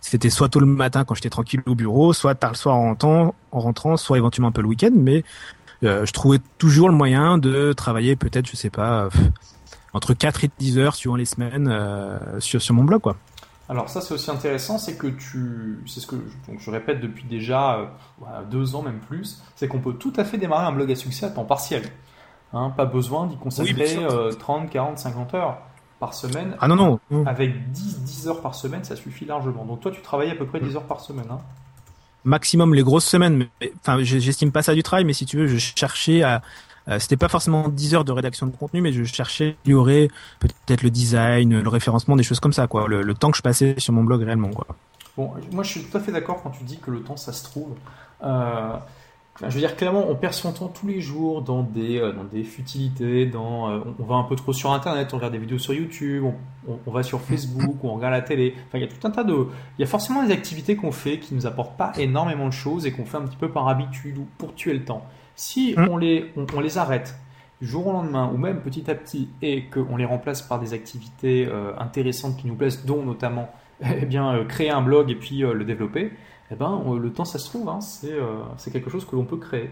c'était 0.00 0.30
soit 0.30 0.48
tôt 0.48 0.60
le 0.60 0.66
matin 0.66 1.04
quand 1.04 1.14
j'étais 1.14 1.30
tranquille 1.30 1.62
au 1.66 1.74
bureau, 1.74 2.12
soit 2.12 2.34
tard 2.34 2.50
le 2.52 2.56
soir 2.56 2.76
en 2.76 2.82
rentrant, 2.88 3.34
en 3.52 3.60
rentrant, 3.60 3.96
soit 3.96 4.18
éventuellement 4.18 4.48
un 4.48 4.52
peu 4.52 4.62
le 4.62 4.68
week-end, 4.68 4.92
mais 4.94 5.24
je 5.82 6.12
trouvais 6.12 6.38
toujours 6.58 6.88
le 6.88 6.94
moyen 6.94 7.38
de 7.38 7.72
travailler 7.72 8.16
peut-être, 8.16 8.48
je 8.48 8.56
sais 8.56 8.70
pas, 8.70 9.08
entre 9.92 10.14
4 10.14 10.44
et 10.44 10.50
10 10.58 10.78
heures 10.78 10.94
suivant 10.94 11.16
les 11.16 11.24
semaines 11.24 11.74
sur, 12.38 12.74
mon 12.74 12.84
blog, 12.84 13.00
quoi. 13.00 13.16
Alors 13.68 13.88
ça 13.88 14.00
c'est 14.00 14.14
aussi 14.14 14.30
intéressant, 14.30 14.78
c'est 14.78 14.96
que 14.96 15.08
tu, 15.08 15.80
c'est 15.86 15.98
ce 15.98 16.06
que 16.06 16.16
je 16.58 16.70
répète 16.70 17.00
depuis 17.00 17.24
déjà 17.24 17.78
euh, 18.22 18.44
deux 18.48 18.76
ans 18.76 18.82
même 18.82 19.00
plus, 19.00 19.42
c'est 19.56 19.66
qu'on 19.66 19.80
peut 19.80 19.94
tout 19.94 20.12
à 20.16 20.24
fait 20.24 20.38
démarrer 20.38 20.66
un 20.66 20.72
blog 20.72 20.90
à 20.92 20.94
succès 20.94 21.26
à 21.26 21.30
temps 21.30 21.44
partiel. 21.44 21.82
Hein, 22.52 22.70
pas 22.76 22.86
besoin 22.86 23.26
d'y 23.26 23.36
consacrer 23.36 23.98
30, 24.38 24.70
40, 24.70 24.98
50 24.98 25.34
heures 25.34 25.58
par 25.98 26.14
semaine. 26.14 26.56
Ah 26.60 26.68
non 26.68 26.76
non. 26.76 27.24
Avec 27.26 27.70
10, 27.72 28.00
10 28.00 28.28
heures 28.28 28.40
par 28.40 28.54
semaine, 28.54 28.84
ça 28.84 28.96
suffit 28.96 29.24
largement. 29.24 29.64
Donc 29.64 29.80
toi 29.80 29.90
tu 29.90 30.00
travailles 30.00 30.30
à 30.30 30.34
peu 30.34 30.46
près 30.46 30.60
10 30.60 30.76
heures 30.76 30.86
par 30.86 31.00
semaine. 31.00 31.26
Hein. 31.30 31.38
Maximum 32.24 32.74
les 32.74 32.82
grosses 32.82 33.04
semaines. 33.04 33.46
Mais, 33.60 33.72
enfin, 33.80 34.02
j'estime 34.02 34.52
pas 34.52 34.62
ça 34.62 34.74
du 34.74 34.82
travail, 34.82 35.04
mais 35.04 35.12
si 35.12 35.26
tu 35.26 35.36
veux, 35.36 35.46
je 35.46 35.58
cherchais 35.58 36.22
à 36.22 36.42
Euh, 36.88 36.98
c'était 36.98 37.16
pas 37.16 37.28
forcément 37.28 37.68
10 37.68 37.94
heures 37.94 38.04
de 38.04 38.12
rédaction 38.12 38.46
de 38.46 38.52
contenu, 38.52 38.80
mais 38.80 38.92
je 38.92 39.02
cherchais 39.04 39.56
il 39.64 39.72
y 39.72 39.74
aurait 39.74 40.08
peut-être 40.38 40.82
le 40.82 40.90
design, 40.90 41.60
le 41.60 41.68
référencement, 41.68 42.16
des 42.16 42.22
choses 42.22 42.40
comme 42.40 42.52
ça, 42.52 42.66
quoi. 42.66 42.86
Le, 42.86 43.14
temps 43.14 43.30
que 43.30 43.36
je 43.36 43.42
passais 43.42 43.74
sur 43.78 43.92
mon 43.92 44.04
blog 44.04 44.22
réellement, 44.22 44.50
quoi. 44.50 44.66
Bon, 45.16 45.32
moi 45.50 45.64
je 45.64 45.70
suis 45.70 45.82
tout 45.82 45.96
à 45.96 46.00
fait 46.00 46.12
d'accord 46.12 46.42
quand 46.42 46.50
tu 46.50 46.64
dis 46.64 46.78
que 46.78 46.90
le 46.90 47.00
temps 47.00 47.16
ça 47.16 47.32
se 47.32 47.42
trouve. 47.42 47.74
Euh, 48.22 48.76
je 49.40 49.46
veux 49.46 49.60
dire, 49.60 49.76
clairement, 49.76 50.04
on 50.08 50.14
perd 50.14 50.32
son 50.32 50.52
temps 50.52 50.68
tous 50.68 50.86
les 50.86 51.00
jours 51.00 51.42
dans 51.42 51.62
des, 51.62 51.98
euh, 51.98 52.12
dans 52.12 52.24
des 52.24 52.42
futilités, 52.42 53.26
dans, 53.26 53.70
euh, 53.70 53.80
on 53.98 54.04
va 54.04 54.16
un 54.16 54.22
peu 54.22 54.34
trop 54.34 54.52
sur 54.52 54.72
Internet, 54.72 55.12
on 55.12 55.16
regarde 55.16 55.32
des 55.32 55.38
vidéos 55.38 55.58
sur 55.58 55.74
YouTube, 55.74 56.24
on, 56.66 56.90
va 56.90 57.02
sur 57.02 57.20
Facebook, 57.20 57.76
on 57.82 57.94
regarde 57.94 58.14
la 58.14 58.22
télé. 58.22 58.54
Enfin, 58.66 58.78
il 58.78 58.80
y 58.80 58.84
a 58.84 58.88
tout 58.88 59.06
un 59.06 59.10
tas 59.10 59.24
de... 59.24 59.34
Il 59.78 59.80
y 59.80 59.84
a 59.84 59.86
forcément 59.86 60.22
des 60.22 60.32
activités 60.32 60.76
qu'on 60.76 60.92
fait 60.92 61.18
qui 61.18 61.34
nous 61.34 61.46
apportent 61.46 61.76
pas 61.76 61.92
énormément 61.98 62.46
de 62.46 62.52
choses 62.52 62.86
et 62.86 62.92
qu'on 62.92 63.04
fait 63.04 63.18
un 63.18 63.26
petit 63.26 63.36
peu 63.36 63.50
par 63.50 63.68
habitude 63.68 64.18
ou 64.18 64.26
pour 64.38 64.54
tuer 64.54 64.72
le 64.72 64.84
temps. 64.84 65.04
Si 65.34 65.74
mmh. 65.76 65.88
on, 65.90 65.96
les, 65.98 66.32
on, 66.36 66.60
les 66.60 66.78
arrête 66.78 67.16
du 67.60 67.68
jour 67.68 67.86
au 67.86 67.92
lendemain 67.92 68.30
ou 68.32 68.38
même 68.38 68.60
petit 68.60 68.90
à 68.90 68.94
petit 68.94 69.28
et 69.42 69.64
qu'on 69.64 69.96
les 69.96 70.06
remplace 70.06 70.40
par 70.42 70.58
des 70.58 70.72
activités 70.72 71.46
euh, 71.46 71.72
intéressantes 71.78 72.36
qui 72.38 72.46
nous 72.46 72.54
plaisent, 72.54 72.84
dont 72.86 73.02
notamment 73.02 73.50
eh 73.84 74.06
bien, 74.06 74.44
créer 74.48 74.70
un 74.70 74.80
blog 74.80 75.10
et 75.10 75.14
puis 75.14 75.40
le 75.40 75.64
développer, 75.64 76.10
eh 76.50 76.54
ben, 76.54 76.82
le 77.00 77.12
temps, 77.12 77.24
ça 77.24 77.38
se 77.38 77.48
trouve, 77.48 77.68
hein, 77.68 77.80
euh, 78.04 78.42
c'est 78.56 78.70
quelque 78.70 78.90
chose 78.90 79.04
que 79.04 79.16
l'on 79.16 79.24
peut 79.24 79.36
créer. 79.36 79.70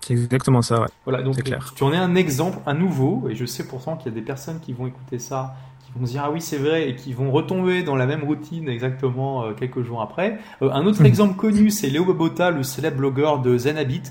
C'est 0.00 0.12
exactement 0.12 0.60
ça, 0.60 0.82
ouais. 0.82 0.88
Voilà, 1.04 1.22
donc 1.22 1.42
clair. 1.42 1.72
tu 1.74 1.82
en 1.82 1.92
es 1.92 1.96
un 1.96 2.14
exemple, 2.14 2.58
un 2.66 2.74
nouveau, 2.74 3.26
et 3.30 3.34
je 3.34 3.46
sais 3.46 3.66
pourtant 3.66 3.96
qu'il 3.96 4.12
y 4.12 4.14
a 4.14 4.18
des 4.18 4.24
personnes 4.24 4.60
qui 4.60 4.74
vont 4.74 4.86
écouter 4.86 5.18
ça, 5.18 5.56
qui 5.86 5.98
vont 5.98 6.04
se 6.04 6.12
dire 6.12 6.22
ah 6.26 6.30
oui 6.30 6.42
c'est 6.42 6.58
vrai, 6.58 6.90
et 6.90 6.96
qui 6.96 7.14
vont 7.14 7.32
retomber 7.32 7.82
dans 7.82 7.96
la 7.96 8.04
même 8.04 8.24
routine 8.24 8.68
exactement 8.68 9.44
euh, 9.44 9.52
quelques 9.54 9.82
jours 9.82 10.02
après. 10.02 10.38
Euh, 10.60 10.70
un 10.70 10.84
autre 10.84 11.02
exemple 11.06 11.36
connu, 11.36 11.70
c'est 11.70 11.88
Léo 11.88 12.04
Babota, 12.04 12.50
le 12.50 12.62
célèbre 12.62 12.98
blogueur 12.98 13.40
de 13.40 13.56
Zenhabit, 13.56 14.02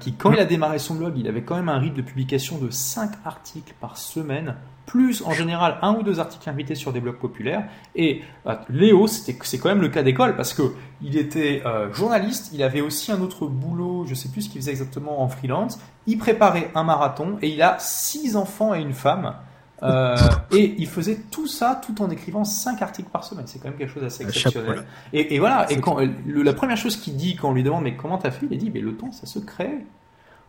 qui 0.00 0.14
quand 0.14 0.32
il 0.32 0.38
a 0.38 0.46
démarré 0.46 0.78
son 0.78 0.94
blog, 0.94 1.12
il 1.18 1.28
avait 1.28 1.42
quand 1.42 1.54
même 1.54 1.68
un 1.68 1.78
rythme 1.78 1.96
de 1.96 2.02
publication 2.02 2.56
de 2.56 2.70
5 2.70 3.10
articles 3.26 3.74
par 3.78 3.98
semaine 3.98 4.56
plus 4.86 5.22
en 5.22 5.32
général 5.32 5.78
un 5.82 5.94
ou 5.94 6.02
deux 6.02 6.20
articles 6.20 6.48
invités 6.48 6.76
sur 6.76 6.92
des 6.92 7.00
blogs 7.00 7.18
populaires. 7.18 7.64
Et 7.94 8.22
bah, 8.44 8.62
Léo, 8.70 9.06
c'est 9.08 9.58
quand 9.58 9.68
même 9.68 9.82
le 9.82 9.88
cas 9.88 10.02
d'école 10.02 10.36
parce 10.36 10.54
que 10.54 10.62
il 11.02 11.18
était 11.18 11.62
euh, 11.66 11.92
journaliste, 11.92 12.50
il 12.54 12.62
avait 12.62 12.80
aussi 12.80 13.12
un 13.12 13.20
autre 13.20 13.46
boulot, 13.46 14.06
je 14.06 14.14
sais 14.14 14.28
plus 14.28 14.42
ce 14.42 14.48
qu'il 14.48 14.60
faisait 14.60 14.70
exactement 14.70 15.20
en 15.20 15.28
freelance. 15.28 15.78
Il 16.06 16.18
préparait 16.18 16.70
un 16.74 16.84
marathon 16.84 17.36
et 17.42 17.48
il 17.48 17.60
a 17.60 17.76
six 17.80 18.36
enfants 18.36 18.74
et 18.74 18.80
une 18.80 18.94
femme. 18.94 19.34
Euh, 19.82 20.16
et 20.52 20.74
il 20.78 20.86
faisait 20.86 21.18
tout 21.30 21.46
ça 21.46 21.78
tout 21.84 22.00
en 22.00 22.08
écrivant 22.08 22.44
cinq 22.44 22.80
articles 22.80 23.10
par 23.10 23.24
semaine. 23.24 23.46
C'est 23.46 23.58
quand 23.58 23.68
même 23.68 23.76
quelque 23.76 23.92
chose 23.92 24.04
d'assez 24.04 24.24
exceptionnel. 24.24 24.84
Et, 25.12 25.38
voilà. 25.38 25.70
Et 25.70 25.80
quand 25.80 25.98
la 26.26 26.52
première 26.54 26.78
chose 26.78 26.96
qu'il 26.96 27.16
dit 27.16 27.36
quand 27.36 27.50
on 27.50 27.52
lui 27.52 27.62
demande 27.62 27.82
mais 27.82 27.96
comment 27.96 28.16
t'as 28.16 28.30
fait, 28.30 28.46
il 28.50 28.56
dit 28.56 28.70
mais 28.72 28.80
le 28.80 28.96
temps 28.96 29.12
ça 29.12 29.26
se 29.26 29.38
crée. 29.38 29.84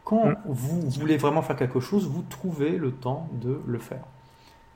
Quand 0.06 0.28
mm. 0.28 0.38
vous 0.46 0.90
voulez 0.92 1.18
vraiment 1.18 1.42
faire 1.42 1.58
quelque 1.58 1.82
chose, 1.82 2.08
vous 2.08 2.24
trouvez 2.30 2.78
le 2.78 2.92
temps 2.92 3.28
de 3.34 3.60
le 3.68 3.80
faire. 3.80 4.04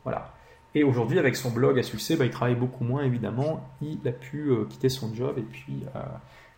Voilà. 0.03 0.33
Et 0.73 0.83
aujourd'hui, 0.83 1.19
avec 1.19 1.35
son 1.35 1.51
blog 1.51 1.77
à 1.77 1.83
succès, 1.83 2.15
bah, 2.15 2.25
il 2.25 2.31
travaille 2.31 2.55
beaucoup 2.55 2.83
moins, 2.83 3.03
évidemment. 3.03 3.69
Il 3.81 4.07
a 4.07 4.11
pu 4.11 4.49
euh, 4.49 4.65
quitter 4.69 4.89
son 4.89 5.13
job 5.13 5.35
et 5.37 5.41
puis 5.41 5.83
euh, 5.95 5.99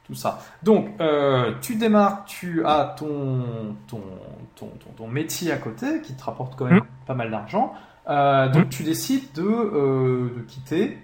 tout 0.04 0.14
ça. 0.14 0.40
Donc, 0.62 0.90
euh, 1.02 1.54
tu 1.62 1.76
démarres, 1.76 2.26
tu 2.26 2.64
as 2.66 2.96
ton, 2.98 3.76
ton, 3.88 4.02
ton, 4.56 4.70
ton, 4.96 5.08
métier 5.08 5.52
à 5.52 5.58
côté 5.58 6.02
qui 6.02 6.14
te 6.14 6.24
rapporte 6.24 6.56
quand 6.56 6.66
même 6.66 6.78
mmh. 6.78 7.06
pas 7.08 7.16
mal 7.16 7.32
d'argent. 7.32 7.74
donc, 8.08 8.66
mmh. 8.66 8.70
tu 8.70 8.84
décides 8.84 9.32
de, 9.34 9.42
de, 9.42 10.42
quitter 10.48 11.00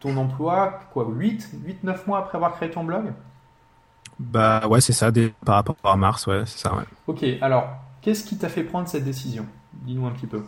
ton 0.00 0.16
emploi, 0.16 0.80
quoi, 0.92 1.06
8, 1.06 1.50
8, 1.64 1.84
9 1.84 2.06
mois 2.06 2.18
après 2.18 2.36
avoir 2.36 2.54
créé 2.54 2.70
ton 2.70 2.84
blog? 2.84 3.12
Bah 4.18 4.66
ouais, 4.68 4.80
c'est 4.80 4.92
ça, 4.92 5.10
par 5.44 5.56
rapport 5.56 5.76
à 5.82 5.96
mars, 5.96 6.26
ouais, 6.28 6.44
c'est 6.46 6.60
ça, 6.60 6.74
ouais. 6.74 6.84
Ok, 7.08 7.24
alors, 7.42 7.68
qu'est-ce 8.00 8.24
qui 8.24 8.38
t'a 8.38 8.48
fait 8.48 8.62
prendre 8.62 8.88
cette 8.88 9.04
décision? 9.04 9.44
Dis-nous 9.72 10.06
un 10.06 10.12
petit 10.12 10.28
peu. 10.28 10.44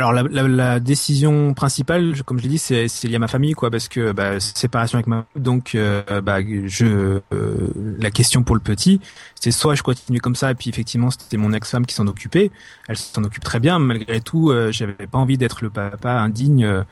Alors 0.00 0.14
la, 0.14 0.22
la, 0.22 0.48
la, 0.48 0.80
décision 0.80 1.52
principale, 1.52 2.22
comme 2.24 2.38
je 2.38 2.44
l'ai 2.44 2.48
dit, 2.48 2.56
c'est 2.56 3.04
lié 3.04 3.16
à 3.16 3.18
ma 3.18 3.28
famille, 3.28 3.52
quoi, 3.52 3.70
parce 3.70 3.86
que 3.86 4.12
bah, 4.12 4.40
séparation 4.40 4.96
avec 4.96 5.06
ma 5.06 5.26
donc 5.36 5.74
euh, 5.74 6.22
bah, 6.22 6.38
je 6.40 7.20
euh, 7.34 7.56
la 7.98 8.10
question 8.10 8.42
pour 8.42 8.54
le 8.54 8.62
petit, 8.62 9.02
c'est 9.38 9.50
soit 9.50 9.74
je 9.74 9.82
continue 9.82 10.18
comme 10.18 10.36
ça, 10.36 10.52
et 10.52 10.54
puis 10.54 10.70
effectivement 10.70 11.10
c'était 11.10 11.36
mon 11.36 11.52
ex-femme 11.52 11.84
qui 11.84 11.94
s'en 11.94 12.06
occupait, 12.06 12.50
elle 12.88 12.96
s'en 12.96 13.22
occupe 13.24 13.44
très 13.44 13.60
bien, 13.60 13.78
malgré 13.78 14.22
tout, 14.22 14.48
euh, 14.48 14.72
j'avais 14.72 15.06
pas 15.06 15.18
envie 15.18 15.36
d'être 15.36 15.62
le 15.62 15.68
papa 15.68 16.12
indigne 16.12 16.64
euh, 16.64 16.82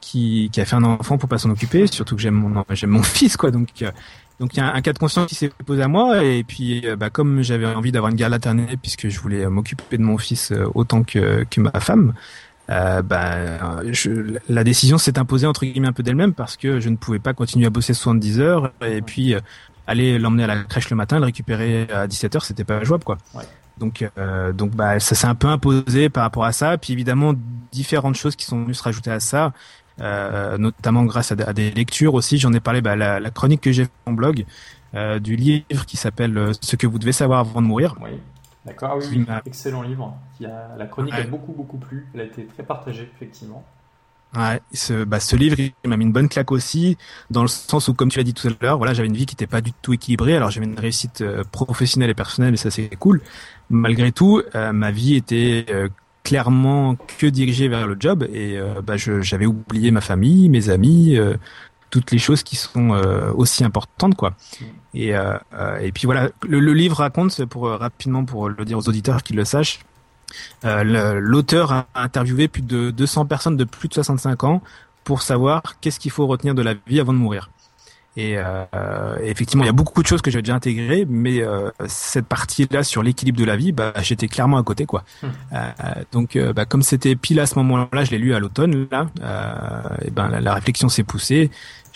qui, 0.00 0.48
qui 0.52 0.60
a 0.60 0.64
fait 0.64 0.76
un 0.76 0.84
enfant 0.84 1.18
pour 1.18 1.28
pas 1.28 1.38
s'en 1.38 1.50
occuper, 1.50 1.88
surtout 1.88 2.14
que 2.14 2.22
j'aime 2.22 2.34
mon 2.34 2.64
j'aime 2.70 2.90
mon 2.90 3.02
fils, 3.02 3.36
quoi, 3.36 3.50
donc 3.50 3.70
donc 4.38 4.54
il 4.54 4.58
y 4.58 4.60
a 4.60 4.72
un, 4.72 4.80
cas 4.82 4.92
de 4.92 4.98
conscience 4.98 5.26
qui 5.26 5.34
s'est 5.34 5.50
posé 5.66 5.82
à 5.82 5.88
moi 5.88 6.22
et 6.22 6.44
puis 6.44 6.84
bah, 6.96 7.10
comme 7.10 7.42
j'avais 7.42 7.66
envie 7.66 7.90
d'avoir 7.90 8.12
une 8.12 8.16
garde 8.16 8.32
alternée 8.32 8.76
puisque 8.80 9.08
je 9.08 9.20
voulais 9.20 9.48
m'occuper 9.48 9.98
de 9.98 10.02
mon 10.02 10.16
fils 10.16 10.52
autant 10.74 11.02
que, 11.02 11.44
que 11.48 11.60
ma 11.60 11.78
femme, 11.80 12.14
euh, 12.70 13.02
bah, 13.02 13.82
je, 13.90 14.38
la 14.48 14.64
décision 14.64 14.98
s'est 14.98 15.18
imposée 15.18 15.46
entre 15.46 15.64
guillemets 15.64 15.88
un 15.88 15.92
peu 15.92 16.02
d'elle-même 16.02 16.32
parce 16.32 16.56
que 16.56 16.80
je 16.80 16.88
ne 16.88 16.96
pouvais 16.96 17.18
pas 17.18 17.34
continuer 17.34 17.66
à 17.66 17.70
bosser 17.70 17.94
70 17.94 18.40
heures 18.40 18.72
et 18.86 19.02
puis 19.02 19.34
euh, 19.34 19.40
aller 19.86 20.18
l'emmener 20.18 20.44
à 20.44 20.46
la 20.46 20.62
crèche 20.62 20.90
le 20.90 20.96
matin, 20.96 21.18
le 21.18 21.26
récupérer 21.26 21.88
à 21.92 22.06
17 22.06 22.36
heures, 22.36 22.44
c'était 22.44 22.64
pas 22.64 22.82
jouable 22.84 23.04
quoi. 23.04 23.18
Ouais. 23.34 23.44
Donc, 23.78 24.08
euh, 24.18 24.52
donc 24.52 24.72
bah, 24.72 25.00
ça 25.00 25.14
s'est 25.14 25.26
un 25.26 25.34
peu 25.34 25.48
imposé 25.48 26.08
par 26.08 26.22
rapport 26.22 26.44
à 26.44 26.52
ça. 26.52 26.78
Puis 26.78 26.92
évidemment, 26.92 27.34
différentes 27.72 28.14
choses 28.14 28.36
qui 28.36 28.44
sont 28.44 28.62
venues 28.62 28.74
se 28.74 28.82
rajouter 28.82 29.10
à 29.10 29.20
ça, 29.20 29.52
euh, 30.00 30.58
notamment 30.58 31.04
grâce 31.04 31.32
à, 31.32 31.52
des 31.52 31.70
lectures 31.70 32.14
aussi. 32.14 32.38
J'en 32.38 32.52
ai 32.52 32.60
parlé, 32.60 32.80
bah, 32.80 32.96
la, 32.96 33.20
la, 33.20 33.30
chronique 33.30 33.60
que 33.60 33.72
j'ai 33.72 33.84
fait 33.84 33.90
en 34.06 34.12
blog, 34.12 34.44
euh, 34.94 35.18
du 35.18 35.36
livre 35.36 35.86
qui 35.86 35.96
s'appelle 35.96 36.52
Ce 36.60 36.76
que 36.76 36.86
vous 36.86 36.98
devez 36.98 37.12
savoir 37.12 37.40
avant 37.40 37.62
de 37.62 37.66
mourir. 37.66 37.96
Oui. 38.00 38.10
D'accord, 38.64 38.92
ah 38.94 39.06
oui, 39.10 39.26
excellent 39.44 39.82
livre. 39.82 40.16
Qui 40.36 40.46
a, 40.46 40.76
la 40.76 40.86
chronique 40.86 41.14
a 41.14 41.24
beaucoup, 41.24 41.52
beaucoup 41.52 41.78
plu. 41.78 42.06
Elle 42.14 42.20
a 42.20 42.24
été 42.24 42.46
très 42.46 42.62
partagée, 42.62 43.10
effectivement. 43.16 43.64
Ouais, 44.36 44.60
ce, 44.72 45.04
bah, 45.04 45.20
ce 45.20 45.36
livre, 45.36 45.56
il 45.58 45.72
m'a 45.84 45.96
mis 45.96 46.04
une 46.04 46.12
bonne 46.12 46.28
claque 46.28 46.52
aussi, 46.52 46.96
dans 47.30 47.42
le 47.42 47.48
sens 47.48 47.88
où, 47.88 47.94
comme 47.94 48.08
tu 48.08 48.18
l'as 48.18 48.24
dit 48.24 48.32
tout 48.32 48.48
à 48.48 48.50
l'heure, 48.62 48.78
voilà, 48.78 48.94
j'avais 48.94 49.08
une 49.08 49.16
vie 49.16 49.26
qui 49.26 49.34
n'était 49.34 49.46
pas 49.46 49.60
du 49.60 49.72
tout 49.72 49.92
équilibrée. 49.92 50.36
Alors, 50.36 50.50
j'avais 50.50 50.64
une 50.64 50.78
réussite 50.78 51.20
euh, 51.20 51.44
professionnelle 51.44 52.08
et 52.08 52.14
personnelle, 52.14 52.54
et 52.54 52.56
ça, 52.56 52.70
c'est 52.70 52.88
cool. 52.96 53.20
Malgré 53.68 54.10
tout, 54.10 54.42
euh, 54.54 54.72
ma 54.72 54.90
vie 54.90 55.16
était 55.16 55.66
euh, 55.68 55.88
clairement 56.22 56.96
que 57.18 57.26
dirigée 57.26 57.68
vers 57.68 57.86
le 57.86 57.96
job, 57.98 58.26
et 58.32 58.58
bah, 58.84 58.96
j'avais 58.96 59.46
oublié 59.46 59.90
ma 59.90 60.00
famille, 60.00 60.48
mes 60.48 60.70
amis, 60.70 61.18
toutes 61.92 62.10
les 62.10 62.18
choses 62.18 62.42
qui 62.42 62.56
sont 62.56 62.90
aussi 63.36 63.62
importantes, 63.62 64.16
quoi. 64.16 64.34
Et, 64.94 65.14
euh, 65.16 65.36
euh, 65.54 65.78
et 65.78 65.92
puis 65.92 66.06
voilà, 66.06 66.28
le, 66.46 66.60
le 66.60 66.72
livre 66.74 66.96
raconte, 66.96 67.44
pour 67.46 67.66
euh, 67.66 67.76
rapidement 67.76 68.24
pour 68.24 68.48
le 68.48 68.64
dire 68.64 68.78
aux 68.78 68.88
auditeurs 68.88 69.22
qui 69.22 69.32
le 69.32 69.44
sachent, 69.44 69.80
euh, 70.64 71.18
l'auteur 71.20 71.72
a 71.72 71.86
interviewé 71.94 72.48
plus 72.48 72.62
de 72.62 72.90
200 72.90 73.26
personnes 73.26 73.56
de 73.56 73.64
plus 73.64 73.88
de 73.88 73.94
65 73.94 74.44
ans 74.44 74.62
pour 75.04 75.22
savoir 75.22 75.62
qu'est-ce 75.80 75.98
qu'il 75.98 76.10
faut 76.10 76.26
retenir 76.26 76.54
de 76.54 76.62
la 76.62 76.74
vie 76.86 77.00
avant 77.00 77.12
de 77.12 77.18
mourir. 77.18 77.50
Et 78.14 78.34
euh, 78.36 79.16
effectivement, 79.22 79.64
il 79.64 79.68
y 79.68 79.70
a 79.70 79.72
beaucoup 79.72 80.02
de 80.02 80.06
choses 80.06 80.20
que 80.20 80.30
j'ai 80.30 80.42
déjà 80.42 80.54
intégrées, 80.54 81.06
mais 81.08 81.40
euh, 81.40 81.70
cette 81.86 82.26
partie-là 82.26 82.82
sur 82.84 83.02
l'équilibre 83.02 83.38
de 83.38 83.44
la 83.44 83.56
vie, 83.56 83.72
bah, 83.72 83.94
j'étais 84.02 84.28
clairement 84.28 84.58
à 84.58 84.62
côté, 84.62 84.84
quoi. 84.84 85.02
Euh, 85.24 85.70
donc, 86.12 86.36
bah, 86.36 86.66
comme 86.66 86.82
c'était 86.82 87.16
pile 87.16 87.40
à 87.40 87.46
ce 87.46 87.58
moment-là, 87.58 88.04
je 88.04 88.10
l'ai 88.10 88.18
lu 88.18 88.34
à 88.34 88.38
l'automne, 88.38 88.86
là, 88.90 89.06
et 90.04 90.10
ben 90.10 90.28
la, 90.28 90.42
la 90.42 90.52
réflexion 90.52 90.90
s'est 90.90 91.04
poussée 91.04 91.50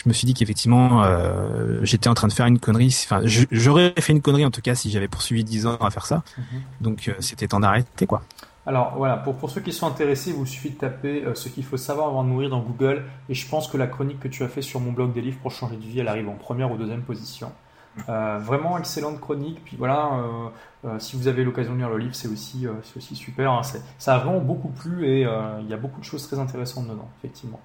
je 0.07 0.11
me 0.11 0.14
suis 0.14 0.27
dit 0.27 0.35
qu'effectivement 0.35 1.03
euh, 1.03 1.81
j'étais 1.83 2.09
en 2.09 2.14
train 2.14 2.29
de 2.29 2.33
faire 2.33 2.47
une 2.47 2.61
connerie. 2.61 2.97
Enfin, 3.05 3.23
j'aurais 3.25 3.92
fait 3.99 4.12
une 4.12 4.23
connerie 4.23 4.47
en 4.47 4.53
tout 4.53 4.61
cas 4.61 4.77
si 4.77 4.88
j'avais 4.88 5.09
poursuivi 5.09 5.42
10 5.42 5.66
ans 5.66 5.77
à 5.79 5.90
faire 5.90 6.07
ça. 6.07 6.23
Mhm. 6.38 6.45
Donc 6.81 7.09
euh, 7.09 7.14
c'était 7.19 7.49
temps 7.49 7.59
d'arrêter 7.59 8.07
quoi. 8.07 8.23
Alors 8.66 8.95
voilà, 8.97 9.16
pour, 9.16 9.35
pour 9.35 9.51
ceux 9.51 9.61
qui 9.61 9.73
sont 9.73 9.87
intéressés, 9.88 10.31
il 10.31 10.37
vous 10.37 10.47
suffit 10.47 10.71
de 10.71 10.77
taper 10.77 11.25
euh, 11.25 11.35
ce 11.35 11.49
qu'il 11.49 11.64
faut 11.64 11.77
savoir 11.77 12.07
avant 12.07 12.23
de 12.23 12.29
mourir 12.29 12.51
dans 12.51 12.61
Google. 12.61 13.03
Et 13.29 13.35
je 13.35 13.49
pense 13.49 13.66
que 13.66 13.77
la 13.77 13.88
chronique 13.88 14.21
que 14.21 14.29
tu 14.29 14.45
as 14.45 14.49
fait 14.49 14.62
sur 14.62 14.79
mon 14.79 14.92
blog 14.92 15.12
des 15.12 15.23
livres 15.23 15.38
pour 15.42 15.51
changer 15.51 15.75
de 15.75 15.83
vie, 15.83 15.99
elle 15.99 16.09
arrive 16.09 16.29
en 16.29 16.35
première 16.35 16.71
ou 16.71 16.77
deuxième 16.77 17.03
position. 17.03 17.51
vraiment 18.07 18.79
excellente 18.79 19.21
chronique. 19.21 19.61
Puis 19.64 19.77
voilà, 19.77 20.11
si 20.99 21.16
vous 21.16 21.27
avez 21.27 21.42
l'occasion 21.42 21.73
de 21.73 21.79
lire 21.79 21.90
le 21.90 21.99
livre, 21.99 22.14
c'est 22.14 22.29
aussi, 22.29 22.66
aussi 22.97 23.16
super. 23.16 23.51
Hein. 23.51 23.62
Ça 23.99 24.14
a 24.14 24.19
vraiment 24.19 24.40
beaucoup 24.40 24.69
plu 24.69 25.07
et 25.07 25.23
il 25.23 25.69
y 25.69 25.75
a 25.75 25.77
beaucoup 25.77 26.01
de 26.01 26.05
choses 26.05 26.27
très 26.27 26.38
intéressantes 26.38 26.87
dedans, 26.88 27.09
effectivement. 27.19 27.61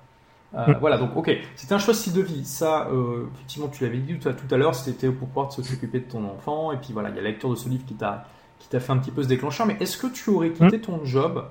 Euh, 0.54 0.68
mm. 0.68 0.78
Voilà, 0.80 0.98
donc 0.98 1.16
ok, 1.16 1.32
c'est 1.56 1.72
un 1.72 1.80
choix 1.80 1.94
style 1.94 2.14
de 2.14 2.22
vie. 2.22 2.46
Ça, 2.46 2.88
euh, 2.92 3.28
effectivement, 3.36 3.68
tu 3.70 3.84
l'avais 3.84 4.00
dit 4.00 4.18
tout 4.20 4.30
à, 4.30 4.58
l'heure, 4.58 4.76
c'était 4.76 5.10
pour 5.10 5.28
pouvoir 5.28 5.52
s'occuper 5.52 6.00
de 6.00 6.06
ton 6.06 6.26
enfant. 6.26 6.72
Et 6.72 6.78
puis 6.78 6.94
voilà, 6.94 7.10
il 7.10 7.16
y 7.16 7.20
a 7.20 7.22
la 7.22 7.30
lecture 7.30 7.50
de 7.50 7.56
ce 7.56 7.70
livre 7.70 7.86
qui 7.86 7.96
t'a 7.96 8.26
qui 8.60 8.68
t'a 8.68 8.80
fait 8.80 8.92
un 8.92 8.98
petit 8.98 9.10
peu 9.10 9.24
ce 9.24 9.28
déclencheur. 9.28 9.66
Mais 9.66 9.76
est-ce 9.80 9.98
que 9.98 10.08
tu 10.08 10.30
aurais 10.30 10.52
quitté 10.52 10.78
mm. 10.78 10.82
ton 10.82 11.06
job 11.06 11.46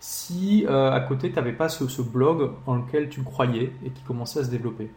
si 0.00 0.66
euh, 0.68 0.90
à 0.90 1.00
côté 1.00 1.30
tu 1.30 1.36
n'avais 1.36 1.52
pas 1.52 1.68
ce, 1.68 1.86
ce, 1.86 2.02
blog 2.02 2.50
en 2.66 2.74
lequel 2.74 3.08
tu 3.08 3.22
croyais 3.22 3.72
et 3.84 3.90
qui 3.90 4.02
commençait 4.02 4.40
à 4.40 4.44
se 4.44 4.50
développer? 4.50 4.90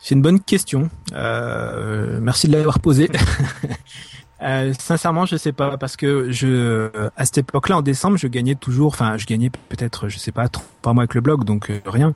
C'est 0.00 0.14
une 0.14 0.22
bonne 0.22 0.40
question. 0.40 0.88
merci 1.12 2.48
de 2.48 2.52
l'avoir 2.52 2.78
posée. 2.78 3.10
Euh, 4.42 4.72
sincèrement, 4.78 5.26
je 5.26 5.36
sais 5.36 5.52
pas 5.52 5.76
parce 5.78 5.96
que 5.96 6.30
je 6.30 6.90
à 7.16 7.24
cette 7.24 7.38
époque-là, 7.38 7.78
en 7.78 7.82
décembre, 7.82 8.16
je 8.16 8.28
gagnais 8.28 8.54
toujours, 8.54 8.88
enfin, 8.88 9.16
je 9.16 9.26
gagnais 9.26 9.50
peut-être, 9.50 10.08
je 10.08 10.18
sais 10.18 10.32
pas, 10.32 10.48
trois 10.48 10.94
mois 10.94 11.02
avec 11.02 11.14
le 11.14 11.20
blog, 11.20 11.44
donc 11.44 11.70
euh, 11.70 11.80
rien. 11.86 12.14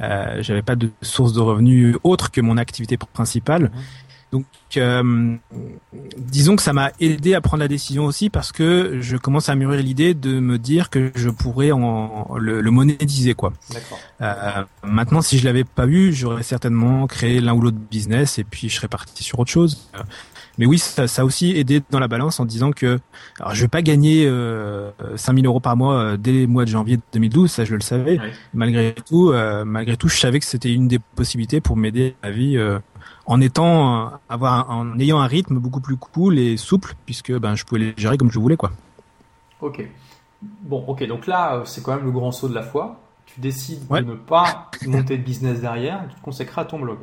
Euh, 0.00 0.42
J'avais 0.42 0.62
pas 0.62 0.76
de 0.76 0.90
source 1.02 1.32
de 1.32 1.40
revenus 1.40 1.96
autre 2.02 2.30
que 2.30 2.40
mon 2.40 2.56
activité 2.56 2.96
principale. 2.96 3.70
Donc, 4.32 4.44
euh, 4.76 5.34
disons 6.16 6.54
que 6.54 6.62
ça 6.62 6.72
m'a 6.72 6.92
aidé 7.00 7.34
à 7.34 7.40
prendre 7.40 7.62
la 7.62 7.66
décision 7.66 8.04
aussi 8.04 8.30
parce 8.30 8.52
que 8.52 8.98
je 9.00 9.16
commence 9.16 9.48
à 9.48 9.56
mûrir 9.56 9.82
l'idée 9.82 10.14
de 10.14 10.38
me 10.38 10.56
dire 10.56 10.88
que 10.88 11.10
je 11.16 11.30
pourrais 11.30 11.72
en, 11.72 12.28
le, 12.38 12.60
le 12.60 12.70
monétiser 12.70 13.34
quoi. 13.34 13.52
Euh, 14.20 14.64
maintenant, 14.84 15.20
si 15.20 15.36
je 15.36 15.44
l'avais 15.44 15.64
pas 15.64 15.88
eu, 15.88 16.12
j'aurais 16.12 16.44
certainement 16.44 17.08
créé 17.08 17.40
l'un 17.40 17.54
ou 17.54 17.60
l'autre 17.60 17.78
business 17.90 18.38
et 18.38 18.44
puis 18.44 18.68
je 18.68 18.76
serais 18.76 18.86
parti 18.86 19.24
sur 19.24 19.40
autre 19.40 19.50
chose. 19.50 19.90
Mais 20.60 20.66
oui, 20.66 20.78
ça, 20.78 21.08
ça, 21.08 21.22
a 21.22 21.24
aussi 21.24 21.56
aidé 21.56 21.80
dans 21.90 21.98
la 21.98 22.06
balance 22.06 22.38
en 22.38 22.44
disant 22.44 22.70
que 22.70 22.98
alors 23.38 23.54
je 23.54 23.62
vais 23.62 23.68
pas 23.68 23.80
gagner 23.80 24.26
euh, 24.26 24.90
5000 25.16 25.46
euros 25.46 25.58
par 25.58 25.74
mois 25.74 25.94
euh, 25.94 26.16
dès 26.18 26.32
le 26.32 26.46
mois 26.46 26.66
de 26.66 26.68
janvier 26.68 26.98
2012, 27.14 27.50
ça 27.50 27.64
je 27.64 27.74
le 27.74 27.80
savais. 27.80 28.20
Malgré 28.52 28.94
tout, 28.94 29.30
euh, 29.30 29.64
malgré 29.64 29.96
tout, 29.96 30.08
je 30.08 30.18
savais 30.18 30.38
que 30.38 30.44
c'était 30.44 30.70
une 30.70 30.86
des 30.86 30.98
possibilités 30.98 31.62
pour 31.62 31.78
m'aider 31.78 32.14
à 32.22 32.28
la 32.28 32.34
vie 32.34 32.58
euh, 32.58 32.78
en 33.24 33.40
étant 33.40 34.12
avoir 34.28 34.68
en 34.70 34.98
ayant 34.98 35.18
un 35.20 35.26
rythme 35.26 35.58
beaucoup 35.58 35.80
plus 35.80 35.96
cool 35.96 36.38
et 36.38 36.58
souple 36.58 36.92
puisque 37.06 37.32
ben 37.32 37.54
je 37.54 37.64
pouvais 37.64 37.80
les 37.80 37.94
gérer 37.96 38.18
comme 38.18 38.30
je 38.30 38.38
voulais 38.38 38.58
quoi. 38.58 38.70
Ok. 39.62 39.82
Bon, 40.42 40.84
ok. 40.86 41.06
Donc 41.06 41.26
là, 41.26 41.62
c'est 41.64 41.82
quand 41.82 41.94
même 41.96 42.04
le 42.04 42.12
grand 42.12 42.32
saut 42.32 42.50
de 42.50 42.54
la 42.54 42.62
foi. 42.62 43.00
Tu 43.24 43.40
décides 43.40 43.88
de 43.88 44.00
ne 44.00 44.14
pas 44.14 44.70
monter 44.86 45.16
de 45.16 45.22
business 45.22 45.62
derrière, 45.62 46.06
tu 46.10 46.16
te 46.16 46.20
consacres 46.20 46.58
à 46.58 46.66
ton 46.66 46.78
blog. 46.80 46.98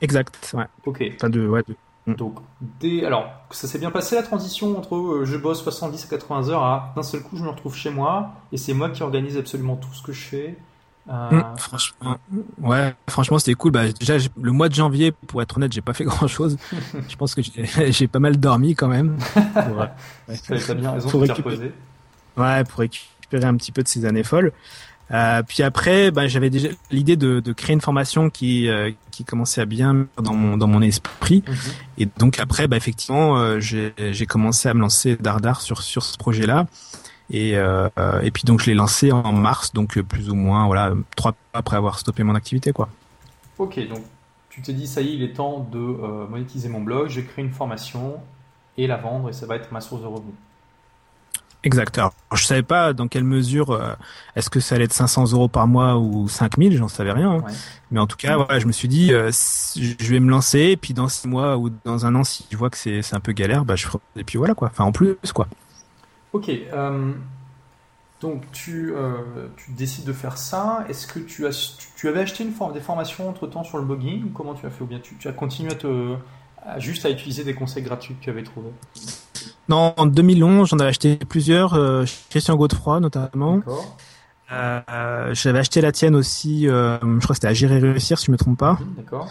Exact. 0.00 0.52
Ouais. 0.52 0.66
Ok. 0.84 1.04
Enfin 1.14 1.30
de 1.30 1.46
ouais. 1.46 1.62
De. 1.68 1.76
Donc, 2.06 2.36
dès, 2.80 3.04
alors, 3.04 3.26
ça 3.50 3.66
s'est 3.66 3.78
bien 3.78 3.90
passé 3.90 4.14
la 4.14 4.22
transition 4.22 4.78
entre 4.78 4.94
euh, 4.94 5.24
je 5.24 5.36
bosse 5.36 5.62
70 5.62 6.04
à 6.04 6.08
80 6.08 6.48
heures 6.50 6.62
à 6.62 6.92
d'un 6.94 7.02
seul 7.02 7.20
coup 7.20 7.36
je 7.36 7.42
me 7.42 7.48
retrouve 7.48 7.74
chez 7.74 7.90
moi 7.90 8.30
et 8.52 8.56
c'est 8.56 8.74
moi 8.74 8.90
qui 8.90 9.02
organise 9.02 9.36
absolument 9.36 9.74
tout 9.74 9.92
ce 9.92 10.02
que 10.02 10.12
je 10.12 10.22
fais. 10.22 10.56
Euh... 11.08 11.30
Mm, 11.30 11.56
franchement, 11.56 12.18
ouais, 12.60 12.94
franchement 13.08 13.38
c'était 13.40 13.54
cool. 13.54 13.72
Bah, 13.72 13.90
déjà 13.92 14.18
le 14.40 14.52
mois 14.52 14.68
de 14.68 14.74
janvier, 14.74 15.10
pour 15.10 15.42
être 15.42 15.56
honnête, 15.56 15.72
j'ai 15.72 15.80
pas 15.80 15.92
fait 15.94 16.04
grand 16.04 16.28
chose. 16.28 16.56
je 17.08 17.16
pense 17.16 17.34
que 17.34 17.42
j'ai 17.88 18.06
pas 18.06 18.20
mal 18.20 18.36
dormi 18.36 18.76
quand 18.76 18.88
même. 18.88 19.16
Pour, 19.34 19.78
ouais. 19.78 20.74
bien 20.76 20.92
raison 20.92 21.08
pour 21.08 21.22
récupérer... 21.22 21.72
Ouais, 22.36 22.64
pour 22.64 22.80
récupérer 22.80 23.44
un 23.44 23.56
petit 23.56 23.72
peu 23.72 23.82
de 23.82 23.88
ces 23.88 24.04
années 24.04 24.22
folles. 24.22 24.52
Euh, 25.12 25.42
puis 25.46 25.62
après, 25.62 26.10
bah, 26.10 26.26
j'avais 26.26 26.50
déjà 26.50 26.68
l'idée 26.90 27.16
de, 27.16 27.40
de, 27.40 27.52
créer 27.52 27.74
une 27.74 27.80
formation 27.80 28.28
qui 28.28 28.68
euh, 28.68 28.90
qui 29.12 29.24
commençait 29.24 29.60
à 29.60 29.64
bien 29.64 30.06
dans 30.20 30.34
mon 30.34 30.56
dans 30.56 30.66
mon 30.66 30.82
esprit. 30.82 31.44
Mhm. 31.46 31.56
Et 31.98 32.08
donc 32.18 32.40
après, 32.40 32.66
bah, 32.66 32.76
effectivement, 32.76 33.38
euh, 33.38 33.60
j'ai 33.60 34.26
commencé 34.26 34.68
à 34.68 34.74
me 34.74 34.80
lancer 34.80 35.16
dardard 35.16 35.60
sur 35.60 35.82
sur 35.82 36.02
ce 36.02 36.16
projet-là. 36.18 36.66
Et 37.30 37.52
et 37.52 38.30
puis 38.30 38.44
donc 38.44 38.60
je 38.60 38.66
l'ai 38.66 38.74
lancé 38.74 39.10
en 39.10 39.32
mars, 39.32 39.72
donc 39.72 40.00
plus 40.00 40.30
ou 40.30 40.36
moins 40.36 40.66
voilà 40.66 40.92
trois 41.16 41.32
mois 41.32 41.38
après 41.54 41.76
avoir 41.76 41.98
stoppé 41.98 42.22
mon 42.22 42.36
activité 42.36 42.72
quoi. 42.72 42.88
Ok, 43.58 43.80
donc 43.88 44.04
tu 44.48 44.62
t'es 44.62 44.72
dit 44.72 44.86
ça 44.86 45.00
y 45.00 45.08
est, 45.08 45.14
il 45.14 45.22
est 45.24 45.32
temps 45.32 45.68
de 45.72 45.78
monétiser 45.78 46.68
mon 46.68 46.80
blog. 46.80 47.08
J'ai 47.08 47.24
créé 47.24 47.44
une 47.44 47.50
formation 47.50 48.20
et 48.78 48.86
la 48.86 48.96
vendre 48.96 49.28
et 49.28 49.32
ça 49.32 49.46
va 49.46 49.56
être 49.56 49.72
ma 49.72 49.80
source 49.80 50.02
de 50.02 50.06
revenus. 50.06 50.34
Exact. 51.64 51.98
Alors, 51.98 52.14
je 52.32 52.44
savais 52.44 52.62
pas 52.62 52.92
dans 52.92 53.08
quelle 53.08 53.24
mesure 53.24 53.70
euh, 53.70 53.94
est-ce 54.36 54.50
que 54.50 54.60
ça 54.60 54.76
allait 54.76 54.84
être 54.84 54.92
500 54.92 55.32
euros 55.32 55.48
par 55.48 55.66
mois 55.66 55.98
ou 55.98 56.28
5000, 56.28 56.76
j'en 56.76 56.88
savais 56.88 57.12
rien. 57.12 57.32
Hein. 57.32 57.44
Mais 57.90 57.98
en 57.98 58.06
tout 58.06 58.16
cas, 58.16 58.38
ouais, 58.38 58.60
je 58.60 58.66
me 58.66 58.72
suis 58.72 58.88
dit, 58.88 59.12
euh, 59.12 59.30
je 59.74 60.10
vais 60.10 60.20
me 60.20 60.30
lancer, 60.30 60.60
et 60.60 60.76
puis 60.76 60.94
dans 60.94 61.08
six 61.08 61.26
mois 61.26 61.56
ou 61.56 61.70
dans 61.84 62.06
un 62.06 62.14
an, 62.14 62.24
si 62.24 62.46
je 62.50 62.56
vois 62.56 62.70
que 62.70 62.76
c'est 62.76 63.14
un 63.14 63.20
peu 63.20 63.32
galère, 63.32 63.64
bah 63.64 63.76
je 63.76 63.86
ferai. 63.86 63.98
Et 64.16 64.24
puis 64.24 64.38
voilà 64.38 64.54
quoi. 64.54 64.68
Enfin, 64.68 64.84
en 64.84 64.92
plus 64.92 65.16
quoi. 65.34 65.48
Ok. 66.32 66.48
Euh, 66.50 67.12
donc 68.20 68.50
tu, 68.52 68.94
tu 69.56 69.72
décides 69.72 70.04
de 70.04 70.12
faire 70.12 70.38
ça. 70.38 70.84
Est-ce 70.88 71.06
que 71.06 71.18
tu 71.18 71.46
as 71.46 71.76
tu, 71.96 72.08
avais 72.08 72.20
acheté 72.20 72.44
une 72.44 72.52
forme 72.52 72.72
des 72.72 72.80
formations 72.80 73.28
entre 73.28 73.46
temps 73.46 73.64
sur 73.64 73.78
le 73.78 73.84
blogging 73.84 74.24
ou 74.24 74.28
comment 74.30 74.54
tu 74.54 74.66
as 74.66 74.70
fait? 74.70 74.82
Ou 74.82 74.86
bien 74.86 75.00
tu, 75.00 75.16
tu 75.16 75.28
as 75.28 75.32
continué 75.32 75.72
à 75.72 75.74
te 75.74 76.16
juste 76.78 77.04
à 77.04 77.10
utiliser 77.10 77.44
des 77.44 77.54
conseils 77.54 77.82
gratuits 77.82 78.14
que 78.14 78.24
tu 78.24 78.30
avais 78.30 78.42
trouvés? 78.42 78.72
Non, 79.68 79.94
en 79.96 80.06
2011, 80.06 80.68
j'en 80.68 80.78
avais 80.78 80.90
acheté 80.90 81.16
plusieurs, 81.16 81.74
euh, 81.74 82.04
Christian 82.30 82.56
Godefroy 82.56 83.00
notamment. 83.00 83.62
Euh, 84.52 85.34
J'avais 85.34 85.58
acheté 85.58 85.80
la 85.80 85.92
tienne 85.92 86.14
aussi, 86.14 86.68
euh, 86.68 86.98
je 87.00 87.04
crois 87.18 87.28
que 87.28 87.34
c'était 87.34 87.48
à 87.48 87.54
Gérer 87.54 87.78
Réussir, 87.78 88.18
si 88.18 88.26
je 88.26 88.30
me 88.30 88.36
trompe 88.36 88.58
pas. 88.58 88.78
D'accord. 88.96 89.28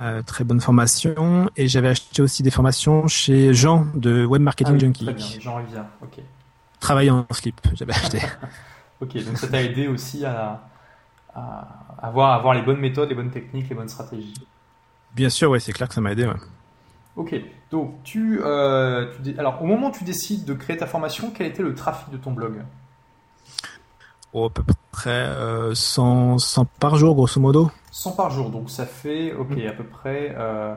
Euh, 0.00 0.22
très 0.22 0.44
bonne 0.44 0.60
formation. 0.60 1.50
Et 1.56 1.68
j'avais 1.68 1.88
acheté 1.88 2.22
aussi 2.22 2.42
des 2.42 2.50
formations 2.50 3.06
chez 3.08 3.54
Jean 3.54 3.86
de 3.94 4.24
Web 4.24 4.42
Marketing 4.42 4.74
ah 4.76 4.78
Junkie. 4.78 5.04
Très 5.04 5.14
bien, 5.14 5.26
Jean 5.38 5.56
Rivière, 5.56 5.84
ok. 6.02 6.20
Travailler 6.80 7.10
en 7.10 7.26
slip, 7.30 7.60
j'avais 7.74 7.92
acheté. 7.92 8.20
ok, 9.00 9.24
donc 9.24 9.38
ça 9.38 9.46
t'a 9.46 9.62
aidé 9.62 9.86
aussi 9.86 10.24
à, 10.24 10.62
à 11.34 11.68
avoir, 12.02 12.32
avoir 12.32 12.54
les 12.54 12.62
bonnes 12.62 12.80
méthodes, 12.80 13.10
les 13.10 13.14
bonnes 13.14 13.30
techniques, 13.30 13.68
les 13.68 13.76
bonnes 13.76 13.88
stratégies. 13.88 14.34
Bien 15.14 15.28
sûr, 15.28 15.50
ouais, 15.50 15.60
c'est 15.60 15.72
clair 15.72 15.88
que 15.88 15.94
ça 15.94 16.00
m'a 16.00 16.12
aidé. 16.12 16.26
Ouais. 16.26 16.32
Ok, 17.16 17.34
donc 17.70 18.02
tu, 18.04 18.40
euh, 18.42 19.12
tu, 19.22 19.38
alors 19.38 19.62
au 19.62 19.66
moment 19.66 19.88
où 19.88 19.92
tu 19.92 20.04
décides 20.04 20.44
de 20.44 20.54
créer 20.54 20.78
ta 20.78 20.86
formation, 20.86 21.30
quel 21.34 21.46
était 21.46 21.62
le 21.62 21.74
trafic 21.74 22.10
de 22.10 22.16
ton 22.16 22.32
blog? 22.32 22.62
Oh, 24.32 24.46
À 24.46 24.50
peu 24.50 24.62
près 24.90 25.10
euh, 25.10 25.74
100, 25.74 26.38
100, 26.38 26.64
par 26.80 26.96
jour, 26.96 27.14
grosso 27.14 27.38
modo. 27.38 27.70
100 27.90 28.12
par 28.12 28.30
jour, 28.30 28.48
donc 28.48 28.70
ça 28.70 28.86
fait, 28.86 29.34
ok, 29.34 29.50
mm. 29.50 29.66
à 29.68 29.72
peu 29.72 29.84
près. 29.84 30.34
Euh, 30.38 30.74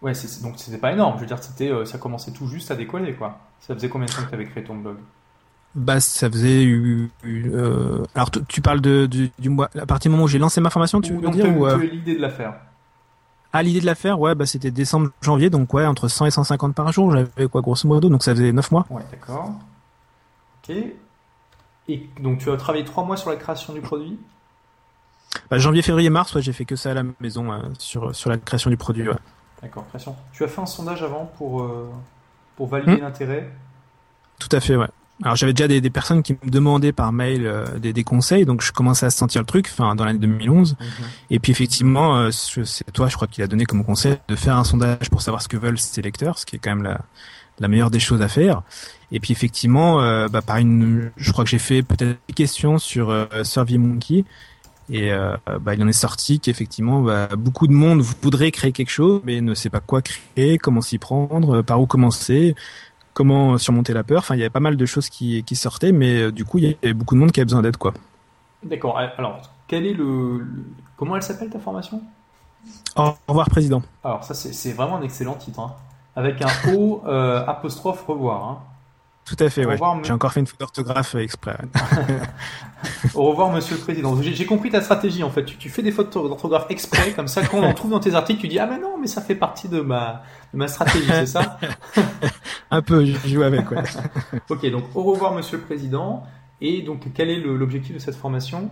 ouais, 0.00 0.14
c'est, 0.14 0.42
donc 0.42 0.54
c'était 0.56 0.78
pas 0.78 0.92
énorme. 0.92 1.16
Je 1.16 1.20
veux 1.20 1.26
dire, 1.26 1.42
c'était, 1.42 1.72
ça 1.84 1.98
commençait 1.98 2.32
tout 2.32 2.46
juste 2.46 2.70
à 2.70 2.74
décoller, 2.74 3.12
quoi. 3.12 3.38
Ça 3.60 3.74
faisait 3.74 3.90
combien 3.90 4.06
de 4.06 4.12
temps 4.12 4.22
que 4.22 4.28
tu 4.28 4.34
avais 4.34 4.46
créé 4.46 4.64
ton 4.64 4.76
blog? 4.76 4.96
Bah, 5.74 6.00
ça 6.00 6.30
faisait. 6.30 6.64
Euh, 6.64 8.02
alors, 8.14 8.30
tu 8.48 8.62
parles 8.62 8.80
de, 8.80 9.04
du, 9.04 9.30
du 9.38 9.50
mois. 9.50 9.68
À 9.78 9.84
partir 9.84 10.10
du 10.10 10.12
moment 10.12 10.24
où 10.24 10.28
j'ai 10.28 10.38
lancé 10.38 10.62
ma 10.62 10.70
formation, 10.70 11.02
tu 11.02 11.12
veux 11.12 11.30
dire 11.30 11.54
ou, 11.54 11.68
ou 11.68 11.78
l'idée 11.80 12.16
de 12.16 12.22
la 12.22 12.30
faire? 12.30 12.54
Ah, 13.52 13.62
l'idée 13.62 13.80
de 13.80 13.86
la 13.86 13.94
faire, 13.94 14.20
ouais, 14.20 14.34
bah, 14.34 14.44
c'était 14.44 14.70
décembre, 14.70 15.10
janvier, 15.22 15.48
donc 15.48 15.72
ouais, 15.72 15.86
entre 15.86 16.08
100 16.08 16.26
et 16.26 16.30
150 16.30 16.74
par 16.74 16.92
jour, 16.92 17.12
j'avais 17.12 17.48
quoi, 17.48 17.62
grosso 17.62 17.88
modo, 17.88 18.08
donc 18.10 18.22
ça 18.22 18.34
faisait 18.34 18.52
9 18.52 18.70
mois. 18.70 18.86
Ouais, 18.90 19.02
d'accord. 19.10 19.52
Ok. 20.62 20.76
Et 21.90 22.10
donc 22.20 22.38
tu 22.38 22.50
as 22.50 22.56
travaillé 22.58 22.84
3 22.84 23.04
mois 23.04 23.16
sur 23.16 23.30
la 23.30 23.36
création 23.36 23.72
du 23.72 23.80
produit? 23.80 24.18
Bah, 25.50 25.58
Janvier, 25.58 25.80
février, 25.80 26.10
mars, 26.10 26.34
ouais, 26.34 26.42
j'ai 26.42 26.52
fait 26.52 26.66
que 26.66 26.76
ça 26.76 26.90
à 26.90 26.94
la 26.94 27.04
maison, 27.20 27.50
euh, 27.50 27.60
sur, 27.78 28.14
sur 28.14 28.28
la 28.28 28.36
création 28.36 28.68
du 28.68 28.76
produit, 28.76 29.08
ouais. 29.08 29.16
D'accord, 29.62 29.86
création. 29.88 30.14
Tu 30.32 30.44
as 30.44 30.48
fait 30.48 30.60
un 30.60 30.66
sondage 30.66 31.02
avant 31.02 31.24
pour, 31.38 31.62
euh, 31.62 31.90
pour 32.56 32.68
valider 32.68 32.98
hmm. 32.98 33.00
l'intérêt? 33.00 33.50
Tout 34.38 34.48
à 34.52 34.60
fait, 34.60 34.76
ouais. 34.76 34.88
Alors 35.22 35.34
j'avais 35.34 35.52
déjà 35.52 35.66
des, 35.66 35.80
des, 35.80 35.90
personnes 35.90 36.22
qui 36.22 36.34
me 36.34 36.50
demandaient 36.50 36.92
par 36.92 37.12
mail 37.12 37.44
euh, 37.44 37.78
des, 37.78 37.92
des, 37.92 38.04
conseils, 38.04 38.44
donc 38.44 38.62
je 38.62 38.70
commençais 38.70 39.06
à 39.06 39.10
sentir 39.10 39.42
le 39.42 39.46
truc, 39.46 39.68
enfin 39.72 39.96
dans 39.96 40.04
l'année 40.04 40.20
2011. 40.20 40.76
Mhm. 40.78 40.86
Et 41.30 41.38
puis 41.40 41.50
effectivement, 41.50 42.16
euh, 42.16 42.30
c'est 42.30 42.90
toi, 42.92 43.08
je 43.08 43.16
crois 43.16 43.26
qu'il 43.26 43.42
a 43.42 43.48
donné 43.48 43.64
comme 43.64 43.84
conseil 43.84 44.16
de 44.28 44.36
faire 44.36 44.56
un 44.56 44.64
sondage 44.64 45.10
pour 45.10 45.22
savoir 45.22 45.42
ce 45.42 45.48
que 45.48 45.56
veulent 45.56 45.78
ses 45.78 46.02
lecteurs, 46.02 46.38
ce 46.38 46.46
qui 46.46 46.56
est 46.56 46.58
quand 46.60 46.70
même 46.70 46.84
la, 46.84 47.00
la 47.60 47.68
meilleure 47.68 47.90
des 47.90 48.00
choses 48.00 48.22
à 48.22 48.28
faire. 48.28 48.62
Et 49.12 49.20
puis 49.20 49.32
effectivement, 49.32 50.00
euh, 50.02 50.28
bah, 50.28 50.42
par 50.42 50.56
une, 50.56 51.10
je 51.16 51.32
crois 51.32 51.44
que 51.44 51.50
j'ai 51.50 51.58
fait 51.58 51.82
peut-être 51.82 52.18
des 52.28 52.34
questions 52.34 52.78
sur 52.78 53.10
euh, 53.10 53.26
SurveyMonkey. 53.42 54.24
Et 54.90 55.12
euh, 55.12 55.36
bah, 55.60 55.74
il 55.74 55.82
en 55.82 55.88
est 55.88 55.92
sorti 55.92 56.40
qu'effectivement, 56.40 57.02
bah, 57.02 57.28
beaucoup 57.36 57.66
de 57.66 57.74
monde 57.74 58.00
voudrait 58.00 58.50
créer 58.50 58.72
quelque 58.72 58.90
chose, 58.90 59.20
mais 59.24 59.42
ne 59.42 59.52
sait 59.52 59.68
pas 59.68 59.80
quoi 59.80 60.00
créer, 60.00 60.56
comment 60.56 60.80
s'y 60.80 60.96
prendre, 60.96 61.60
par 61.60 61.80
où 61.80 61.86
commencer 61.86 62.54
comment 63.18 63.58
surmonter 63.58 63.92
la 63.92 64.04
peur. 64.04 64.20
Enfin, 64.20 64.36
il 64.36 64.38
y 64.38 64.42
avait 64.42 64.48
pas 64.48 64.60
mal 64.60 64.76
de 64.76 64.86
choses 64.86 65.08
qui, 65.08 65.42
qui 65.42 65.56
sortaient, 65.56 65.90
mais 65.90 66.22
euh, 66.22 66.30
du 66.30 66.44
coup, 66.44 66.58
il 66.58 66.64
y 66.64 66.76
avait 66.84 66.94
beaucoup 66.94 67.16
de 67.16 67.20
monde 67.20 67.32
qui 67.32 67.40
avait 67.40 67.46
besoin 67.46 67.62
d'aide, 67.62 67.76
quoi. 67.76 67.92
D'accord. 68.62 68.96
Alors, 68.96 69.40
quel 69.66 69.86
est 69.86 69.92
le, 69.92 70.46
comment 70.96 71.16
elle 71.16 71.24
s'appelle 71.24 71.50
ta 71.50 71.58
formation? 71.58 72.00
Au 72.94 73.14
revoir, 73.26 73.50
président. 73.50 73.82
Alors, 74.04 74.22
ça, 74.22 74.34
c'est 74.34 74.72
vraiment 74.72 74.98
un 74.98 75.02
excellent 75.02 75.34
titre, 75.34 75.58
hein. 75.58 75.74
avec 76.14 76.40
un 76.42 76.72
O 76.72 77.02
euh, 77.08 77.44
apostrophe 77.44 78.04
revoir. 78.06 78.44
Hein. 78.44 78.58
Tout 79.28 79.44
à 79.44 79.50
fait, 79.50 79.66
ouais. 79.66 79.76
J'ai 80.02 80.12
encore 80.12 80.32
fait 80.32 80.40
une 80.40 80.46
faute 80.46 80.58
d'orthographe 80.58 81.14
exprès. 81.16 81.58
Au 83.14 83.24
revoir, 83.24 83.52
monsieur 83.52 83.76
le 83.76 83.82
président. 83.82 84.20
J'ai 84.22 84.46
compris 84.46 84.70
ta 84.70 84.80
stratégie, 84.80 85.22
en 85.22 85.28
fait. 85.28 85.44
Tu, 85.44 85.68
fais 85.68 85.82
des 85.82 85.92
fautes 85.92 86.14
d'orthographe 86.14 86.66
exprès, 86.70 87.12
comme 87.12 87.28
ça, 87.28 87.42
quand 87.44 87.58
on 87.58 87.64
en 87.64 87.74
trouve 87.74 87.90
dans 87.90 88.00
tes 88.00 88.14
articles, 88.14 88.40
tu 88.40 88.48
dis, 88.48 88.58
ah, 88.58 88.66
mais 88.66 88.78
non, 88.78 88.96
mais 88.98 89.06
ça 89.06 89.20
fait 89.20 89.34
partie 89.34 89.68
de 89.68 89.80
ma, 89.80 90.22
de 90.52 90.58
ma 90.58 90.68
stratégie, 90.68 91.08
c'est 91.10 91.26
ça? 91.26 91.58
Un 92.70 92.80
peu, 92.80 93.04
je 93.04 93.28
joue 93.28 93.42
avec, 93.42 93.70
ouais. 93.70 93.82
ok, 94.48 94.70
donc, 94.70 94.84
au 94.94 95.02
revoir, 95.02 95.34
monsieur 95.34 95.58
le 95.58 95.64
président. 95.64 96.24
Et 96.60 96.82
donc, 96.82 97.12
quel 97.14 97.28
est 97.28 97.38
l'objectif 97.38 97.94
de 97.94 97.98
cette 97.98 98.16
formation? 98.16 98.70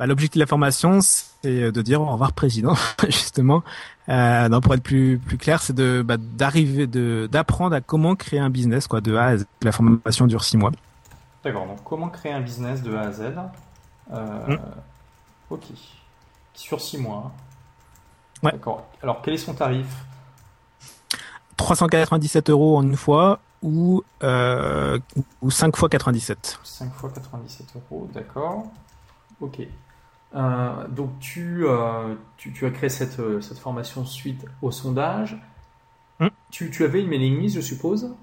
Bah, 0.00 0.06
L'objectif 0.06 0.36
de 0.36 0.40
la 0.40 0.46
formation, 0.46 1.00
c'est 1.02 1.70
de 1.70 1.82
dire 1.82 2.00
au 2.00 2.06
revoir 2.06 2.32
président, 2.32 2.74
justement. 3.04 3.62
Euh, 4.08 4.48
non, 4.48 4.62
pour 4.62 4.72
être 4.72 4.82
plus 4.82 5.18
plus 5.18 5.36
clair, 5.36 5.60
c'est 5.60 5.74
de 5.74 6.00
bah, 6.02 6.16
d'arriver 6.16 6.86
de 6.86 7.28
d'apprendre 7.30 7.76
à 7.76 7.82
comment 7.82 8.16
créer 8.16 8.40
un 8.40 8.48
business 8.48 8.86
quoi 8.86 9.02
de 9.02 9.14
A 9.14 9.24
à 9.26 9.36
Z. 9.36 9.44
La 9.60 9.72
formation 9.72 10.26
dure 10.26 10.42
six 10.42 10.56
mois. 10.56 10.72
D'accord. 11.44 11.66
Donc 11.66 11.84
comment 11.84 12.08
créer 12.08 12.32
un 12.32 12.40
business 12.40 12.82
de 12.82 12.94
A 12.96 13.02
à 13.02 13.12
Z 13.12 13.22
euh, 14.12 14.46
mm. 14.48 14.58
Ok. 15.50 15.64
Sur 16.54 16.80
six 16.80 16.96
mois. 16.96 17.26
Hein. 17.26 18.46
Ouais. 18.46 18.52
D'accord. 18.52 18.86
Alors 19.02 19.20
quel 19.20 19.34
est 19.34 19.38
son 19.38 19.52
tarif? 19.52 19.86
397 21.58 22.48
euros 22.48 22.78
en 22.78 22.82
une 22.82 22.96
fois 22.96 23.38
ou 23.62 24.02
euh, 24.22 24.98
ou 25.42 25.50
5 25.50 25.76
fois 25.76 25.90
97. 25.90 26.58
5 26.64 26.94
fois 26.94 27.10
97 27.10 27.66
euros, 27.76 28.08
d'accord. 28.14 28.64
Ok. 29.42 29.60
Donc 30.34 31.18
tu, 31.20 31.64
tu, 32.36 32.66
as 32.66 32.70
créé 32.70 32.88
cette, 32.88 33.20
cette 33.40 33.58
formation 33.58 34.04
suite 34.04 34.44
au 34.62 34.70
sondage. 34.70 35.36
Hmm. 36.18 36.28
Tu, 36.50 36.70
tu, 36.70 36.84
avais 36.84 37.00
une 37.00 37.08
mailing 37.08 37.40
list, 37.40 37.56
je 37.56 37.60
suppose? 37.60 38.14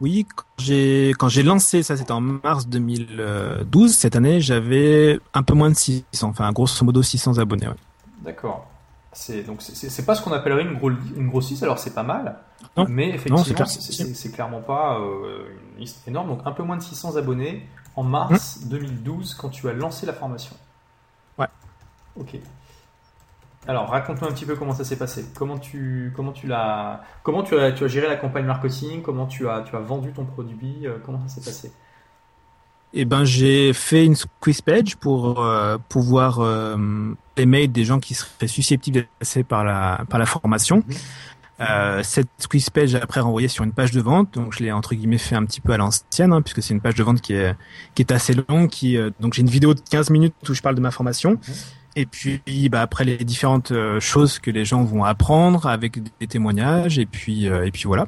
Oui, 0.00 0.26
quand 0.28 1.28
j'ai 1.28 1.42
lancé, 1.42 1.82
ça 1.82 1.96
c'était 1.96 2.12
en 2.12 2.20
mars 2.20 2.68
2012, 2.68 3.94
cette 3.94 4.14
année, 4.16 4.40
j'avais 4.40 5.18
un 5.32 5.42
peu 5.42 5.54
moins 5.54 5.70
de 5.70 5.74
600, 5.74 6.28
enfin 6.28 6.52
grosso 6.52 6.84
modo 6.84 7.02
600 7.02 7.38
abonnés. 7.38 7.68
D'accord. 8.22 8.66
C'est 9.12 9.42
donc 9.44 9.62
c'est 9.62 10.04
pas 10.04 10.14
ce 10.14 10.22
qu'on 10.22 10.32
appellerait 10.32 10.64
une, 10.64 10.74
gros, 10.74 10.90
une 10.90 11.28
grosse 11.28 11.48
liste, 11.48 11.62
alors 11.62 11.78
c'est 11.78 11.94
pas 11.94 12.02
mal, 12.02 12.36
mais 12.88 13.08
effectivement 13.08 13.42
c'est 13.42 14.32
clairement 14.32 14.60
pas 14.60 15.00
euh, 15.00 15.48
une 15.72 15.80
liste 15.80 16.06
énorme. 16.06 16.28
Donc 16.28 16.40
un 16.44 16.52
peu 16.52 16.62
moins 16.62 16.76
de 16.76 16.82
600 16.82 17.16
abonnés 17.16 17.66
en 17.94 18.02
mars 18.02 18.60
2012 18.66 19.30
hum. 19.30 19.36
quand 19.38 19.48
tu 19.48 19.68
as 19.70 19.72
lancé 19.72 20.04
la 20.04 20.12
formation. 20.12 20.54
Ouais. 21.38 21.48
Ok. 22.18 22.38
Alors 23.68 23.88
raconte-nous 23.88 24.28
un 24.28 24.32
petit 24.32 24.44
peu 24.44 24.54
comment 24.54 24.74
ça 24.74 24.84
s'est 24.84 24.96
passé. 24.96 25.24
Comment 25.34 25.58
tu 25.58 26.12
comment 26.14 26.32
tu 26.32 26.46
l'as 26.46 27.02
comment 27.22 27.42
tu 27.42 27.58
as 27.58 27.72
tu 27.72 27.84
as 27.84 27.88
géré 27.88 28.06
la 28.06 28.16
campagne 28.16 28.44
marketing? 28.44 29.02
Comment 29.02 29.26
tu 29.26 29.48
as 29.48 29.62
tu 29.62 29.74
as 29.74 29.80
vendu 29.80 30.12
ton 30.12 30.24
produit? 30.24 30.86
Euh, 30.86 30.98
comment 31.04 31.20
ça 31.26 31.34
s'est 31.34 31.44
passé? 31.44 31.72
Eh 32.92 33.04
ben, 33.04 33.24
j'ai 33.24 33.72
fait 33.72 34.06
une 34.06 34.14
squeeze 34.14 34.60
page 34.60 34.96
pour 34.96 35.42
euh, 35.42 35.76
pouvoir 35.88 36.38
euh, 36.40 36.76
émettre 37.36 37.72
des 37.72 37.84
gens 37.84 37.98
qui 37.98 38.14
seraient 38.14 38.46
susceptibles 38.46 38.98
d'être 38.98 39.10
passés 39.18 39.42
par 39.42 39.64
la 39.64 40.04
par 40.08 40.20
la 40.20 40.26
formation. 40.26 40.76
Mhm. 40.76 40.94
Euh, 41.60 42.02
cette 42.02 42.28
squeeze 42.38 42.68
page 42.68 42.94
après 42.94 43.20
renvoyée 43.20 43.48
sur 43.48 43.64
une 43.64 43.72
page 43.72 43.90
de 43.90 44.00
vente, 44.00 44.34
donc 44.34 44.52
je 44.52 44.62
l'ai 44.62 44.72
entre 44.72 44.94
guillemets 44.94 45.16
fait 45.16 45.36
un 45.36 45.44
petit 45.46 45.62
peu 45.62 45.72
à 45.72 45.78
l'ancienne, 45.78 46.32
hein, 46.32 46.42
puisque 46.42 46.62
c'est 46.62 46.74
une 46.74 46.82
page 46.82 46.96
de 46.96 47.02
vente 47.02 47.22
qui 47.22 47.32
est 47.32 47.54
qui 47.94 48.02
est 48.02 48.12
assez 48.12 48.34
longue. 48.48 48.68
Qui 48.68 48.98
euh, 48.98 49.10
donc 49.20 49.34
j'ai 49.34 49.42
une 49.42 49.48
vidéo 49.48 49.72
de 49.72 49.80
15 49.90 50.10
minutes 50.10 50.34
où 50.48 50.54
je 50.54 50.60
parle 50.60 50.74
de 50.74 50.80
ma 50.80 50.90
formation. 50.90 51.32
Mhm. 51.32 51.54
Et 51.98 52.04
puis 52.04 52.68
bah, 52.68 52.82
après 52.82 53.04
les 53.04 53.16
différentes 53.16 53.72
euh, 53.72 54.00
choses 54.00 54.38
que 54.38 54.50
les 54.50 54.66
gens 54.66 54.84
vont 54.84 55.04
apprendre 55.04 55.66
avec 55.66 55.98
des 56.20 56.26
témoignages 56.26 56.98
et 56.98 57.06
puis 57.06 57.46
et 57.46 57.70
puis 57.70 57.84
voilà. 57.84 58.06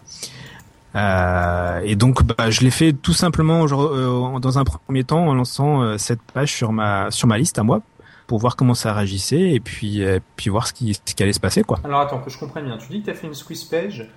Euh, 0.95 1.81
et 1.85 1.97
donc, 1.97 2.23
bah, 2.25 2.51
je 2.51 2.61
l'ai 2.61 2.71
fait 2.71 2.93
tout 2.93 3.13
simplement 3.13 3.67
euh, 3.71 4.39
dans 4.39 4.59
un 4.59 4.65
premier 4.65 5.05
temps 5.05 5.27
en 5.27 5.35
lançant 5.35 5.83
euh, 5.83 5.99
cette 5.99 6.23
page 6.23 6.53
sur 6.53 6.73
ma 6.73 7.11
sur 7.11 7.29
ma 7.29 7.39
liste 7.39 7.59
à 7.59 7.63
moi 7.63 7.83
pour 8.29 8.39
voir 8.39 8.55
comment 8.55 8.75
ça 8.75 8.93
réagissait 8.93 9.51
et 9.51 9.59
puis 9.59 10.05
puis 10.37 10.51
voir 10.51 10.69
ce 10.69 10.73
qui 10.73 10.95
ce 10.95 11.15
qui 11.15 11.23
allait 11.23 11.33
se 11.33 11.41
passer 11.41 11.65
quoi. 11.65 11.81
Alors 11.83 12.01
attends 12.01 12.21
que 12.21 12.31
je 12.31 12.39
comprenne 12.39 12.67
bien. 12.67 12.79
Tu 12.79 12.89
dis 12.91 13.01
que 13.01 13.07
tu 13.07 13.11
as 13.11 13.15
fait 13.15 13.27
une 13.27 13.35
squeeze 13.35 13.65
page. 13.65 14.09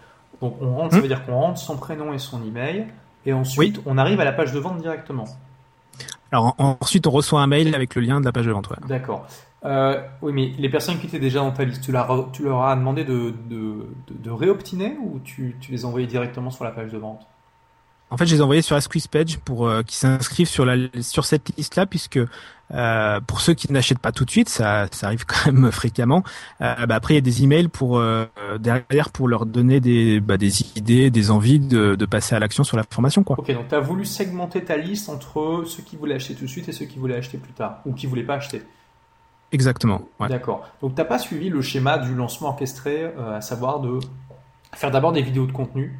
Donc 0.42 0.58
on 0.62 0.76
rentre, 0.76 0.92
ça 0.92 1.00
hmm. 1.00 1.02
veut 1.02 1.08
dire 1.08 1.26
qu'on 1.26 1.34
rentre 1.34 1.60
son 1.60 1.78
prénom 1.78 2.14
et 2.14 2.20
son 2.20 2.44
email 2.46 2.88
et 3.26 3.34
ensuite 3.34 3.82
on 3.88 3.98
arrive 3.98 4.20
à 4.20 4.26
la 4.26 4.34
page 4.34 4.52
de 4.52 4.60
vente 4.60 4.80
directement. 4.80 5.26
Alors 6.32 6.56
ensuite 6.60 7.08
on 7.08 7.12
reçoit 7.12 7.42
un 7.42 7.48
mail 7.48 7.74
avec 7.74 7.96
le 7.96 8.02
lien 8.02 8.20
de 8.20 8.26
la 8.26 8.32
page 8.32 8.46
de 8.46 8.52
vente. 8.52 8.70
D'accord. 8.88 9.26
Euh, 9.64 10.02
oui, 10.22 10.34
mais 10.34 10.52
les 10.58 10.70
personnes 10.70 10.98
qui 10.98 11.06
étaient 11.06 11.20
déjà 11.20 11.40
dans 11.40 11.52
ta 11.52 11.64
liste, 11.64 11.84
tu, 11.84 11.94
tu 12.34 12.44
leur 12.44 12.64
as 12.64 12.76
demandé 12.76 13.04
de, 13.04 13.34
de, 13.48 13.86
de, 14.10 14.32
réoptiner 14.32 14.98
ou 15.04 15.20
tu, 15.20 15.56
tu, 15.60 15.72
les 15.72 15.86
as 15.86 15.88
envoyés 15.88 16.08
directement 16.08 16.50
sur 16.50 16.64
la 16.64 16.72
page 16.72 16.92
de 16.92 16.98
vente? 16.98 17.28
En 18.12 18.18
fait, 18.18 18.26
je 18.26 18.36
les 18.36 18.40
ai 18.40 18.44
envoyés 18.44 18.62
sur 18.62 18.76
la 18.76 18.82
squeeze 18.82 19.08
page 19.08 19.40
pour 19.40 19.68
euh, 19.68 19.84
qu'ils 19.84 19.96
s'inscrivent 19.96 20.48
sur, 20.48 20.66
la, 20.66 20.76
sur 21.02 21.26
cette 21.26 21.56
liste-là, 21.58 21.86
puisque 21.86 22.20
euh, 22.74 23.20
pour 23.22 23.42
ceux 23.42 23.54
qui 23.54 23.72
n'achètent 23.72 24.00
pas 24.00 24.12
tout 24.12 24.26
de 24.26 24.32
suite, 24.32 24.50
ça, 24.50 24.88
ça 24.92 25.08
arrive 25.08 25.26
quand 25.28 25.52
même 25.52 25.72
fréquemment. 25.72 26.24
Euh, 26.62 26.86
bah 26.86 26.96
après, 26.96 27.14
il 27.14 27.18
y 27.18 27.20
a 27.20 27.22
des 27.22 27.44
emails 27.44 27.68
pour 27.68 28.00
euh, 28.00 28.26
derrière 28.60 29.10
pour 29.10 29.28
leur 29.28 29.46
donner 29.46 29.80
des, 29.80 30.20
bah, 30.20 30.38
des 30.38 30.62
idées, 30.78 31.10
des 31.10 31.32
envies 31.32 31.60
de, 31.60 31.96
de 31.96 32.06
passer 32.06 32.36
à 32.36 32.40
l'action 32.40 32.64
sur 32.64 32.78
la 32.78 32.84
formation. 32.90 33.24
Quoi. 33.24 33.40
Ok, 33.40 33.52
donc 33.54 33.68
tu 33.68 33.76
as 33.76 33.80
voulu 33.80 34.06
segmenter 34.06 34.64
ta 34.64 34.78
liste 34.78 35.10
entre 35.10 35.64
ceux 35.66 35.84
qui 35.84 35.96
voulaient 35.96 36.16
acheter 36.16 36.36
tout 36.36 36.46
de 36.46 36.50
suite 36.50 36.70
et 36.70 36.72
ceux 36.72 36.86
qui 36.86 37.00
voulaient 37.00 37.18
acheter 37.18 37.38
plus 37.38 37.54
tard, 37.54 37.80
ou 37.86 37.94
qui 37.94 38.08
voulaient 38.08 38.24
pas 38.24 38.36
acheter. 38.36 38.62
Exactement. 39.52 40.02
D'accord. 40.30 40.66
Donc 40.82 40.96
t'as 40.96 41.04
pas 41.04 41.20
suivi 41.20 41.50
le 41.50 41.62
schéma 41.62 41.98
du 41.98 42.16
lancement 42.16 42.50
orchestré, 42.50 43.12
à 43.36 43.42
savoir 43.42 43.82
de 43.82 44.00
faire 44.74 44.92
d'abord 44.92 45.12
des 45.12 45.22
vidéos 45.22 45.46
de 45.46 45.52
contenu, 45.52 46.00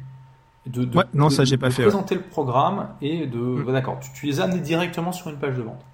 de, 0.66 0.84
de, 0.84 1.04
non, 1.14 1.28
ça 1.28 1.44
j'ai 1.44 1.56
pas 1.56 1.70
fait. 1.70 1.82
Présenter 1.82 2.14
le 2.14 2.22
programme 2.22 2.88
et 3.00 3.26
de. 3.26 3.38
Mm. 3.38 3.72
D'accord. 3.72 3.98
Tu, 4.14 4.26
les 4.26 4.40
as 4.40 4.44
amenés 4.44 4.60
directement 4.60 5.12
sur 5.12 5.30
une 5.30 5.36
page 5.36 5.56
de 5.56 5.62
vente. 5.62 5.84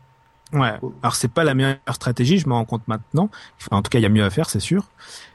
Ouais. 0.52 0.72
Alors 1.02 1.14
c'est 1.14 1.28
pas 1.28 1.44
la 1.44 1.54
meilleure 1.54 1.76
stratégie, 1.92 2.38
je 2.38 2.48
me 2.48 2.54
rends 2.54 2.64
compte 2.64 2.86
maintenant. 2.88 3.30
en 3.70 3.82
tout 3.82 3.90
cas, 3.90 3.98
il 3.98 4.02
y 4.02 4.06
a 4.06 4.08
mieux 4.08 4.24
à 4.24 4.30
faire, 4.30 4.48
c'est 4.48 4.60
sûr. 4.60 4.84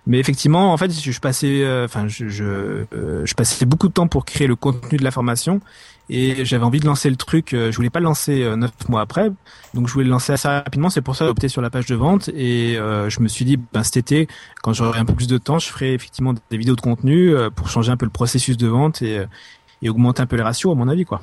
Mais 0.08 0.20
effectivement, 0.20 0.74
en 0.74 0.78
fait, 0.78 0.92
je 0.92 1.20
passais, 1.20 1.64
euh, 1.64 1.86
enfin, 1.86 2.08
je, 2.08 2.28
je, 2.28 2.44
euh, 2.44 3.26
je, 3.26 3.34
passais 3.36 3.66
beaucoup 3.66 3.88
de 3.88 3.94
temps 3.94 4.08
pour 4.08 4.26
créer 4.26 4.48
le 4.48 4.56
contenu 4.56 4.98
de 4.98 5.04
la 5.04 5.12
formation 5.12 5.62
et 6.10 6.44
j'avais 6.44 6.66
envie 6.66 6.80
de 6.80 6.86
lancer 6.86 7.10
le 7.10 7.16
truc. 7.16 7.54
Euh, 7.54 7.72
je 7.72 7.78
voulais 7.78 7.90
pas 7.90 8.00
le 8.00 8.06
lancer 8.06 8.44
neuf 8.58 8.72
mois 8.90 9.02
après, 9.02 9.32
donc 9.74 9.88
je 9.88 9.94
voulais 9.94 10.06
le 10.06 10.12
lancer 10.12 10.34
assez 10.34 10.48
rapidement. 10.48 10.90
C'est 10.90 11.02
pour 11.02 11.16
ça 11.16 11.26
que 11.26 11.28
j'ai 11.28 11.32
opté 11.32 11.48
sur 11.48 11.62
la 11.62 11.70
page 11.70 11.86
de 11.86 11.96
vente 11.96 12.30
et 12.30 12.76
je 12.76 13.20
me 13.22 13.28
suis 13.28 13.46
dit, 13.46 13.58
ben 13.58 13.84
cet 13.84 13.98
été, 13.98 14.28
quand 14.62 14.74
j'aurai 14.74 15.00
un 15.00 15.06
peu 15.06 15.14
plus 15.14 15.28
de 15.28 15.38
temps, 15.38 15.60
je 15.60 15.70
ferai 15.70 15.94
effectivement 15.94 16.34
des 16.34 16.58
vidéos 16.58 16.76
de 16.76 16.82
contenu 16.82 17.34
pour 17.56 17.70
changer 17.70 17.92
un 17.92 17.98
peu 17.98 18.06
le 18.06 18.12
processus 18.12 18.58
de 18.58 18.68
vente 18.68 19.02
et, 19.02 19.24
et 19.82 19.90
augmenter 19.90 20.22
un 20.22 20.26
peu 20.26 20.36
les 20.36 20.44
ratios, 20.44 20.72
à 20.72 20.76
mon 20.76 20.88
avis, 20.90 21.06
quoi. 21.06 21.22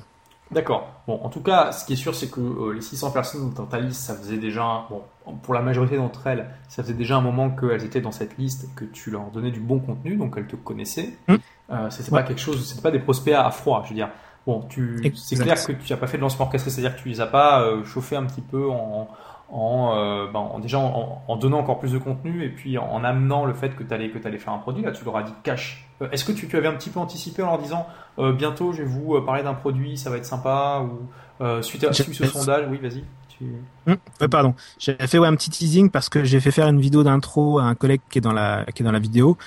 D'accord. 0.51 1.03
Bon, 1.07 1.21
en 1.23 1.29
tout 1.29 1.43
cas, 1.43 1.71
ce 1.71 1.85
qui 1.85 1.93
est 1.93 1.97
sûr, 1.97 2.15
c'est 2.15 2.31
que 2.31 2.41
euh, 2.41 2.73
les 2.75 2.81
600 2.81 3.13
personnes 3.13 3.53
dans 3.55 3.67
ta 3.67 3.79
liste, 3.79 4.01
ça 4.01 4.15
faisait 4.15 4.37
déjà, 4.37 4.87
bon, 4.91 5.03
pour 5.43 5.55
la 5.55 5.63
majorité 5.63 5.97
d'entre 5.97 6.27
elles, 6.27 6.49
ça 6.69 6.83
faisait 6.83 6.95
déjà 6.95 7.17
un 7.17 7.21
moment 7.21 7.51
qu'elles 7.51 7.85
étaient 7.85 8.01
dans 8.01 8.13
cette 8.13 8.37
liste 8.37 8.65
et 8.65 8.69
que 8.75 8.85
tu 8.85 9.11
leur 9.11 9.31
donnais 9.31 9.53
du 9.53 9.61
bon 9.61 9.79
contenu, 9.79 10.17
donc 10.17 10.35
elles 10.37 10.49
te 10.49 10.57
connaissaient. 10.57 11.17
Mmh. 11.29 11.37
Euh, 11.71 11.91
c'était 11.91 12.11
pas 12.11 12.25
quelque 12.25 12.41
chose, 12.41 12.67
c'était 12.67 12.83
pas 12.83 12.91
des 12.91 12.99
prospects 12.99 13.35
à 13.35 13.51
froid, 13.51 13.83
je 13.85 13.91
veux 13.91 13.95
dire. 13.95 14.09
Bon, 14.47 14.63
tu, 14.69 15.13
c'est 15.15 15.37
clair 15.37 15.63
que 15.65 15.73
tu 15.73 15.93
n'as 15.93 15.99
pas 15.99 16.07
fait 16.07 16.17
de 16.17 16.23
lancement 16.23 16.47
orchestré, 16.47 16.71
c'est-à-dire 16.71 16.97
que 16.97 17.03
tu 17.03 17.09
les 17.09 17.21
as 17.21 17.27
pas 17.27 17.63
euh, 17.63 17.85
chauffés 17.85 18.17
un 18.17 18.25
petit 18.25 18.41
peu 18.41 18.69
en, 18.71 19.09
en, 19.53 19.95
euh, 19.97 20.27
ben, 20.33 20.59
déjà 20.61 20.79
en, 20.79 21.37
donnant 21.37 21.59
encore 21.59 21.79
plus 21.79 21.93
de 21.93 21.99
contenu 21.99 22.45
et 22.45 22.49
puis 22.49 22.79
en, 22.79 23.05
amenant 23.05 23.45
le 23.45 23.53
fait 23.53 23.77
que 23.77 23.83
tu 23.83 23.93
allais, 23.93 24.11
que 24.11 24.27
allais 24.27 24.39
faire 24.39 24.53
un 24.53 24.59
produit. 24.59 24.83
Là, 24.83 24.93
tu 24.93 25.05
leur 25.05 25.17
as 25.17 25.23
dit 25.23 25.35
cash. 25.43 25.90
Euh, 26.03 26.11
est-ce 26.11 26.25
que 26.25 26.33
tu, 26.33 26.49
tu, 26.49 26.57
avais 26.57 26.69
un 26.69 26.75
petit 26.75 26.91
peu 26.91 27.01
anticipé 27.01 27.43
en 27.43 27.47
leur 27.47 27.59
disant 27.59 27.87
euh, 28.19 28.33
bientôt 28.33 28.73
je 28.73 28.83
vais 28.83 28.89
vous 28.89 29.21
parler 29.23 29.43
d'un 29.43 29.55
produit, 29.55 29.97
ça 29.97 30.11
va 30.11 30.17
être 30.17 30.27
sympa 30.27 30.83
ou 30.83 31.63
suite 31.63 31.85
à 31.85 31.93
ce 31.93 32.27
sondage 32.27 32.67
Oui, 32.71 32.79
vas-y. 32.79 33.05
Tu... 33.29 33.45
Hum, 33.87 33.97
pardon, 34.29 34.55
j'ai 34.79 34.95
fait 34.95 35.19
ouais, 35.19 35.29
un 35.29 35.35
petit 35.35 35.51
teasing 35.51 35.91
parce 35.91 36.09
que 36.09 36.25
j'ai 36.25 36.41
fait 36.41 36.51
faire 36.51 36.69
une 36.69 36.81
vidéo 36.81 37.03
d'intro 37.03 37.59
à 37.59 37.65
un 37.65 37.75
collègue 37.75 38.01
qui 38.11 38.19
est 38.19 38.21
dans 38.21 38.33
la, 38.33 38.67
qui 38.75 38.83
est 38.83 38.85
dans 38.85 38.93
la 38.93 38.99
vidéo. 38.99 39.39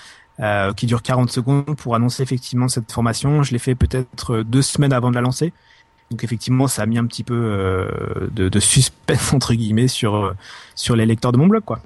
qui 0.76 0.86
dure 0.88 1.02
40 1.02 1.32
secondes 1.32 1.76
pour 1.78 1.96
annoncer 1.96 2.24
effectivement 2.24 2.68
cette 2.68 2.92
formation. 2.92 3.44
Je 3.44 3.52
l'ai 3.52 3.60
fait 3.60 3.76
peut-être 3.76 4.42
deux 4.42 4.64
semaines 4.64 4.94
avant 4.94 5.10
de 5.10 5.16
la 5.16 5.22
lancer. 5.22 5.54
Donc 6.14 6.24
effectivement, 6.24 6.68
ça 6.68 6.84
a 6.84 6.86
mis 6.86 7.00
un 7.00 7.08
petit 7.08 7.24
peu 7.24 7.34
euh, 7.34 8.30
de, 8.32 8.48
de, 8.48 8.60
suspense 8.60 9.34
entre 9.34 9.56
guillemets 9.56 9.88
sur 9.88 10.16
euh, 10.16 10.34
sur 10.76 10.96
les 10.96 11.08
lecteurs 11.08 11.32
de 11.32 11.38
mon 11.38 11.48
blog, 11.48 11.64
quoi. 11.64 11.80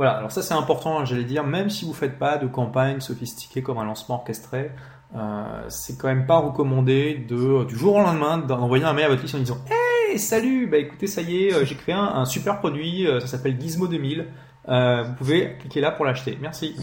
Voilà. 0.00 0.12
Alors 0.12 0.32
ça 0.32 0.40
c'est 0.40 0.54
important, 0.54 1.04
j'allais 1.04 1.24
dire, 1.24 1.44
même 1.44 1.68
si 1.68 1.84
vous 1.84 1.92
faites 1.92 2.18
pas 2.18 2.38
de 2.38 2.46
campagne 2.46 3.00
sophistiquée 3.00 3.60
comme 3.60 3.76
un 3.76 3.84
lancement 3.84 4.14
orchestré, 4.14 4.70
euh, 5.14 5.44
c'est 5.68 5.98
quand 5.98 6.08
même 6.08 6.24
pas 6.24 6.38
recommandé 6.38 7.22
de 7.28 7.64
du 7.64 7.76
jour 7.76 7.96
au 7.96 8.00
lendemain 8.00 8.38
d'envoyer 8.38 8.86
un 8.86 8.94
mail 8.94 9.04
à 9.04 9.08
votre 9.10 9.20
liste 9.20 9.34
en 9.34 9.40
disant 9.40 9.58
Hey, 9.68 10.18
salut, 10.18 10.66
bah 10.68 10.78
écoutez, 10.78 11.06
ça 11.06 11.20
y 11.20 11.44
est, 11.44 11.66
j'ai 11.66 11.74
créé 11.74 11.94
un, 11.94 12.24
super 12.24 12.60
produit, 12.60 13.06
ça 13.20 13.26
s'appelle 13.26 13.60
Gizmo 13.60 13.88
2000. 13.88 14.26
vous 14.66 15.12
pouvez 15.18 15.58
cliquer 15.60 15.82
là 15.82 15.90
pour 15.90 16.06
l'acheter. 16.06 16.38
Merci. 16.40 16.76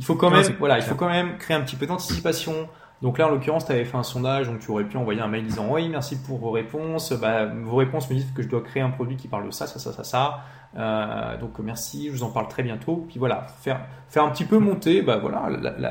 Il 0.00 0.04
faut 0.04 0.16
quand 0.16 0.30
même, 0.30 0.56
voilà, 0.58 0.78
il 0.78 0.82
faut 0.82 0.96
quand 0.96 1.08
même 1.08 1.38
créer 1.38 1.56
un 1.56 1.60
petit 1.60 1.76
peu 1.76 1.86
d'anticipation. 1.86 2.68
Donc 3.00 3.18
là, 3.18 3.26
en 3.26 3.30
l'occurrence, 3.30 3.64
tu 3.64 3.72
avais 3.72 3.84
fait 3.84 3.96
un 3.96 4.02
sondage, 4.02 4.48
donc 4.48 4.58
tu 4.58 4.70
aurais 4.70 4.84
pu 4.84 4.96
envoyer 4.96 5.20
un 5.20 5.28
mail 5.28 5.44
disant 5.44 5.66
oui, 5.70 5.88
merci 5.88 6.20
pour 6.20 6.38
vos 6.38 6.50
réponses. 6.50 7.12
Bah, 7.12 7.46
vos 7.46 7.76
réponses 7.76 8.10
me 8.10 8.16
disent 8.16 8.32
que 8.34 8.42
je 8.42 8.48
dois 8.48 8.62
créer 8.62 8.82
un 8.82 8.90
produit 8.90 9.16
qui 9.16 9.28
parle 9.28 9.46
de 9.46 9.50
ça, 9.50 9.66
ça, 9.66 9.78
ça, 9.78 9.92
ça, 9.92 10.04
ça. 10.04 10.40
Euh, 10.76 11.38
donc 11.38 11.58
merci, 11.60 12.06
je 12.06 12.12
vous 12.12 12.22
en 12.24 12.30
parle 12.30 12.48
très 12.48 12.62
bientôt. 12.62 13.06
Puis 13.08 13.18
voilà, 13.18 13.46
faire, 13.60 13.80
faire 14.08 14.24
un 14.24 14.30
petit 14.30 14.44
peu 14.44 14.58
monter, 14.58 15.02
bah 15.02 15.18
voilà, 15.18 15.48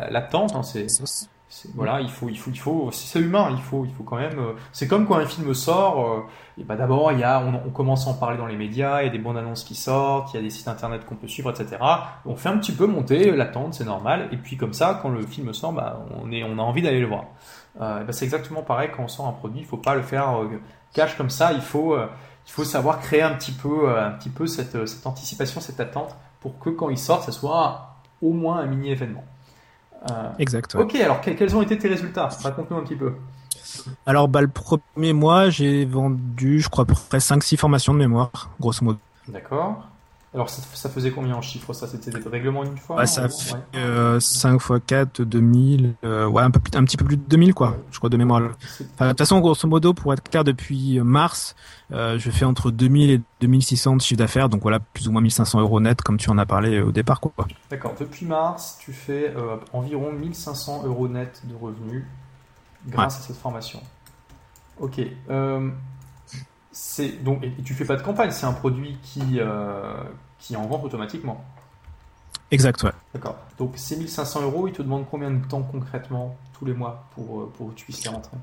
l'attente. 0.09 0.51
La, 0.51 0.59
hein, 0.59 0.63
c'est 0.63 0.87
voilà, 1.75 2.01
il 2.01 2.09
faut, 2.09 2.27
il 2.27 2.37
faut, 2.37 2.51
il 2.51 2.59
faut, 2.59 2.89
c'est 2.91 3.19
humain, 3.19 3.49
il 3.51 3.61
faut, 3.61 3.85
il 3.85 3.91
faut 3.93 4.03
quand 4.03 4.17
même. 4.17 4.37
Euh, 4.37 4.53
c'est 4.73 4.87
comme 4.87 5.07
quand 5.07 5.15
un 5.15 5.25
film 5.25 5.53
sort. 5.53 6.05
Euh, 6.05 6.21
et 6.59 6.63
bah 6.63 6.75
d'abord, 6.75 7.13
il 7.13 7.19
y 7.19 7.23
a, 7.23 7.41
on, 7.41 7.69
commence 7.69 8.05
à 8.05 8.09
en 8.09 8.15
parler 8.15 8.37
dans 8.37 8.47
les 8.47 8.57
médias, 8.57 9.01
il 9.01 9.05
y 9.05 9.09
a 9.09 9.11
des 9.11 9.17
bonnes 9.17 9.37
annonces 9.37 9.63
qui 9.63 9.75
sortent, 9.75 10.33
il 10.33 10.37
y 10.37 10.39
a 10.39 10.43
des 10.43 10.49
sites 10.49 10.67
internet 10.67 11.05
qu'on 11.05 11.15
peut 11.15 11.27
suivre, 11.27 11.49
etc. 11.49 11.77
On 12.25 12.35
fait 12.35 12.49
un 12.49 12.57
petit 12.57 12.73
peu 12.73 12.85
monter 12.85 13.31
l'attente, 13.31 13.75
c'est 13.75 13.85
normal. 13.85 14.27
Et 14.31 14.37
puis 14.37 14.57
comme 14.57 14.73
ça, 14.73 14.99
quand 15.01 15.09
le 15.09 15.21
film 15.25 15.53
sort, 15.53 15.71
bah, 15.71 16.05
on 16.21 16.31
est, 16.31 16.43
on 16.43 16.59
a 16.59 16.61
envie 16.61 16.81
d'aller 16.81 16.99
le 16.99 17.07
voir. 17.07 17.25
Euh, 17.79 18.03
bah, 18.03 18.11
c'est 18.11 18.25
exactement 18.25 18.61
pareil 18.61 18.89
quand 18.95 19.03
on 19.03 19.07
sort 19.07 19.27
un 19.27 19.33
produit. 19.33 19.61
Il 19.61 19.65
faut 19.65 19.77
pas 19.77 19.95
le 19.95 20.01
faire 20.01 20.41
cash 20.93 21.15
comme 21.15 21.29
ça. 21.29 21.53
Il 21.53 21.61
faut, 21.61 21.95
il 21.97 22.51
faut 22.51 22.65
savoir 22.65 22.99
créer 22.99 23.21
un 23.21 23.35
petit 23.35 23.53
peu, 23.53 23.97
un 23.97 24.11
petit 24.11 24.29
peu 24.29 24.47
cette, 24.47 24.85
cette 24.85 25.07
anticipation, 25.07 25.61
cette 25.61 25.79
attente, 25.79 26.15
pour 26.41 26.59
que 26.59 26.69
quand 26.69 26.89
il 26.89 26.97
sort, 26.97 27.23
ça 27.23 27.31
soit 27.31 27.95
au 28.21 28.33
moins 28.33 28.59
un 28.59 28.65
mini 28.65 28.89
événement. 28.91 29.23
Euh, 30.09 30.29
exact. 30.39 30.75
Ok, 30.75 30.95
alors 30.95 31.21
quels 31.21 31.55
ont 31.55 31.61
été 31.61 31.77
tes 31.77 31.87
résultats? 31.87 32.29
Raconte-nous 32.43 32.77
un 32.77 32.83
petit 32.83 32.95
peu. 32.95 33.13
Alors, 34.05 34.27
bah, 34.27 34.41
le 34.41 34.47
premier 34.47 35.13
mois, 35.13 35.49
j'ai 35.49 35.85
vendu, 35.85 36.59
je 36.59 36.69
crois, 36.69 36.83
à 36.83 36.85
peu 36.85 36.95
près 37.09 37.19
5-6 37.19 37.57
formations 37.57 37.93
de 37.93 37.99
mémoire, 37.99 38.49
grosso 38.59 38.83
modo. 38.83 38.99
D'accord. 39.27 39.87
Alors 40.33 40.49
ça, 40.49 40.89
faisait 40.89 41.11
combien 41.11 41.35
en 41.35 41.41
chiffres 41.41 41.73
ça? 41.73 41.87
C'était 41.87 42.11
des 42.11 42.29
règlements 42.29 42.63
une 42.63 42.77
fois 42.77 43.05
Ça 43.05 43.27
fait 43.29 44.19
5 44.19 44.55
x 44.55 44.71
4, 44.85 45.21
2000, 45.23 45.95
ouais, 46.03 46.41
un, 46.41 46.51
peu, 46.51 46.59
un 46.75 46.83
petit 46.83 46.97
peu 46.97 47.05
plus 47.05 47.17
de 47.17 47.23
2000 47.23 47.53
quoi, 47.53 47.77
je 47.91 47.97
crois 47.97 48.09
de 48.09 48.17
mémoire. 48.17 48.41
de 48.41 48.47
toute 49.07 49.17
façon, 49.17 49.39
grosso 49.39 49.67
modo, 49.67 49.93
pour 49.93 50.13
être 50.13 50.23
clair, 50.23 50.43
depuis 50.43 50.99
mars, 50.99 51.55
euh, 51.91 52.19
je 52.19 52.29
fais 52.29 52.45
entre 52.45 52.71
2000 52.71 53.09
et 53.11 53.21
2600 53.41 53.95
de 53.95 54.01
chiffre 54.01 54.17
d'affaires, 54.17 54.49
donc 54.49 54.61
voilà, 54.61 54.79
plus 54.79 55.07
ou 55.07 55.11
moins 55.11 55.21
1500 55.21 55.61
euros 55.61 55.79
net 55.79 56.01
comme 56.01 56.17
tu 56.17 56.29
en 56.29 56.37
as 56.37 56.45
parlé 56.45 56.81
au 56.81 56.91
départ. 56.91 57.21
quoi. 57.21 57.33
D'accord, 57.69 57.95
depuis 57.97 58.25
mars, 58.25 58.77
tu 58.79 58.91
fais 58.91 59.33
euh, 59.35 59.57
environ 59.71 60.11
1500 60.11 60.83
euros 60.85 61.07
net 61.07 61.41
de 61.45 61.55
revenus 61.55 62.03
grâce 62.87 63.17
à 63.19 63.21
cette 63.21 63.37
formation. 63.37 63.81
Ok. 64.79 64.99
C'est 66.79 67.23
donc 67.23 67.43
et 67.43 67.51
tu 67.63 67.73
fais 67.73 67.85
pas 67.85 67.95
de 67.95 68.03
campagne, 68.03 68.29
c'est 68.29 68.45
un 68.45 68.53
produit 68.53 68.99
qui 69.01 69.39
euh, 69.39 69.95
qui 70.37 70.55
en 70.55 70.67
vente 70.67 70.83
automatiquement. 70.83 71.43
Exact, 72.51 72.83
ouais. 72.83 72.91
D'accord. 73.15 73.35
Donc 73.57 73.71
ces 73.77 73.97
1500 73.97 74.43
euros, 74.43 74.67
ils 74.67 74.73
te 74.73 74.83
demandent 74.83 75.07
combien 75.09 75.31
de 75.31 75.43
temps 75.43 75.63
concrètement 75.63 76.37
tous 76.53 76.65
les 76.65 76.75
mois 76.75 77.07
pour 77.15 77.41
euh, 77.41 77.51
pour 77.57 77.69
que 77.69 77.73
tu 77.73 77.85
puisses 77.85 78.03
les 78.03 78.11
rentrer? 78.11 78.37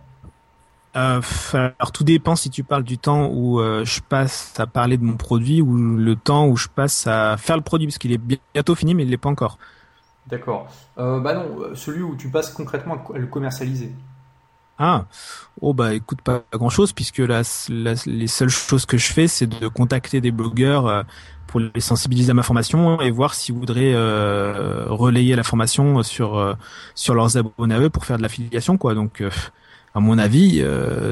Euh, 0.96 1.20
alors 1.54 1.92
tout 1.92 2.02
dépend 2.02 2.34
si 2.34 2.50
tu 2.50 2.64
parles 2.64 2.82
du 2.82 2.98
temps 2.98 3.28
où 3.28 3.60
euh, 3.60 3.84
je 3.84 4.00
passe 4.00 4.52
à 4.58 4.66
parler 4.66 4.96
de 4.96 5.04
mon 5.04 5.16
produit 5.16 5.62
ou 5.62 5.76
le 5.76 6.16
temps 6.16 6.48
où 6.48 6.56
je 6.56 6.66
passe 6.66 7.06
à 7.06 7.36
faire 7.36 7.56
le 7.56 7.62
produit 7.62 7.86
parce 7.86 7.98
qu'il 7.98 8.10
est 8.10 8.20
bientôt 8.52 8.74
fini 8.74 8.96
mais 8.96 9.04
il 9.04 9.10
l'est 9.10 9.16
pas 9.16 9.30
encore. 9.30 9.58
D'accord. 10.26 10.66
Bah 10.96 11.34
non, 11.34 11.76
celui 11.76 12.02
où 12.02 12.16
tu 12.16 12.30
passes 12.30 12.50
concrètement 12.50 12.96
à 13.14 13.18
le 13.18 13.26
commercialiser. 13.28 13.92
Ah, 14.78 15.06
oh 15.60 15.72
bah 15.72 15.94
écoute 15.94 16.20
pas 16.22 16.42
grand 16.52 16.68
chose 16.68 16.92
puisque 16.92 17.18
là, 17.18 17.42
les 18.06 18.26
seules 18.26 18.48
choses 18.48 18.86
que 18.86 18.98
je 18.98 19.12
fais 19.12 19.28
c'est 19.28 19.46
de 19.46 19.68
contacter 19.68 20.20
des 20.20 20.32
blogueurs 20.32 20.86
euh, 20.88 21.02
pour 21.46 21.60
les 21.60 21.80
sensibiliser 21.80 22.32
à 22.32 22.34
ma 22.34 22.42
formation 22.42 23.00
et 23.00 23.12
voir 23.12 23.34
s'ils 23.34 23.54
voudraient 23.54 23.94
euh, 23.94 24.86
relayer 24.88 25.36
la 25.36 25.44
formation 25.44 26.02
sur 26.02 26.36
euh, 26.36 26.54
sur 26.96 27.14
leurs 27.14 27.36
abonnés 27.36 27.74
à 27.76 27.80
eux 27.80 27.90
pour 27.90 28.04
faire 28.04 28.16
de 28.16 28.22
l'affiliation 28.22 28.76
quoi. 28.76 28.94
Donc 28.94 29.22
à 29.94 30.00
mon 30.00 30.18
avis, 30.18 30.64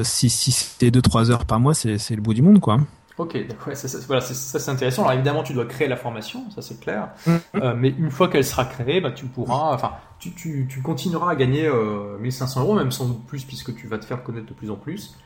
si 0.03 0.29
si 0.29 0.51
c'était 0.51 0.89
2-3 0.89 1.31
heures 1.31 1.45
par 1.45 1.61
mois 1.61 1.73
c'est 1.73 1.97
c'est 1.97 2.15
le 2.17 2.21
bout 2.21 2.33
du 2.33 2.41
monde 2.41 2.59
quoi. 2.59 2.79
Ok, 3.17 3.37
d'accord, 3.47 3.75
ça, 3.75 3.97
voilà, 4.07 4.21
ça 4.21 4.59
c'est 4.59 4.71
intéressant. 4.71 5.03
Alors 5.03 5.13
évidemment, 5.13 5.43
tu 5.43 5.53
dois 5.53 5.65
créer 5.65 5.87
la 5.87 5.97
formation, 5.97 6.49
ça 6.51 6.61
c'est 6.61 6.79
clair. 6.79 7.09
Mm. 7.25 7.73
mais 7.77 7.89
une 7.89 8.11
fois 8.11 8.27
qu'elle 8.27 8.45
sera 8.45 8.65
créée, 8.65 9.01
bah, 9.01 9.11
tu 9.11 9.25
pourras, 9.25 9.73
enfin, 9.73 9.93
tu, 10.31 10.81
continueras 10.83 11.31
à 11.31 11.35
gagner 11.35 11.69
1500 12.19 12.59
euh, 12.59 12.63
euros, 12.63 12.75
même 12.75 12.91
sans 12.91 13.07
doute 13.07 13.25
plus, 13.25 13.43
puisque 13.43 13.75
tu 13.75 13.87
vas 13.87 13.97
te 13.97 14.05
faire 14.05 14.23
connaître 14.23 14.47
de 14.47 14.53
plus 14.53 14.71
en 14.71 14.75
plus. 14.75 15.17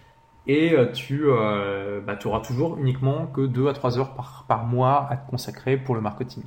Et 0.48 0.74
euh, 0.74 0.92
tu 0.92 1.24
euh, 1.26 2.00
bah, 2.06 2.18
auras 2.24 2.40
toujours 2.40 2.78
uniquement 2.78 3.28
que 3.28 3.42
2 3.42 3.68
à 3.68 3.74
3 3.74 4.00
heures 4.00 4.16
par, 4.48 4.66
mois 4.66 5.08
à 5.10 5.18
te 5.18 5.30
consacrer 5.30 5.78
pour 5.78 5.96
le 5.96 6.02
marketing. 6.02 6.44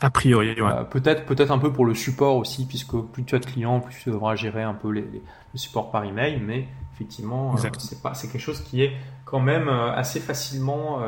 A 0.00 0.10
priori, 0.10 0.56
peut-être, 0.90 1.26
peut-être 1.26 1.52
un 1.52 1.58
peu 1.58 1.72
pour 1.72 1.84
le 1.84 1.94
support 1.94 2.36
aussi, 2.36 2.66
puisque 2.66 2.96
plus 2.96 3.24
tu 3.24 3.36
as 3.36 3.38
de 3.38 3.46
clients, 3.46 3.78
plus 3.78 3.94
tu 4.02 4.10
devras 4.10 4.34
gérer 4.34 4.62
un 4.62 4.74
peu 4.74 4.90
les, 4.90 5.02
le 5.02 5.58
support 5.58 5.92
par 5.92 6.02
email. 6.04 6.40
Mais 6.44 6.66
effectivement, 7.02 7.56
c'est, 7.56 8.02
pas, 8.02 8.14
c'est 8.14 8.28
quelque 8.28 8.40
chose 8.40 8.60
qui 8.60 8.82
est 8.82 8.92
quand 9.24 9.40
même 9.40 9.68
assez 9.68 10.20
facilement. 10.20 11.00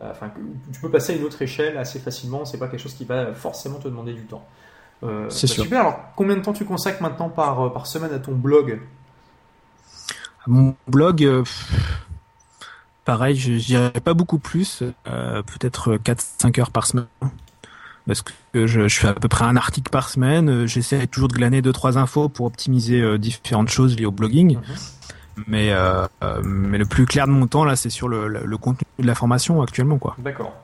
enfin, 0.00 0.30
tu 0.72 0.80
peux 0.80 0.90
passer 0.90 1.14
à 1.14 1.16
une 1.16 1.24
autre 1.24 1.40
échelle 1.42 1.78
assez 1.78 1.98
facilement. 1.98 2.44
C'est 2.44 2.58
pas 2.58 2.68
quelque 2.68 2.80
chose 2.80 2.94
qui 2.94 3.04
va 3.04 3.32
forcément 3.34 3.78
te 3.78 3.88
demander 3.88 4.12
du 4.12 4.22
temps. 4.22 4.44
Euh, 5.02 5.28
c'est 5.30 5.48
bah, 5.48 5.62
super. 5.62 5.80
Alors, 5.80 6.00
combien 6.16 6.36
de 6.36 6.42
temps 6.42 6.52
tu 6.52 6.64
consacres 6.64 7.02
maintenant 7.02 7.28
par, 7.28 7.60
euh, 7.60 7.72
par 7.72 7.86
semaine 7.86 8.12
à 8.12 8.18
ton 8.18 8.32
blog? 8.32 8.80
Mon 10.46 10.74
blog, 10.86 11.24
euh, 11.24 11.44
pareil, 13.04 13.36
je 13.36 13.52
dirais 13.52 14.00
pas 14.00 14.14
beaucoup 14.14 14.38
plus, 14.38 14.82
peut-être 15.04 15.96
4-5 15.96 16.60
heures 16.60 16.70
par 16.70 16.86
semaine. 16.86 17.06
Parce 18.06 18.22
que 18.22 18.32
je, 18.54 18.88
je, 18.88 18.98
fais 18.98 19.08
à 19.08 19.14
peu 19.14 19.28
près 19.28 19.44
un 19.44 19.56
article 19.56 19.90
par 19.90 20.08
semaine. 20.08 20.66
J'essaie 20.66 21.06
toujours 21.06 21.28
de 21.28 21.34
glaner 21.34 21.60
2-3 21.60 21.98
infos 21.98 22.28
pour 22.28 22.46
optimiser 22.46 23.18
différentes 23.18 23.68
choses 23.68 23.96
liées 23.96 24.06
au 24.06 24.12
blogging. 24.12 24.56
Mhm. 24.56 24.62
Mais, 25.48 25.72
mais 26.44 26.78
le 26.78 26.86
plus 26.86 27.04
clair 27.04 27.26
de 27.26 27.32
mon 27.32 27.46
temps, 27.46 27.64
là, 27.64 27.76
c'est 27.76 27.90
sur 27.90 28.08
le, 28.08 28.28
le, 28.28 28.56
contenu 28.56 28.86
de 28.98 29.06
la 29.06 29.14
formation 29.14 29.60
actuellement. 29.60 29.98
quoi. 29.98 30.14
D'accord. 30.18 30.54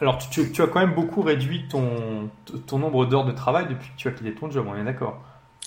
Alors, 0.00 0.18
tu, 0.18 0.40
as 0.62 0.66
quand 0.66 0.80
même 0.80 0.94
beaucoup 0.94 1.22
réduit 1.22 1.66
ton, 1.68 2.30
ton 2.66 2.78
nombre 2.78 3.06
d'heures 3.06 3.24
de 3.24 3.32
travail 3.32 3.66
depuis 3.68 3.90
que 3.90 3.96
tu 3.96 4.08
as 4.08 4.12
quitté 4.12 4.32
ton 4.32 4.50
job, 4.50 4.66
on 4.68 4.76
est 4.76 4.84
d'accord 4.84 5.20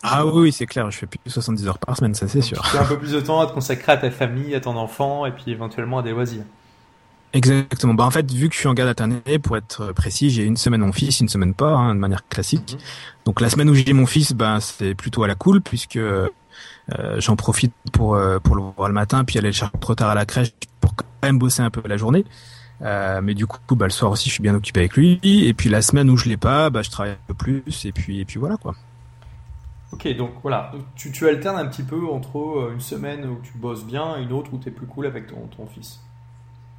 Ah 0.04 0.26
oui, 0.26 0.52
c'est 0.52 0.66
clair, 0.66 0.90
je 0.90 0.98
fais 0.98 1.06
plus 1.06 1.20
de 1.26 1.30
70 1.30 1.68
heures 1.68 1.78
par 1.78 1.98
semaine, 1.98 2.16
ça 2.16 2.28
c'est 2.28 2.42
sûr. 2.42 2.62
Tu 2.70 2.78
as 2.78 2.82
un 2.82 2.86
peu 2.86 2.98
plus 2.98 3.12
de 3.12 3.20
temps 3.20 3.42
à 3.42 3.48
te 3.48 3.54
consacrer 3.54 3.92
à 3.92 3.98
ta 3.98 4.10
famille, 4.10 4.56
à 4.56 4.62
ton 4.62 4.78
enfant 4.78 5.26
et 5.26 5.32
puis 5.32 5.52
éventuellement 5.52 6.00
à 6.00 6.04
des 6.04 6.12
loisirs. 6.12 6.44
Exactement. 7.34 7.94
Bah 7.94 8.04
en 8.04 8.12
fait, 8.12 8.30
vu 8.30 8.50
que 8.50 8.56
je 8.56 8.60
suis 8.60 8.68
en 8.68 8.74
garde 8.74 8.90
alternée, 8.90 9.40
pour 9.42 9.56
être 9.56 9.94
précis, 9.94 10.30
j'ai 10.30 10.44
une 10.44 10.58
semaine 10.58 10.82
mon 10.82 10.92
fils, 10.92 11.20
une 11.22 11.30
semaine 11.30 11.54
pas, 11.54 11.72
hein, 11.72 11.96
de 11.96 12.00
manière 12.00 12.28
classique. 12.28 12.74
Mhm. 12.74 12.80
Donc 13.26 13.42
la 13.42 13.50
semaine 13.50 13.70
où 13.70 13.74
j'ai 13.74 13.94
mon 13.94 14.06
fils, 14.06 14.34
ben 14.34 14.60
c'est 14.60 14.96
plutôt 14.96 15.24
à 15.24 15.28
la 15.28 15.36
cool 15.36 15.62
puisque 15.62 15.96
euh, 15.96 16.28
j'en 17.18 17.36
profite 17.36 17.74
pour 17.94 18.16
euh, 18.16 18.40
pour 18.40 18.56
le 18.56 18.64
voir 18.76 18.90
le 18.90 18.94
matin, 18.94 19.24
puis 19.24 19.38
aller 19.38 19.50
le 19.50 19.54
chercher 19.54 19.78
trop 19.80 19.96
tard 19.96 20.10
à 20.10 20.16
la 20.16 20.26
crèche 20.26 20.52
pour 20.82 20.96
quand 20.96 21.06
même 21.24 21.40
bosser 21.40 21.62
un 21.62 21.70
peu 21.70 21.82
la 21.88 21.98
journée. 21.98 22.26
Euh, 22.82 23.22
mais 23.22 23.36
du 23.36 23.46
coup, 23.46 23.76
bah, 23.76 23.86
le 23.86 23.92
soir 23.92 24.12
aussi, 24.12 24.30
je 24.30 24.34
suis 24.34 24.44
bien 24.44 24.56
occupé 24.56 24.82
avec 24.82 24.96
lui. 24.96 25.20
Et 25.24 25.54
puis 25.54 25.70
la 25.70 25.82
semaine 25.82 26.10
où 26.10 26.18
je 26.18 26.28
l'ai 26.28 26.38
pas, 26.38 26.70
bah, 26.70 26.82
je 26.82 26.90
travaille 26.90 27.14
un 27.14 27.28
peu 27.28 27.34
plus. 27.34 27.64
Et 27.86 27.92
puis, 27.92 28.20
et 28.20 28.26
puis 28.26 28.40
voilà 28.40 28.58
quoi. 28.58 28.76
Ok, 29.92 30.08
donc 30.16 30.32
voilà, 30.42 30.72
tu, 30.96 31.12
tu 31.12 31.28
alternes 31.28 31.58
un 31.58 31.66
petit 31.66 31.84
peu 31.84 32.08
entre 32.08 32.40
euh, 32.40 32.72
une 32.74 32.80
semaine 32.80 33.26
où 33.26 33.40
tu 33.44 33.52
bosses 33.58 33.84
bien 33.84 34.18
et 34.18 34.24
une 34.24 34.32
autre 34.32 34.54
où 34.54 34.58
tu 34.58 34.70
es 34.70 34.72
plus 34.72 34.86
cool 34.86 35.06
avec 35.06 35.28
ton, 35.28 35.48
ton 35.56 35.68
fils. 35.68 36.00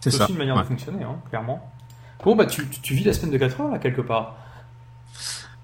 C'est 0.02 0.10
ça. 0.10 0.24
aussi 0.24 0.32
une 0.32 0.38
manière 0.38 0.56
de 0.56 0.64
fonctionner, 0.64 1.04
hein, 1.04 1.16
clairement. 1.30 1.70
Bon, 2.24 2.36
bah 2.36 2.46
tu, 2.46 2.68
tu, 2.68 2.94
vis 2.94 3.04
la 3.04 3.12
semaine 3.12 3.30
de 3.32 3.38
4 3.38 3.60
heures 3.60 3.70
là, 3.70 3.78
quelque 3.78 4.00
part? 4.00 4.36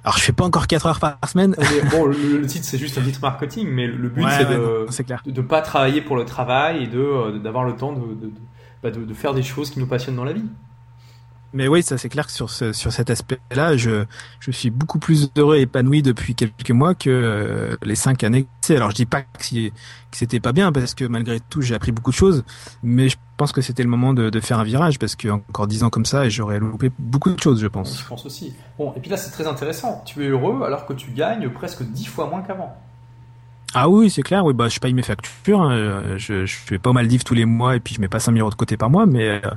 Alors 0.04 0.16
je 0.16 0.22
fais 0.22 0.32
pas 0.32 0.44
encore 0.44 0.66
4 0.66 0.86
heures 0.86 1.00
par 1.00 1.16
semaine. 1.28 1.54
bon, 1.90 2.06
le, 2.06 2.46
titre 2.46 2.64
c'est 2.64 2.78
juste 2.78 2.98
un 2.98 3.02
titre 3.02 3.20
marketing, 3.20 3.68
mais 3.68 3.86
le 3.86 4.08
but 4.08 4.26
c'est 4.30 4.44
de, 4.44 5.30
de, 5.30 5.40
pas 5.40 5.60
travailler 5.60 6.00
pour 6.00 6.16
le 6.16 6.24
travail 6.24 6.84
et 6.84 6.86
de 6.86 6.98
euh, 6.98 7.38
d'avoir 7.38 7.64
le 7.64 7.74
temps 7.74 7.92
de, 7.92 8.14
de 8.14 8.30
bah, 8.82 8.90
de, 8.90 9.14
faire 9.14 9.34
des 9.34 9.42
choses 9.42 9.70
qui 9.70 9.80
nous 9.80 9.86
passionnent 9.86 10.16
dans 10.16 10.24
la 10.24 10.32
vie. 10.32 10.44
Mais 11.52 11.66
oui, 11.66 11.82
ça 11.82 11.96
c'est 11.96 12.08
clair 12.08 12.26
que 12.26 12.32
sur, 12.32 12.50
sur 12.50 12.92
cet 12.92 13.08
aspect-là, 13.10 13.76
je, 13.76 14.04
je 14.40 14.50
suis 14.50 14.70
beaucoup 14.70 14.98
plus 14.98 15.30
heureux 15.36 15.56
et 15.56 15.62
épanoui 15.62 16.02
depuis 16.02 16.34
quelques 16.34 16.70
mois 16.70 16.94
que 16.94 17.08
euh, 17.08 17.76
les 17.82 17.94
cinq 17.94 18.22
années. 18.22 18.46
Alors 18.70 18.90
je 18.90 18.96
dis 18.96 19.06
pas 19.06 19.22
que, 19.22 19.28
c'était 20.12 20.40
pas 20.40 20.52
bien 20.52 20.72
parce 20.72 20.94
que 20.94 21.06
malgré 21.06 21.40
tout 21.40 21.62
j'ai 21.62 21.74
appris 21.74 21.90
beaucoup 21.90 22.10
de 22.10 22.16
choses, 22.16 22.44
mais 22.82 23.08
je 23.08 23.16
pense 23.38 23.52
que 23.52 23.62
c'était 23.62 23.82
le 23.82 23.88
moment 23.88 24.12
de, 24.12 24.28
de, 24.28 24.40
faire 24.40 24.58
un 24.58 24.64
virage 24.64 24.98
parce 24.98 25.16
que 25.16 25.28
encore 25.28 25.66
dix 25.66 25.84
ans 25.84 25.90
comme 25.90 26.04
ça 26.04 26.28
j'aurais 26.28 26.58
loupé 26.58 26.90
beaucoup 26.98 27.30
de 27.30 27.40
choses, 27.40 27.60
je 27.60 27.66
pense. 27.66 27.98
Je 27.98 28.06
pense 28.06 28.26
aussi. 28.26 28.52
Bon, 28.76 28.92
et 28.94 29.00
puis 29.00 29.10
là 29.10 29.16
c'est 29.16 29.30
très 29.30 29.46
intéressant. 29.46 30.02
Tu 30.04 30.22
es 30.22 30.28
heureux 30.28 30.62
alors 30.64 30.84
que 30.84 30.92
tu 30.92 31.12
gagnes 31.12 31.48
presque 31.48 31.82
dix 31.82 32.06
fois 32.06 32.26
moins 32.28 32.42
qu'avant. 32.42 32.76
Ah 33.74 33.88
oui, 33.88 34.08
c'est 34.08 34.22
clair. 34.22 34.44
Oui, 34.44 34.54
bah 34.54 34.68
je 34.68 34.78
paye 34.80 34.94
mes 34.94 35.02
factures. 35.02 35.70
Je, 36.16 36.46
je 36.46 36.56
fais 36.56 36.78
pas 36.78 36.92
Maldives 36.92 37.24
tous 37.24 37.34
les 37.34 37.44
mois 37.44 37.76
et 37.76 37.80
puis 37.80 37.94
je 37.94 38.00
mets 38.00 38.08
pas 38.08 38.18
5000 38.18 38.40
euros 38.40 38.50
de 38.50 38.54
côté 38.54 38.76
par 38.76 38.88
mois, 38.88 39.04
mais 39.04 39.28
euh, 39.28 39.50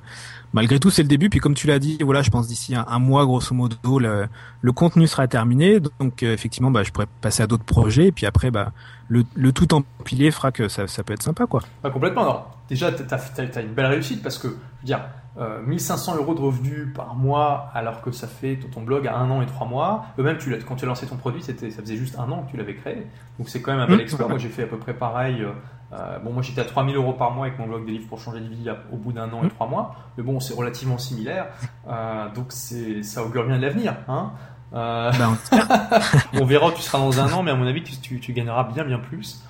malgré 0.53 0.79
tout, 0.79 0.89
c'est 0.89 1.01
le 1.01 1.07
début. 1.07 1.29
Puis 1.29 1.39
comme 1.39 1.53
tu 1.53 1.65
l'as 1.67 1.79
dit, 1.79 1.97
voilà, 2.01 2.21
je 2.21 2.29
pense 2.29 2.47
d'ici 2.47 2.75
un, 2.75 2.99
mois, 2.99 3.25
grosso 3.25 3.55
modo, 3.55 3.99
le, 3.99 4.27
le 4.61 4.71
contenu 4.73 5.07
sera 5.07 5.27
terminé. 5.27 5.79
Donc 5.79 6.23
euh, 6.23 6.33
effectivement, 6.33 6.71
bah 6.71 6.83
je 6.83 6.91
pourrais 6.91 7.07
passer 7.21 7.43
à 7.43 7.47
d'autres 7.47 7.63
projets. 7.63 8.07
Et 8.07 8.11
puis 8.11 8.25
après, 8.25 8.51
bah 8.51 8.73
le, 9.07 9.23
le 9.33 9.51
tout 9.53 9.73
empilé 9.73 10.29
fera 10.31 10.51
que 10.51 10.67
ça, 10.67 10.87
ça 10.87 11.03
peut 11.03 11.13
être 11.13 11.23
sympa, 11.23 11.45
quoi. 11.45 11.61
Pas 11.81 11.89
complètement. 11.89 12.23
Alors, 12.23 12.57
déjà, 12.67 12.91
t'as 12.91 13.15
as, 13.15 13.57
as, 13.57 13.61
une 13.61 13.73
belle 13.73 13.85
réussite 13.85 14.21
parce 14.21 14.37
que, 14.37 14.47
je 14.47 14.53
veux 14.53 14.85
dire, 14.85 15.01
1500 15.37 16.13
euh, 16.13 16.17
euros 16.17 16.35
de 16.35 16.41
revenus 16.41 16.93
par 16.93 17.15
mois 17.15 17.69
alors 17.73 18.01
que 18.01 18.11
ça 18.11 18.27
fait 18.27 18.59
ton 18.73 18.81
blog 18.81 19.07
à 19.07 19.15
un 19.15 19.29
an 19.29 19.41
et 19.41 19.45
trois 19.45 19.65
mois. 19.65 20.05
Même 20.17 20.37
tu 20.37 20.53
quand 20.67 20.75
tu 20.75 20.85
as 20.85 20.87
lancé 20.87 21.07
ton 21.07 21.15
produit, 21.15 21.41
c'était, 21.41 21.71
ça 21.71 21.81
faisait 21.81 21.95
juste 21.95 22.19
un 22.19 22.29
an 22.31 22.43
que 22.43 22.51
tu 22.51 22.57
l'avais 22.57 22.75
créé. 22.75 23.07
Donc 23.39 23.47
c'est 23.47 23.61
quand 23.61 23.71
même 23.71 23.81
un 23.81 23.87
bel 23.87 23.97
mmh. 23.97 24.01
exploit. 24.01 24.27
Moi 24.27 24.37
j'ai 24.37 24.49
fait 24.49 24.63
à 24.63 24.67
peu 24.67 24.77
près 24.77 24.93
pareil. 24.93 25.41
Euh, 25.41 25.51
euh, 25.93 26.19
bon, 26.19 26.31
moi 26.31 26.41
j'étais 26.41 26.61
à 26.61 26.65
3000 26.65 26.95
euros 26.95 27.13
par 27.13 27.31
mois 27.31 27.47
avec 27.47 27.59
mon 27.59 27.67
blog 27.67 27.85
des 27.85 27.93
livres 27.93 28.07
pour 28.07 28.19
changer 28.19 28.39
de 28.39 28.47
vie 28.47 28.69
au 28.91 28.97
bout 28.97 29.11
d'un 29.13 29.31
an 29.31 29.43
et 29.43 29.47
mmh. 29.47 29.51
trois 29.51 29.67
mois. 29.67 29.95
Mais 30.17 30.23
bon, 30.23 30.39
c'est 30.39 30.53
relativement 30.53 30.97
similaire. 30.97 31.47
donc 32.35 32.47
c'est, 32.49 33.03
ça 33.03 33.23
augure 33.23 33.45
bien 33.45 33.57
de 33.57 33.61
l'avenir. 33.61 33.95
Hein 34.09 34.31
ben, 34.73 35.37
on 36.33 36.45
verra, 36.45 36.71
tu 36.71 36.81
seras 36.81 36.99
dans 36.99 37.19
un 37.19 37.31
an, 37.33 37.43
mais 37.43 37.51
à 37.51 37.55
mon 37.55 37.67
avis, 37.67 37.83
tu, 37.83 38.19
tu, 38.19 38.33
gagneras 38.33 38.63
bien, 38.63 38.83
bien 38.85 38.99
plus. 38.99 39.43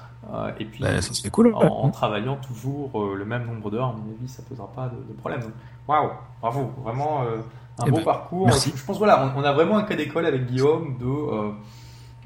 Et 0.60 0.66
puis, 0.66 0.82
ben, 0.84 1.02
ça 1.02 1.30
cool. 1.30 1.54
En, 1.54 1.90
travaillant 1.90 2.38
toujours 2.38 3.16
le 3.16 3.26
même 3.26 3.46
nombre 3.46 3.70
d'heures, 3.70 3.90
à 3.90 3.94
mon 3.94 4.12
avis, 4.12 4.28
ça 4.28 4.42
posera 4.48 4.68
pas 4.72 4.88
de, 4.88 4.96
de 4.96 5.18
problème. 5.18 5.42
Waouh, 5.88 6.12
bravo, 6.42 6.72
vraiment 6.84 7.24
euh, 7.24 7.38
un 7.80 7.86
eh 7.88 7.90
beau 7.90 7.98
ben, 7.98 8.04
parcours. 8.04 8.50
Je 8.52 8.86
pense 8.86 8.98
voilà, 8.98 9.34
on, 9.36 9.44
a 9.44 9.52
vraiment 9.52 9.78
un 9.78 9.84
cas 9.84 9.96
d'école 9.96 10.26
avec 10.26 10.46
Guillaume 10.46 10.98
de 11.00 11.06
euh, 11.06 11.52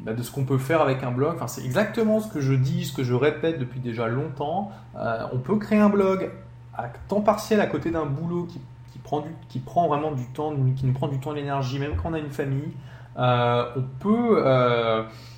bah, 0.02 0.14
de 0.14 0.22
ce 0.22 0.32
qu'on 0.32 0.44
peut 0.44 0.58
faire 0.58 0.82
avec 0.82 1.04
un 1.04 1.12
blog. 1.12 1.36
Enfin, 1.36 1.48
c'est 1.48 1.64
exactement 1.64 2.20
ce 2.20 2.32
que 2.32 2.42
je 2.42 2.54
dis, 2.54 2.86
ce 2.86 2.94
que 2.94 3.04
je 3.04 3.14
répète 3.14 3.60
depuis 3.60 3.80
déjà 3.80 4.08
longtemps. 4.08 4.72
Euh, 4.98 5.26
on 5.34 5.38
peut 5.38 5.58
créer 5.58 5.80
un 5.80 5.90
blog 5.90 6.32
à 6.78 6.90
temps 7.08 7.22
partiel 7.22 7.62
à 7.62 7.68
côté 7.68 7.92
d'un 7.92 8.06
boulot 8.06 8.44
qui, 8.44 8.60
qui, 8.92 9.00
prend 9.00 9.22
du, 9.22 9.30
qui 9.48 9.60
prend 9.60 9.88
vraiment 9.88 10.12
du 10.12 10.26
temps, 10.28 10.54
qui 10.76 10.86
nous 10.86 10.94
prend 10.94 11.08
du 11.08 11.20
temps 11.20 11.32
et 11.32 11.38
l'énergie, 11.38 11.80
même 11.80 11.96
quand 11.96 12.10
on 12.10 12.14
a 12.14 12.20
une 12.20 12.32
famille. 12.32 12.74
on 13.16 13.84
peut 14.00 14.44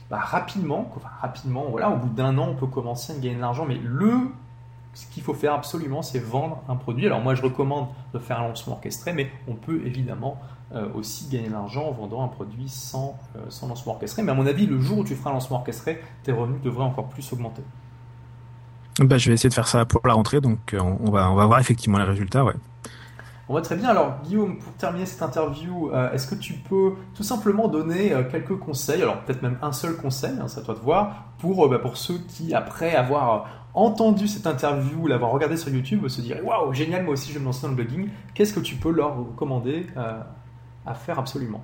bah, 0.10 0.20
rapidement, 0.20 0.90
rapidement, 1.22 1.66
voilà, 1.70 1.90
au 1.90 1.98
bout 1.98 2.10
d'un 2.10 2.38
an, 2.38 2.50
on 2.50 2.56
peut 2.56 2.68
commencer 2.68 3.14
à 3.14 3.16
gagner 3.16 3.36
de 3.36 3.42
l'argent, 3.42 3.66
mais 3.66 3.80
le 3.84 4.30
ce 4.98 5.06
qu'il 5.06 5.22
faut 5.22 5.36
faire 5.36 5.54
absolument, 5.54 6.02
c'est 6.02 6.18
vendre 6.18 6.64
un 6.68 6.76
produit. 6.76 7.06
Alors 7.06 7.22
moi, 7.22 7.36
je 7.36 7.44
recommande 7.44 7.88
de 8.16 8.20
faire 8.20 8.40
un 8.40 8.48
lancement 8.48 8.74
orchestré, 8.74 9.14
mais 9.14 9.30
on 9.48 9.54
peut 9.54 9.80
évidemment 9.86 10.42
euh, 10.74 10.88
aussi 10.96 11.30
gagner 11.30 11.50
de 11.50 11.54
l'argent 11.54 11.84
en 11.84 11.92
vendant 11.92 12.24
un 12.24 12.28
produit 12.28 12.68
sans, 12.68 13.16
euh, 13.36 13.42
sans 13.50 13.68
lancement 13.68 13.94
orchestré. 13.94 14.24
Mais 14.24 14.32
à 14.32 14.36
mon 14.36 14.48
avis, 14.48 14.66
le 14.66 14.80
jour 14.80 14.98
où 15.00 15.04
tu 15.04 15.14
feras 15.14 15.30
un 15.30 15.34
lancement 15.34 15.58
orchestré, 15.58 16.02
tes 16.24 16.32
revenus 16.32 16.62
devraient 16.64 16.84
encore 16.84 17.10
plus 17.10 17.32
augmenter. 17.32 17.62
Bah, 19.00 19.20
je 19.20 19.30
vais 19.30 19.36
essayer 19.36 19.50
de 19.50 19.54
faire 19.54 19.68
ça 19.68 19.86
pour 19.86 20.02
la 20.08 20.14
rentrée, 20.14 20.42
donc 20.42 20.74
euh, 20.74 20.80
on 20.82 21.12
va, 21.12 21.30
on 21.30 21.36
va 21.36 21.46
voir 21.46 21.60
effectivement 21.60 22.00
les 22.00 22.04
résultats. 22.04 22.44
Ouais. 22.44 22.56
On 23.50 23.54
va 23.54 23.62
très 23.62 23.76
bien. 23.76 23.90
Alors, 23.90 24.18
Guillaume, 24.24 24.58
pour 24.58 24.74
terminer 24.74 25.06
cette 25.06 25.22
interview, 25.22 25.90
est-ce 26.14 26.28
que 26.28 26.36
tu 26.36 26.54
peux 26.54 26.94
tout 27.16 27.24
simplement 27.24 27.70
donner 27.70 28.12
quelques 28.30 28.58
conseils, 28.58 29.02
alors 29.02 29.22
peut-être 29.22 29.42
même 29.42 29.58
un 29.62 29.72
seul 29.72 29.96
conseil, 29.96 30.34
hein, 30.42 30.48
c'est 30.48 30.60
à 30.60 30.64
toi 30.64 30.74
de 30.74 30.80
voir, 30.80 31.28
pour, 31.40 31.70
bah, 31.70 31.80
pour 31.80 31.96
ceux 31.96 32.18
qui, 32.28 32.54
après 32.54 32.94
avoir 32.94 33.48
entendu 33.78 34.28
cette 34.28 34.48
interview, 34.48 35.08
l'avoir 35.08 35.32
regardé 35.32 35.56
sur 35.56 35.70
YouTube, 35.70 36.08
se 36.08 36.20
dire 36.20 36.44
waouh, 36.44 36.74
génial, 36.74 37.04
moi 37.04 37.14
aussi 37.14 37.30
je 37.30 37.36
vais 37.36 37.40
me 37.40 37.46
lancer 37.46 37.62
dans 37.62 37.70
le 37.70 37.76
blogging. 37.76 38.10
Qu'est-ce 38.34 38.54
que 38.54 38.60
tu 38.60 38.76
peux 38.76 38.92
leur 38.92 39.16
recommander 39.16 39.86
euh, 39.96 40.20
à 40.86 40.94
faire 40.96 41.20
absolument? 41.20 41.64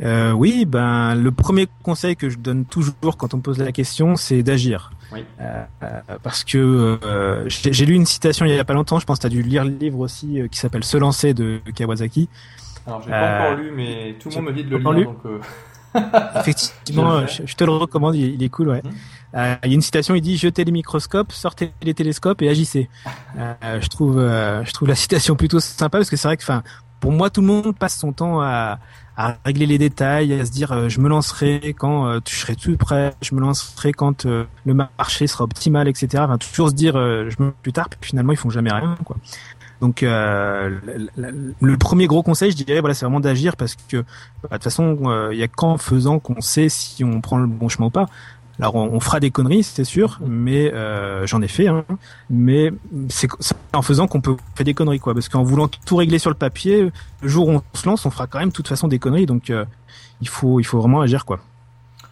Euh, 0.00 0.32
oui, 0.32 0.64
ben 0.64 1.14
le 1.14 1.30
premier 1.30 1.68
conseil 1.82 2.16
que 2.16 2.30
je 2.30 2.38
donne 2.38 2.64
toujours 2.64 3.16
quand 3.16 3.34
on 3.34 3.36
me 3.36 3.42
pose 3.42 3.58
la 3.58 3.72
question, 3.72 4.16
c'est 4.16 4.42
d'agir. 4.42 4.90
Oui. 5.14 5.24
Euh, 5.40 5.64
parce 6.22 6.44
que 6.44 6.98
j'ai 7.46 7.86
lu 7.86 7.94
une 7.94 8.06
citation 8.06 8.44
il 8.44 8.54
y 8.54 8.58
a 8.58 8.64
pas 8.64 8.74
longtemps. 8.74 8.98
Je 8.98 9.06
pense 9.06 9.18
que 9.18 9.22
tu 9.22 9.26
as 9.28 9.30
dû 9.30 9.42
lire 9.42 9.64
le 9.64 9.70
livre 9.70 10.00
aussi 10.00 10.40
qui 10.50 10.58
s'appelle 10.58 10.84
Se 10.84 10.96
lancer 10.96 11.32
de 11.32 11.60
Kawasaki. 11.74 12.28
Alors 12.86 13.00
je 13.00 13.06
l'ai 13.06 13.12
pas 13.12 13.40
encore 13.40 13.56
lu, 13.56 13.72
mais 13.74 14.16
tout 14.20 14.28
le 14.28 14.34
monde 14.34 14.44
me 14.46 14.52
dit 14.52 14.64
de 14.64 14.76
le 14.76 14.92
lire. 14.92 15.06
Donc, 15.06 15.40
Effectivement, 16.36 17.26
je, 17.26 17.54
te 17.54 17.64
le 17.64 17.72
recommande. 17.72 18.16
Il, 18.16 18.42
est 18.42 18.48
cool, 18.48 18.68
ouais. 18.68 18.82
Euh, 19.34 19.54
il 19.64 19.70
y 19.70 19.72
a 19.72 19.74
une 19.74 19.82
citation, 19.82 20.14
il 20.14 20.20
dit 20.20 20.36
jetez 20.36 20.64
les 20.64 20.72
microscopes, 20.72 21.32
sortez 21.32 21.72
les 21.82 21.94
télescopes 21.94 22.42
et 22.42 22.48
agissez. 22.48 22.88
Euh, 23.36 23.80
je 23.80 23.88
trouve, 23.88 24.20
euh, 24.20 24.64
je 24.64 24.72
trouve 24.72 24.86
la 24.86 24.94
citation 24.94 25.34
plutôt 25.34 25.58
sympa 25.58 25.98
parce 25.98 26.08
que 26.08 26.14
c'est 26.14 26.28
vrai 26.28 26.36
que, 26.36 26.44
enfin, 26.44 26.62
pour 27.00 27.10
moi, 27.10 27.28
tout 27.28 27.40
le 27.40 27.48
monde 27.48 27.76
passe 27.76 27.98
son 27.98 28.12
temps 28.12 28.40
à, 28.40 28.78
à 29.16 29.36
régler 29.44 29.66
les 29.66 29.78
détails, 29.78 30.32
à 30.32 30.44
se 30.44 30.50
dire 30.50 30.88
je 30.88 31.00
me 31.00 31.08
lancerai 31.08 31.74
quand 31.78 32.20
tu 32.24 32.36
serai 32.36 32.56
tout 32.56 32.76
prêt, 32.76 33.14
je 33.22 33.34
me 33.34 33.40
lancerai 33.40 33.92
quand 33.92 34.24
le 34.24 34.74
marché 34.74 35.26
sera 35.26 35.44
optimal, 35.44 35.88
etc. 35.88 36.24
Enfin, 36.26 36.38
toujours 36.38 36.70
se 36.70 36.74
dire 36.74 36.94
je 36.94 37.42
me 37.42 37.52
plus 37.62 37.72
tard, 37.72 37.88
puis 37.88 37.98
finalement 38.02 38.32
ils 38.32 38.38
font 38.38 38.50
jamais 38.50 38.72
rien, 38.72 38.96
quoi. 39.04 39.16
Donc 39.80 40.00
le, 40.02 41.76
premier 41.76 42.06
gros 42.06 42.22
conseil, 42.22 42.50
je 42.50 42.56
dirais, 42.56 42.80
voilà, 42.80 42.94
c'est 42.94 43.04
vraiment 43.04 43.20
d'agir 43.20 43.56
parce 43.56 43.76
que 43.76 43.98
bah, 43.98 44.04
de 44.42 44.48
toute 44.54 44.64
façon, 44.64 45.28
il 45.30 45.38
y 45.38 45.42
a 45.42 45.48
qu'en 45.48 45.78
faisant 45.78 46.18
qu'on 46.18 46.40
sait 46.40 46.68
si 46.68 47.04
on 47.04 47.20
prend 47.20 47.38
le 47.38 47.46
bon 47.46 47.68
chemin 47.68 47.86
ou 47.86 47.90
pas. 47.90 48.06
Alors 48.60 48.76
on, 48.76 49.00
fera 49.00 49.18
des 49.18 49.30
conneries, 49.30 49.64
c'est 49.64 49.84
sûr, 49.84 50.20
mais 50.24 50.72
euh, 50.72 51.26
j'en 51.26 51.42
ai 51.42 51.48
fait. 51.48 51.66
Hein, 51.66 51.84
mais 52.30 52.72
c'est 53.08 53.28
en 53.72 53.82
faisant 53.82 54.06
qu'on 54.06 54.20
peut 54.20 54.36
faire 54.54 54.64
des 54.64 54.74
conneries, 54.74 55.00
quoi. 55.00 55.12
Parce 55.12 55.28
qu'en 55.28 55.42
voulant 55.42 55.68
tout 55.68 55.96
régler 55.96 56.18
sur 56.18 56.30
le 56.30 56.36
papier, 56.36 56.92
le 57.20 57.28
jour 57.28 57.48
où 57.48 57.52
on 57.52 57.62
se 57.72 57.86
lance, 57.86 58.06
on 58.06 58.10
fera 58.10 58.26
quand 58.26 58.38
même 58.38 58.50
de 58.50 58.54
toute 58.54 58.68
façon 58.68 58.86
des 58.86 59.00
conneries. 59.00 59.26
Donc 59.26 59.50
euh, 59.50 59.64
il 60.20 60.28
faut 60.28 60.60
il 60.60 60.64
faut 60.64 60.78
vraiment 60.78 61.00
agir, 61.00 61.24
quoi. 61.24 61.40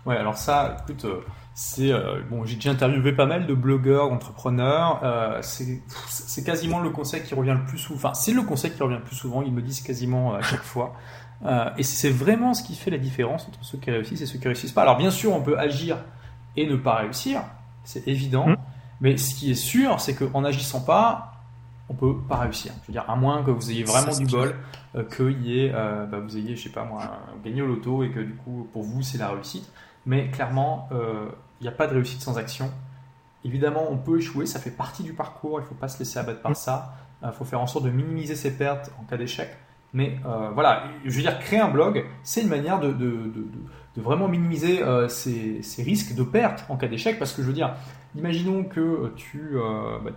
Ouais, 0.05 0.16
alors 0.16 0.36
ça, 0.36 0.78
écoute, 0.82 1.05
euh, 1.05 1.20
c'est 1.55 1.93
bon, 2.28 2.45
j'ai 2.45 2.57
déjà 2.57 2.70
interviewé 2.70 3.12
pas 3.12 3.26
mal 3.26 3.47
de 3.47 3.55
blogueurs, 3.55 4.09
d'entrepreneurs. 4.09 5.01
c'est 5.43 6.45
quasiment 6.45 6.80
le 6.80 6.90
conseil 6.90 7.22
qui 7.22 7.34
revient 7.34 7.57
le 7.57 7.64
plus 7.64 7.78
souvent. 7.78 7.99
Enfin, 7.99 8.14
c'est 8.14 8.32
le 8.32 8.43
conseil 8.43 8.72
qui 8.72 8.82
revient 8.82 8.97
le 8.97 9.05
plus 9.05 9.14
souvent. 9.14 9.43
Ils 9.43 9.53
me 9.53 9.62
disent 9.62 9.82
quasiment 9.82 10.34
à 10.34 10.43
chaque 10.43 10.64
fois. 10.64 10.95
et 11.78 11.84
c'est 11.84 12.11
vraiment 12.11 12.53
ce 12.55 12.64
qui 12.64 12.74
fait 12.74 12.90
la 12.90 12.99
différence 12.99 13.47
entre 13.47 13.62
ceux 13.62 13.78
qui 13.78 13.93
réussissent 13.93 14.22
et 14.22 14.26
ceux 14.26 14.40
qui 14.40 14.49
réussissent 14.49 14.72
pas. 14.72 14.82
Alors 14.82 14.97
bien 14.97 15.12
sûr, 15.12 15.32
on 15.32 15.40
peut 15.40 15.57
agir 15.57 15.99
et 16.57 16.66
ne 16.66 16.76
pas 16.76 16.96
réussir, 16.96 17.42
c'est 17.84 18.07
évident. 18.09 18.48
Mm. 18.48 18.57
Mais 19.00 19.16
ce 19.16 19.34
qui 19.34 19.50
est 19.50 19.57
sûr, 19.57 20.00
c'est 20.00 20.14
qu'en 20.14 20.42
n'agissant 20.42 20.80
pas, 20.80 21.32
on 21.88 21.94
peut 21.94 22.16
pas 22.28 22.36
réussir. 22.36 22.72
Je 22.82 22.88
veux 22.88 22.92
dire, 22.92 23.05
à 23.09 23.16
moins 23.16 23.42
que 23.42 23.50
vous 23.50 23.70
ayez 23.70 23.84
vraiment 23.84 24.16
du 24.16 24.26
bol, 24.26 24.55
euh, 24.94 25.05
que 25.05 25.30
y 25.30 25.61
ait, 25.61 25.72
euh, 25.74 26.07
bah, 26.07 26.20
vous 26.20 26.36
ayez, 26.36 26.57
je 26.57 26.62
sais 26.62 26.72
pas 26.72 26.84
moi, 26.84 27.03
gagné 27.44 27.62
au 27.62 27.66
loto 27.66 28.03
et 28.03 28.11
que 28.11 28.20
du 28.20 28.34
coup, 28.34 28.68
pour 28.72 28.82
vous, 28.82 29.03
c'est 29.03 29.18
la 29.18 29.28
réussite. 29.28 29.70
Mais 30.07 30.30
clairement, 30.30 30.88
euh, 30.92 31.28
il 31.61 31.64
n'y 31.64 31.68
a 31.68 31.72
pas 31.72 31.86
de 31.86 31.94
réussite 31.94 32.20
sans 32.20 32.38
action. 32.38 32.70
Évidemment, 33.44 33.86
on 33.90 33.98
peut 33.98 34.18
échouer, 34.18 34.46
ça 34.46 34.61
fait 34.61 34.70
partie 34.70 35.03
du 35.03 35.12
parcours, 35.12 35.59
il 35.59 35.62
ne 35.62 35.66
faut 35.66 35.74
pas 35.74 35.88
se 35.88 35.98
laisser 35.98 36.18
abattre 36.18 36.40
par 36.40 36.53
mm. 36.53 36.57
ça. 36.57 36.94
Il 37.24 37.32
faut 37.32 37.44
faire 37.44 37.61
en 37.61 37.68
sorte 37.68 37.84
de 37.84 37.90
minimiser 37.90 38.34
ses 38.34 38.57
pertes 38.57 38.90
en 39.00 39.05
cas 39.05 39.16
d'échec. 39.16 39.48
Mais 39.92 40.18
voilà, 40.55 40.84
je 41.05 41.11
veux 41.11 41.22
dire, 41.22 41.38
créer 41.38 41.61
un 41.61 41.68
blog, 41.68 42.05
c'est 42.24 42.42
une 42.42 42.48
manière 42.48 42.80
de, 42.80 42.88
de, 42.88 43.11
de 43.11 43.46
de 43.46 43.59
vraiment 44.01 44.28
minimiser 44.28 44.82
euh, 44.82 45.09
ces, 45.09 45.61
risques 45.78 46.14
de 46.14 46.22
perte 46.22 46.64
en 46.68 46.76
cas 46.76 46.88
d'échec. 46.88 47.18
Parce 47.18 47.32
que 47.32 47.43
je 47.43 47.49
veux 47.49 47.53
dire, 47.53 47.74
imaginons 48.16 48.64
que 48.64 49.12
tu, 49.16 49.51
euh, 49.55 49.99
bah, 50.03 50.11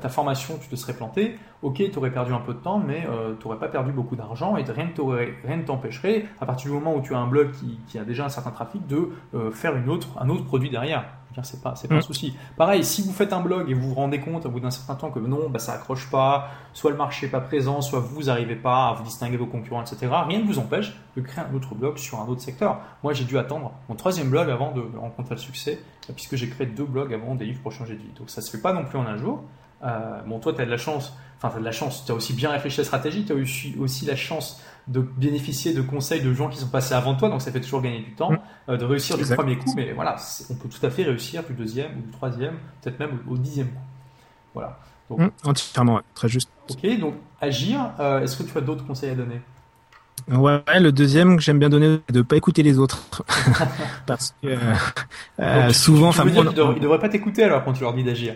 ta 0.00 0.08
formation, 0.08 0.58
tu 0.60 0.68
te 0.68 0.76
serais 0.76 0.94
planté, 0.94 1.36
ok, 1.62 1.82
tu 1.90 1.98
aurais 1.98 2.12
perdu 2.12 2.32
un 2.32 2.40
peu 2.40 2.54
de 2.54 2.58
temps, 2.58 2.78
mais 2.78 3.06
euh, 3.08 3.34
tu 3.38 3.46
n'aurais 3.46 3.58
pas 3.58 3.68
perdu 3.68 3.92
beaucoup 3.92 4.16
d'argent 4.16 4.56
et 4.56 4.62
rien 4.62 4.86
ne 4.86 5.62
t'empêcherait, 5.62 6.26
à 6.40 6.46
partir 6.46 6.70
du 6.70 6.74
moment 6.74 6.94
où 6.94 7.02
tu 7.02 7.14
as 7.14 7.18
un 7.18 7.26
blog 7.26 7.50
qui, 7.86 7.98
a 7.98 8.04
déjà 8.04 8.24
un 8.24 8.28
certain 8.28 8.52
trafic, 8.52 8.86
de 8.86 9.10
faire 9.52 9.76
une 9.76 9.88
autre, 9.88 10.08
un 10.18 10.28
autre 10.28 10.44
produit 10.44 10.70
derrière 10.70 11.04
c'est 11.42 11.62
pas, 11.62 11.74
c'est 11.76 11.88
pas 11.88 11.96
un 11.96 11.98
mm. 11.98 12.02
souci. 12.02 12.36
Pareil, 12.56 12.84
si 12.84 13.02
vous 13.02 13.12
faites 13.12 13.32
un 13.32 13.40
blog 13.40 13.70
et 13.70 13.74
vous 13.74 13.88
vous 13.88 13.94
rendez 13.94 14.20
compte 14.20 14.46
au 14.46 14.50
bout 14.50 14.60
d'un 14.60 14.70
certain 14.70 14.94
temps 14.94 15.10
que 15.10 15.18
non, 15.18 15.48
bah, 15.48 15.58
ça 15.58 15.74
accroche 15.74 16.10
pas, 16.10 16.50
soit 16.72 16.90
le 16.90 16.96
marché 16.96 17.26
n'est 17.26 17.32
pas 17.32 17.40
présent, 17.40 17.80
soit 17.80 18.00
vous 18.00 18.24
n'arrivez 18.24 18.56
pas 18.56 18.88
à 18.88 18.94
vous 18.94 19.04
distinguer 19.04 19.36
vos 19.36 19.46
concurrents, 19.46 19.82
etc., 19.82 20.10
rien 20.26 20.40
ne 20.40 20.44
vous 20.44 20.58
empêche 20.58 20.94
de 21.16 21.20
créer 21.20 21.44
un 21.44 21.54
autre 21.54 21.74
blog 21.74 21.98
sur 21.98 22.20
un 22.20 22.26
autre 22.26 22.40
secteur. 22.40 22.80
Moi, 23.02 23.12
j'ai 23.12 23.24
dû 23.24 23.38
attendre 23.38 23.72
mon 23.88 23.94
troisième 23.94 24.30
blog 24.30 24.50
avant 24.50 24.72
de 24.72 24.82
rencontrer 24.98 25.34
le 25.34 25.40
succès, 25.40 25.80
puisque 26.14 26.36
j'ai 26.36 26.48
créé 26.48 26.66
deux 26.66 26.84
blogs 26.84 27.12
avant 27.12 27.34
des 27.34 27.46
livres 27.46 27.60
pour 27.62 27.72
changer 27.72 27.94
de 27.94 28.00
vie. 28.00 28.12
Donc 28.18 28.30
ça 28.30 28.40
se 28.40 28.50
fait 28.50 28.62
pas 28.62 28.72
non 28.72 28.84
plus 28.84 28.98
en 28.98 29.06
un 29.06 29.16
jour. 29.16 29.42
Euh, 29.82 30.20
bon, 30.26 30.38
toi, 30.38 30.52
tu 30.52 30.60
as 30.60 30.66
de 30.66 30.70
la 30.70 30.76
chance, 30.76 31.14
enfin, 31.38 31.50
tu 31.50 31.56
as 31.56 31.60
de 31.60 31.64
la 31.64 31.72
chance, 31.72 32.04
tu 32.04 32.12
as 32.12 32.14
aussi 32.14 32.32
bien 32.32 32.50
réfléchi 32.50 32.80
à 32.80 32.82
la 32.82 32.86
stratégie, 32.86 33.24
tu 33.24 33.32
as 33.32 33.36
aussi, 33.36 33.74
aussi 33.78 34.04
la 34.04 34.16
chance 34.16 34.62
de 34.88 35.00
bénéficier 35.00 35.72
de 35.72 35.82
conseils 35.82 36.22
de 36.22 36.32
gens 36.34 36.48
qui 36.48 36.58
sont 36.58 36.68
passés 36.68 36.94
avant 36.94 37.14
toi, 37.14 37.28
donc 37.28 37.42
ça 37.42 37.52
fait 37.52 37.60
toujours 37.60 37.82
gagner 37.82 38.00
du 38.00 38.14
temps, 38.14 38.32
mm. 38.32 38.38
euh, 38.70 38.76
de 38.76 38.84
réussir 38.84 39.16
du 39.16 39.24
premier 39.24 39.56
coup, 39.56 39.72
mais 39.76 39.92
voilà, 39.92 40.16
on 40.50 40.54
peut 40.54 40.68
tout 40.68 40.84
à 40.84 40.90
fait 40.90 41.04
réussir 41.04 41.42
du 41.44 41.54
deuxième 41.54 41.98
ou 41.98 42.02
du 42.02 42.10
troisième, 42.10 42.54
peut-être 42.82 42.98
même 42.98 43.18
au, 43.28 43.36
dixième 43.36 43.68
coup. 43.68 43.82
Voilà. 44.54 44.78
Donc, 45.08 45.20
mm, 45.20 45.30
entièrement, 45.44 46.00
très 46.14 46.28
juste. 46.28 46.50
Ok, 46.70 46.98
donc 46.98 47.14
agir, 47.40 47.92
euh, 48.00 48.20
est-ce 48.20 48.36
que 48.36 48.42
tu 48.42 48.56
as 48.56 48.60
d'autres 48.60 48.86
conseils 48.86 49.10
à 49.10 49.14
donner? 49.14 49.40
Ouais, 50.28 50.62
le 50.78 50.92
deuxième 50.92 51.36
que 51.36 51.42
j'aime 51.42 51.58
bien 51.58 51.68
donner, 51.68 52.00
c'est 52.06 52.14
de 52.14 52.18
ne 52.18 52.24
pas 52.24 52.36
écouter 52.36 52.62
les 52.62 52.78
autres. 52.78 53.24
Parce 54.06 54.34
que 54.42 54.56
euh, 55.40 55.72
souvent, 55.72 56.12
tu, 56.12 56.30
dire 56.30 56.44
ne 56.44 56.78
devraient 56.78 56.98
pas 56.98 57.08
t'écouter 57.08 57.44
alors 57.44 57.64
quand 57.64 57.72
tu 57.72 57.82
leur 57.82 57.94
dis 57.94 58.04
d'agir? 58.04 58.34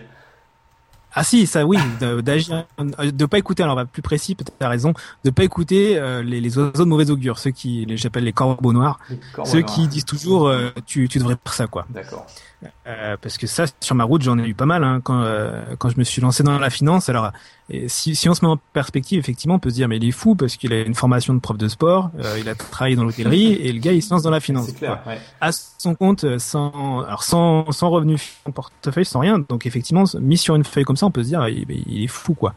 Ah 1.17 1.23
si, 1.23 1.47
ça 1.47 1.65
oui, 1.65 1.77
d'agir, 2.21 2.65
de 2.77 3.25
pas 3.25 3.37
écouter. 3.37 3.63
Alors 3.63 3.77
bah, 3.77 3.85
plus 3.85 4.01
précis, 4.01 4.35
peut-être 4.35 4.53
as 4.59 4.67
raison, 4.67 4.93
de 5.23 5.29
pas 5.29 5.45
écouter 5.45 5.97
euh, 5.97 6.21
les, 6.21 6.41
les, 6.41 6.57
oiseaux 6.57 6.83
de 6.83 6.89
mauvais 6.89 7.09
augure, 7.09 7.39
ceux 7.39 7.51
qui, 7.51 7.85
j'appelle 7.95 8.25
les 8.25 8.33
corbeaux 8.33 8.73
noirs, 8.73 8.99
ceux 9.45 9.61
qui 9.61 9.87
disent 9.87 10.03
toujours 10.03 10.49
euh, 10.49 10.71
tu, 10.85 11.07
tu 11.07 11.19
devrais 11.19 11.37
faire 11.41 11.53
ça 11.53 11.67
quoi. 11.67 11.85
D'accord. 11.89 12.27
Euh, 12.87 13.17
parce 13.21 13.37
que 13.37 13.47
ça, 13.47 13.65
sur 13.79 13.95
ma 13.95 14.03
route, 14.03 14.21
j'en 14.21 14.37
ai 14.37 14.47
eu 14.47 14.53
pas 14.53 14.65
mal 14.65 14.83
hein, 14.83 15.01
quand 15.03 15.21
euh, 15.21 15.63
quand 15.77 15.89
je 15.89 15.97
me 15.97 16.03
suis 16.03 16.21
lancé 16.21 16.43
dans 16.43 16.59
la 16.59 16.69
finance. 16.69 17.09
Alors, 17.09 17.31
si, 17.87 18.15
si 18.15 18.29
on 18.29 18.33
se 18.33 18.45
met 18.45 18.51
en 18.51 18.57
perspective, 18.73 19.19
effectivement, 19.19 19.55
on 19.55 19.59
peut 19.59 19.69
se 19.69 19.75
dire 19.75 19.87
mais 19.87 19.97
il 19.97 20.07
est 20.07 20.11
fou 20.11 20.35
parce 20.35 20.55
qu'il 20.55 20.71
a 20.73 20.81
une 20.81 20.93
formation 20.95 21.33
de 21.33 21.39
prof 21.39 21.57
de 21.57 21.67
sport, 21.67 22.11
euh, 22.19 22.37
il 22.39 22.47
a 22.47 22.55
travaillé 22.55 22.95
dans 22.95 23.03
l'hôtellerie 23.03 23.53
et 23.53 23.71
le 23.71 23.79
gars 23.79 23.91
il 23.91 24.01
se 24.01 24.13
lance 24.13 24.23
dans 24.23 24.29
la 24.29 24.39
finance. 24.39 24.67
C'est 24.67 24.77
clair. 24.77 25.01
Ouais. 25.07 25.19
À 25.41 25.51
son 25.51 25.95
compte, 25.95 26.37
sans 26.39 27.01
alors 27.01 27.23
sans 27.23 27.71
sans 27.71 27.89
revenu 27.89 28.17
portefeuille, 28.53 29.05
sans 29.05 29.19
rien. 29.19 29.39
Donc 29.39 29.65
effectivement, 29.65 30.03
mis 30.19 30.37
sur 30.37 30.55
une 30.55 30.63
feuille 30.63 30.83
comme 30.83 30.97
ça, 30.97 31.05
on 31.05 31.11
peut 31.11 31.23
se 31.23 31.29
dire 31.29 31.47
il, 31.47 31.65
il 31.87 32.03
est 32.03 32.07
fou 32.07 32.33
quoi 32.33 32.53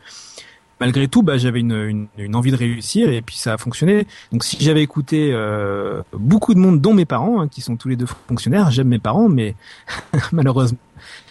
malgré 0.81 1.09
tout, 1.09 1.23
bah, 1.23 1.39
j'avais 1.39 1.61
une, 1.61 2.09
une, 2.17 2.37
envie 2.37 2.51
de 2.51 2.57
réussir 2.57 3.11
et 3.11 3.23
puis 3.23 3.37
ça 3.37 3.55
a 3.55 3.59
fonctionné. 3.59 4.07
Donc 4.33 4.45
si 4.45 4.57
j'avais 4.61 4.83
écouté 4.83 5.31
euh, 5.33 6.03
beaucoup 6.13 6.55
de 6.55 6.59
monde, 6.59 6.81
dont 6.81 6.95
mes 6.95 7.05
parents, 7.05 7.41
hein, 7.41 7.49
qui 7.49 7.61
sont 7.61 7.77
tous 7.77 7.89
les 7.89 7.97
deux 7.97 8.07
fonctionnaires, 8.29 8.71
j'aime 8.71 8.89
mes 8.89 8.99
parents, 8.99 9.29
mais 9.29 9.55
malheureusement, 10.33 10.79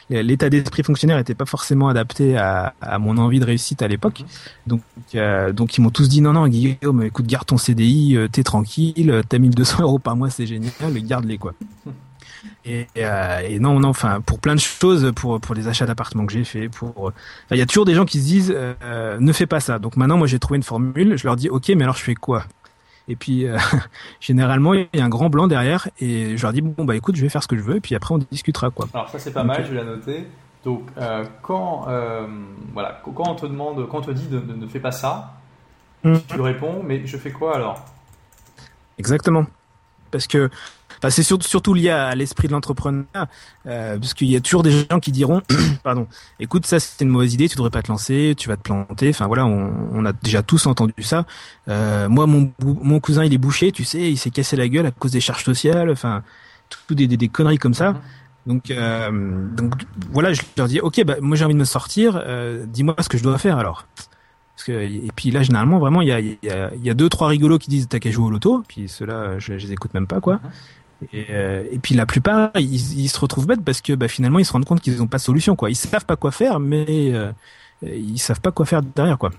l'état 0.09 0.49
d'esprit 0.49 0.83
fonctionnaire 0.83 1.17
n'était 1.17 1.35
pas 1.35 1.45
forcément 1.45 1.89
adapté 1.89 2.37
à, 2.37 2.73
à, 2.81 2.99
mon 2.99 3.17
envie 3.17 3.39
de 3.39 3.45
réussite 3.45 3.81
à 3.81 3.87
l'époque. 3.87 4.23
Donc, 4.65 4.81
euh, 5.15 5.51
donc 5.51 5.77
ils 5.77 5.81
m'ont 5.81 5.89
tous 5.89 6.09
dit 6.09 6.21
non, 6.21 6.33
non, 6.33 6.47
Guillaume, 6.47 7.03
écoute, 7.03 7.27
garde 7.27 7.45
ton 7.45 7.57
CDI, 7.57 8.15
euh, 8.15 8.27
t'es 8.27 8.43
tranquille, 8.43 9.21
t'as 9.27 9.37
1200 9.37 9.83
euros 9.83 9.99
par 9.99 10.15
mois, 10.15 10.29
c'est 10.29 10.45
génial, 10.45 10.71
garde-les 11.03 11.37
quoi. 11.37 11.53
Et, 12.65 12.87
euh, 12.97 13.39
et, 13.39 13.59
non, 13.59 13.79
non, 13.79 13.89
enfin, 13.89 14.21
pour 14.21 14.39
plein 14.39 14.55
de 14.55 14.59
choses, 14.59 15.11
pour 15.15 15.39
pour 15.39 15.55
les 15.55 15.67
achats 15.67 15.85
d'appartements 15.85 16.25
que 16.25 16.33
j'ai 16.33 16.43
fait, 16.43 16.69
pour, 16.69 17.11
il 17.51 17.57
y 17.57 17.61
a 17.61 17.65
toujours 17.65 17.85
des 17.85 17.93
gens 17.93 18.05
qui 18.05 18.19
se 18.19 18.25
disent, 18.25 18.53
euh, 18.55 19.17
ne 19.19 19.33
fais 19.33 19.47
pas 19.47 19.59
ça. 19.59 19.79
Donc 19.79 19.97
maintenant, 19.97 20.17
moi, 20.17 20.27
j'ai 20.27 20.39
trouvé 20.39 20.57
une 20.57 20.63
formule. 20.63 21.17
Je 21.17 21.25
leur 21.25 21.35
dis, 21.35 21.49
ok, 21.49 21.69
mais 21.69 21.83
alors 21.83 21.95
je 21.95 22.03
fais 22.03 22.15
quoi? 22.15 22.45
Et 23.07 23.15
puis, 23.15 23.47
euh, 23.47 23.57
généralement, 24.19 24.73
il 24.73 24.87
y 24.93 24.99
a 24.99 25.05
un 25.05 25.09
grand 25.09 25.29
blanc 25.29 25.47
derrière, 25.47 25.87
et 25.99 26.37
je 26.37 26.41
leur 26.41 26.53
dis, 26.53 26.61
bon, 26.61 26.85
bah 26.85 26.95
écoute, 26.95 27.15
je 27.15 27.21
vais 27.21 27.29
faire 27.29 27.43
ce 27.43 27.47
que 27.47 27.57
je 27.57 27.61
veux, 27.61 27.77
et 27.77 27.81
puis 27.81 27.95
après, 27.95 28.13
on 28.13 28.17
discutera 28.17 28.69
quoi. 28.69 28.87
Alors 28.93 29.09
ça, 29.09 29.19
c'est 29.19 29.31
pas 29.31 29.43
mal, 29.43 29.65
je 29.65 29.71
vais 29.71 29.77
la 29.77 29.85
noter. 29.85 30.27
Donc, 30.63 30.89
euh, 30.97 31.23
quand, 31.41 31.85
euh, 31.87 32.27
voilà, 32.73 33.01
quand 33.03 33.29
on 33.29 33.35
te 33.35 33.45
demande, 33.45 33.87
quand 33.87 33.99
on 33.99 34.01
te 34.01 34.11
dit 34.11 34.27
de, 34.27 34.39
ne 34.39 34.67
fais 34.67 34.79
pas 34.79 34.91
ça, 34.91 35.35
mmh. 36.03 36.15
tu 36.27 36.41
réponds, 36.41 36.81
mais 36.83 37.05
je 37.05 37.17
fais 37.17 37.31
quoi 37.31 37.55
alors? 37.55 37.85
Exactement. 38.97 39.45
Parce 40.11 40.27
que 40.27 40.49
c'est 41.09 41.23
surtout, 41.23 41.73
lié 41.73 41.89
à 41.89 42.15
l'esprit 42.15 42.47
de 42.47 42.53
l'entrepreneur, 42.53 43.05
euh, 43.65 43.97
parce 43.97 44.13
qu'il 44.13 44.29
y 44.29 44.35
a 44.35 44.39
toujours 44.39 44.63
des 44.63 44.71
gens 44.89 44.99
qui 44.99 45.11
diront, 45.11 45.41
pardon, 45.83 46.07
écoute, 46.39 46.65
ça 46.65 46.79
c'est 46.79 47.03
une 47.03 47.09
mauvaise 47.09 47.33
idée, 47.33 47.47
tu 47.49 47.55
devrais 47.55 47.69
pas 47.69 47.81
te 47.81 47.89
lancer, 47.89 48.33
tu 48.37 48.49
vas 48.49 48.57
te 48.57 48.61
planter. 48.61 49.09
Enfin 49.09 49.27
voilà, 49.27 49.45
on, 49.45 50.05
a 50.05 50.13
déjà 50.13 50.43
tous 50.43 50.65
entendu 50.67 50.93
ça. 51.01 51.25
Euh, 51.67 52.09
moi, 52.09 52.27
mon, 52.27 52.99
cousin, 52.99 53.23
il 53.25 53.33
est 53.33 53.37
bouché, 53.37 53.71
tu 53.71 53.83
sais, 53.83 54.11
il 54.11 54.17
s'est 54.17 54.31
cassé 54.31 54.55
la 54.55 54.67
gueule 54.67 54.85
à 54.85 54.91
cause 54.91 55.11
des 55.11 55.21
charges 55.21 55.43
sociales, 55.43 55.89
enfin, 55.89 56.23
tout 56.69 56.95
des, 56.95 57.27
conneries 57.27 57.57
comme 57.57 57.73
ça. 57.73 57.95
Donc, 58.45 58.71
euh, 58.71 59.45
donc 59.55 59.73
voilà, 60.11 60.33
je 60.33 60.41
leur 60.57 60.67
dis, 60.67 60.79
ok, 60.79 61.03
bah, 61.03 61.15
moi 61.21 61.35
j'ai 61.35 61.43
envie 61.43 61.53
de 61.53 61.59
me 61.59 61.65
sortir, 61.65 62.21
euh, 62.25 62.65
dis-moi 62.65 62.95
ce 62.99 63.09
que 63.09 63.17
je 63.17 63.23
dois 63.23 63.37
faire 63.37 63.57
alors. 63.57 63.85
Et 64.69 65.11
puis 65.15 65.31
là, 65.31 65.43
généralement, 65.43 65.79
vraiment, 65.79 66.01
il 66.01 66.09
y 66.41 66.89
a 66.89 66.93
deux, 66.93 67.09
trois 67.09 67.27
rigolos 67.27 67.59
qui 67.59 67.69
disent 67.69 67.87
t'as 67.87 67.99
qu'à 67.99 68.09
jouer 68.09 68.25
au 68.25 68.29
loto, 68.31 68.63
puis 68.67 68.89
ceux-là, 68.89 69.39
je, 69.39 69.57
je 69.57 69.67
les 69.67 69.73
écoute 69.73 69.93
même 69.93 70.07
pas, 70.07 70.19
quoi. 70.19 70.39
Et, 71.13 71.27
euh, 71.29 71.63
et 71.71 71.79
puis 71.79 71.95
la 71.95 72.05
plupart, 72.05 72.51
ils, 72.55 72.99
ils, 72.99 73.09
se 73.09 73.19
retrouvent 73.19 73.47
bêtes 73.47 73.63
parce 73.63 73.81
que 73.81 73.93
bah, 73.93 74.07
finalement, 74.07 74.39
ils 74.39 74.45
se 74.45 74.53
rendent 74.53 74.65
compte 74.65 74.81
qu'ils 74.81 74.97
n'ont 74.97 75.07
pas 75.07 75.17
de 75.17 75.23
solution, 75.23 75.55
quoi. 75.55 75.69
Ils 75.69 75.75
savent 75.75 76.05
pas 76.05 76.15
quoi 76.15 76.31
faire, 76.31 76.59
mais 76.59 76.85
euh, 76.89 77.31
ils 77.83 78.19
savent 78.19 78.41
pas 78.41 78.51
quoi 78.51 78.65
faire 78.65 78.81
derrière, 78.81 79.17
quoi. 79.17 79.31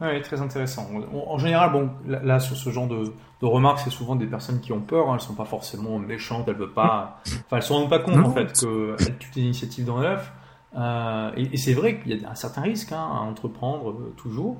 Oui, 0.00 0.20
très 0.20 0.42
intéressant. 0.42 0.90
En 1.26 1.38
général, 1.38 1.72
bon, 1.72 1.90
là, 2.06 2.38
sur 2.38 2.54
ce 2.54 2.68
genre 2.68 2.86
de, 2.86 3.14
de 3.40 3.46
remarques, 3.46 3.80
c'est 3.82 3.90
souvent 3.90 4.14
des 4.14 4.26
personnes 4.26 4.60
qui 4.60 4.72
ont 4.72 4.80
peur. 4.80 5.08
Hein, 5.08 5.14
elles 5.14 5.24
sont 5.24 5.34
pas 5.34 5.46
forcément 5.46 5.98
méchantes, 5.98 6.46
elles 6.48 6.56
veulent 6.56 6.72
pas. 6.74 7.22
Enfin, 7.26 7.56
elles 7.56 7.62
se 7.62 7.72
rendent 7.72 7.88
pas 7.88 8.00
compte 8.00 8.18
en 8.18 8.30
fait 8.30 8.52
qu'elles 8.52 9.18
tuent 9.18 9.32
des 9.34 9.40
initiatives 9.40 9.86
dans 9.86 9.98
l'œuf. 9.98 10.30
Euh, 10.76 11.30
et, 11.36 11.54
et 11.54 11.56
c'est 11.56 11.72
vrai 11.72 11.98
qu'il 11.98 12.20
y 12.20 12.24
a 12.26 12.30
un 12.30 12.34
certain 12.34 12.60
risque 12.60 12.92
hein, 12.92 13.08
à 13.10 13.20
entreprendre 13.20 13.90
euh, 13.90 14.14
toujours. 14.18 14.58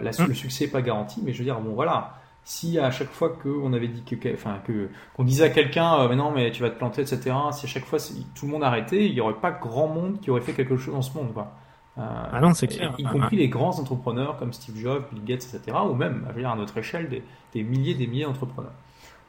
La, 0.00 0.10
le 0.26 0.34
succès 0.34 0.64
n'est 0.64 0.70
pas 0.70 0.82
garanti, 0.82 1.20
mais 1.22 1.32
je 1.32 1.38
veux 1.38 1.44
dire, 1.44 1.58
bon 1.58 1.72
voilà, 1.72 2.14
si 2.44 2.78
à 2.78 2.90
chaque 2.90 3.10
fois 3.10 3.30
qu'on 3.30 3.72
avait 3.72 3.88
dit 3.88 4.02
que, 4.02 4.34
enfin 4.34 4.58
que 4.66 4.88
qu'on 5.14 5.24
disait 5.24 5.44
à 5.44 5.48
quelqu'un, 5.48 6.00
euh, 6.00 6.08
mais 6.08 6.16
non, 6.16 6.30
mais 6.30 6.50
tu 6.50 6.62
vas 6.62 6.70
te 6.70 6.76
planter, 6.76 7.02
etc. 7.02 7.34
Si 7.52 7.66
à 7.66 7.68
chaque 7.68 7.86
fois 7.86 7.98
tout 8.34 8.46
le 8.46 8.52
monde 8.52 8.62
arrêtait, 8.62 9.06
il 9.06 9.12
y 9.12 9.20
aurait 9.20 9.34
pas 9.34 9.50
grand 9.50 9.88
monde 9.88 10.20
qui 10.20 10.30
aurait 10.30 10.42
fait 10.42 10.52
quelque 10.52 10.76
chose 10.76 10.94
dans 10.94 11.02
ce 11.02 11.16
monde, 11.16 11.32
quoi. 11.32 11.52
Euh, 11.96 12.02
ah 12.02 12.40
non, 12.40 12.52
c'est 12.54 12.66
clair. 12.66 12.92
Y, 12.98 13.04
compris 13.04 13.36
les 13.36 13.48
grands 13.48 13.78
entrepreneurs 13.78 14.36
comme 14.36 14.52
Steve 14.52 14.76
Jobs, 14.76 15.04
Bill 15.12 15.24
Gates, 15.24 15.44
etc. 15.54 15.76
Ou 15.88 15.94
même, 15.94 16.24
je 16.28 16.34
veux 16.34 16.40
dire, 16.40 16.50
à 16.50 16.56
notre 16.56 16.76
échelle, 16.76 17.08
des, 17.08 17.22
des 17.52 17.62
milliers, 17.62 17.94
des 17.94 18.08
milliers 18.08 18.24
d'entrepreneurs. 18.24 18.72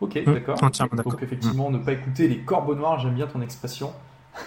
Ok, 0.02 0.16
mmh, 0.16 0.34
d'accord. 0.34 0.60
Donc 0.60 1.22
effectivement, 1.22 1.70
mmh. 1.70 1.74
ne 1.74 1.78
pas 1.78 1.94
écouter 1.94 2.28
les 2.28 2.40
corbeaux 2.40 2.76
noirs, 2.76 3.00
j'aime 3.00 3.14
bien 3.14 3.28
ton 3.28 3.42
expression. 3.42 3.94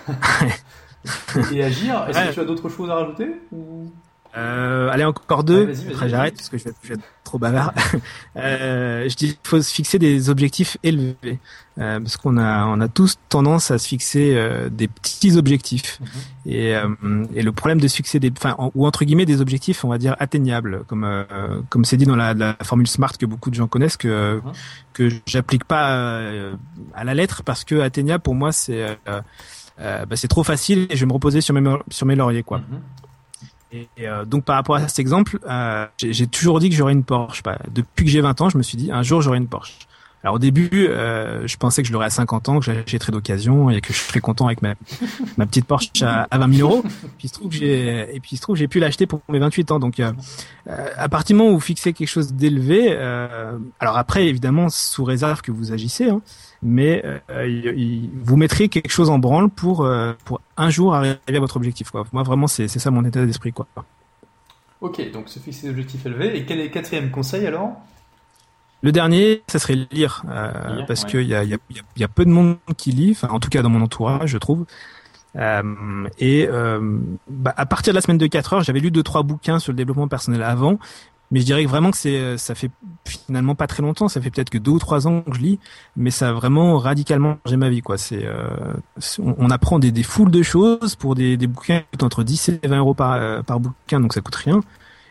et 1.52 1.64
agir. 1.64 2.06
Est-ce 2.08 2.28
que 2.28 2.34
tu 2.34 2.40
as 2.40 2.44
d'autres 2.44 2.68
choses 2.68 2.90
à 2.90 2.96
rajouter 2.96 3.40
ou... 3.52 3.90
Euh, 4.36 4.88
allez, 4.90 5.04
encore 5.04 5.44
deux. 5.44 5.72
Après, 5.90 6.08
j'arrête 6.08 6.34
parce 6.36 6.48
que 6.48 6.58
je 6.58 6.64
vais, 6.64 6.72
je 6.82 6.88
vais, 6.88 6.94
être 6.94 7.04
trop 7.24 7.38
bavard. 7.38 7.72
euh, 8.36 9.08
je 9.08 9.16
dis 9.16 9.28
qu'il 9.28 9.38
faut 9.42 9.60
se 9.60 9.72
fixer 9.72 9.98
des 9.98 10.30
objectifs 10.30 10.76
élevés. 10.82 11.38
Euh, 11.80 12.00
parce 12.00 12.16
qu'on 12.16 12.36
a, 12.38 12.66
on 12.66 12.80
a 12.80 12.88
tous 12.88 13.18
tendance 13.28 13.70
à 13.70 13.78
se 13.78 13.86
fixer 13.86 14.34
euh, 14.34 14.68
des 14.68 14.88
petits 14.88 15.36
objectifs. 15.36 16.00
Mm-hmm. 16.00 16.50
et, 16.50 16.76
euh, 16.76 17.24
et, 17.36 17.42
le 17.42 17.52
problème 17.52 17.80
de 17.80 17.86
se 17.86 17.94
fixer 17.94 18.18
des, 18.18 18.32
enfin, 18.36 18.56
ou 18.74 18.84
entre 18.84 19.04
guillemets 19.04 19.26
des 19.26 19.40
objectifs, 19.40 19.84
on 19.84 19.88
va 19.88 19.98
dire 19.98 20.16
atteignables, 20.18 20.82
comme 20.88 21.04
euh, 21.04 21.24
comme 21.68 21.84
c'est 21.84 21.96
dit 21.96 22.04
dans 22.04 22.16
la, 22.16 22.34
la, 22.34 22.56
formule 22.64 22.88
SMART 22.88 23.12
que 23.16 23.26
beaucoup 23.26 23.50
de 23.50 23.54
gens 23.54 23.68
connaissent, 23.68 23.96
que 23.96 24.38
mm-hmm. 24.38 24.52
que 24.92 25.08
j'applique 25.26 25.64
pas 25.64 25.94
à 26.94 27.04
la 27.04 27.14
lettre 27.14 27.44
parce 27.44 27.62
que 27.62 27.80
atteignable 27.80 28.22
pour 28.22 28.34
moi 28.34 28.50
c'est 28.50 28.98
bah, 29.06 30.16
c'est 30.16 30.28
trop 30.28 30.42
facile 30.42 30.88
et 30.90 30.96
je 30.96 31.00
vais 31.00 31.06
me 31.06 31.12
reposer 31.12 31.40
sur 31.40 31.54
mes 31.54 31.76
sur 31.90 32.06
mes 32.06 32.16
lauriers 32.16 32.42
quoi. 32.42 32.58
Mm-hmm. 32.58 33.07
Et 33.72 33.88
euh, 34.00 34.24
donc 34.24 34.44
par 34.44 34.56
rapport 34.56 34.76
à 34.76 34.88
cet 34.88 34.98
exemple, 34.98 35.38
euh, 35.48 35.86
j'ai 35.98 36.26
toujours 36.26 36.58
dit 36.58 36.70
que 36.70 36.76
j'aurais 36.76 36.92
une 36.92 37.04
Porsche. 37.04 37.42
Pas. 37.42 37.58
Depuis 37.70 38.04
que 38.04 38.10
j'ai 38.10 38.20
20 38.20 38.40
ans, 38.40 38.48
je 38.48 38.56
me 38.56 38.62
suis 38.62 38.78
dit 38.78 38.90
un 38.90 39.02
jour 39.02 39.20
j'aurai 39.20 39.38
une 39.38 39.48
Porsche. 39.48 39.74
Alors 40.24 40.36
au 40.36 40.38
début, 40.38 40.88
euh, 40.88 41.46
je 41.46 41.56
pensais 41.56 41.82
que 41.82 41.88
je 41.88 41.92
l'aurais 41.92 42.06
à 42.06 42.10
50 42.10 42.48
ans, 42.48 42.58
que 42.58 42.64
j'achèterais 42.64 43.12
d'occasion 43.12 43.70
et 43.70 43.80
que 43.80 43.92
je 43.92 43.98
serais 43.98 44.20
content 44.20 44.46
avec 44.46 44.62
ma, 44.62 44.74
petite 45.46 45.64
Porsche 45.64 46.02
à, 46.02 46.26
à 46.30 46.38
20 46.38 46.54
000 46.54 46.68
euros. 46.68 46.82
Puis 47.18 47.26
il 47.26 47.28
se 47.28 47.34
trouve 48.42 48.54
que 48.54 48.58
j'ai 48.58 48.68
pu 48.68 48.80
l'acheter 48.80 49.06
pour 49.06 49.20
mes 49.28 49.38
28 49.38 49.70
ans. 49.70 49.78
Donc 49.78 50.00
euh, 50.00 50.12
euh, 50.68 50.88
à 50.96 51.08
partir 51.08 51.36
du 51.36 51.38
moment 51.38 51.50
où 51.50 51.54
vous 51.54 51.60
fixez 51.60 51.92
quelque 51.92 52.08
chose 52.08 52.32
d'élevé, 52.32 52.88
euh, 52.90 53.58
alors 53.78 53.96
après 53.96 54.26
évidemment 54.26 54.68
sous 54.70 55.04
réserve 55.04 55.40
que 55.40 55.52
vous 55.52 55.72
agissez, 55.72 56.08
hein, 56.10 56.20
mais 56.62 57.04
vous 57.28 58.36
mettrez 58.36 58.68
quelque 58.68 58.90
chose 58.90 59.10
en 59.10 59.18
branle 59.18 59.50
pour 59.50 59.88
pour 60.24 60.40
un 60.56 60.70
jour 60.70 60.94
arriver 60.94 61.18
à 61.28 61.40
votre 61.40 61.56
objectif. 61.56 61.92
Moi 62.12 62.22
vraiment 62.24 62.48
c'est 62.48 62.66
c'est 62.66 62.80
ça 62.80 62.90
mon 62.90 63.04
état 63.04 63.24
d'esprit 63.24 63.52
quoi. 63.52 63.66
Ok, 64.80 65.10
donc 65.12 65.28
se 65.28 65.38
fixer 65.40 65.66
des 65.66 65.70
objectifs 65.70 66.06
élevés. 66.06 66.36
Et 66.36 66.44
quel 66.44 66.60
est 66.60 66.64
le 66.64 66.70
quatrième 66.70 67.10
conseil 67.10 67.46
alors? 67.46 67.72
Le 68.82 68.92
dernier, 68.92 69.42
ça 69.48 69.58
serait 69.58 69.76
lire, 69.90 70.22
euh, 70.28 70.82
parce 70.86 71.04
qu'il 71.04 71.22
y 71.22 71.34
a, 71.34 71.42
y, 71.44 71.54
a, 71.54 71.58
y 71.96 72.04
a 72.04 72.08
peu 72.08 72.24
de 72.24 72.30
monde 72.30 72.56
qui 72.76 72.92
lit, 72.92 73.10
enfin, 73.12 73.28
en 73.28 73.40
tout 73.40 73.48
cas 73.48 73.62
dans 73.62 73.70
mon 73.70 73.82
entourage, 73.82 74.30
je 74.30 74.38
trouve. 74.38 74.66
Euh, 75.36 76.08
et 76.18 76.48
euh, 76.48 76.98
bah, 77.28 77.52
à 77.56 77.66
partir 77.66 77.92
de 77.92 77.96
la 77.96 78.00
semaine 78.00 78.18
de 78.18 78.26
4 78.26 78.54
heures, 78.54 78.62
j'avais 78.62 78.80
lu 78.80 78.90
deux 78.90 79.02
trois 79.02 79.22
bouquins 79.22 79.58
sur 79.58 79.72
le 79.72 79.76
développement 79.76 80.08
personnel 80.08 80.42
avant, 80.42 80.78
mais 81.30 81.40
je 81.40 81.44
dirais 81.44 81.64
que 81.64 81.68
vraiment 81.68 81.90
que 81.90 81.96
c'est 81.96 82.38
ça 82.38 82.54
fait 82.54 82.70
finalement 83.04 83.54
pas 83.54 83.66
très 83.66 83.82
longtemps, 83.82 84.08
ça 84.08 84.20
fait 84.20 84.30
peut-être 84.30 84.50
que 84.50 84.58
deux 84.58 84.70
ou 84.70 84.78
trois 84.78 85.06
ans 85.06 85.20
que 85.22 85.34
je 85.34 85.40
lis, 85.40 85.58
mais 85.96 86.10
ça 86.10 86.30
a 86.30 86.32
vraiment 86.32 86.78
radicalement 86.78 87.38
changé 87.44 87.56
ma 87.56 87.68
vie 87.68 87.82
quoi. 87.82 87.98
C'est 87.98 88.24
euh, 88.24 88.48
on, 89.18 89.34
on, 89.38 89.50
apprend 89.50 89.78
des, 89.78 89.92
des, 89.92 90.02
foules 90.02 90.30
de 90.30 90.42
choses 90.42 90.96
pour 90.96 91.14
des, 91.14 91.36
des 91.36 91.46
bouquins 91.46 91.80
qui 91.80 91.86
coûtent 91.92 92.04
entre 92.04 92.22
10 92.24 92.48
et 92.62 92.66
20 92.66 92.78
euros 92.78 92.94
par 92.94 93.12
euh, 93.12 93.42
par 93.42 93.60
bouquin, 93.60 94.00
donc 94.00 94.14
ça 94.14 94.20
coûte 94.22 94.36
rien. 94.36 94.60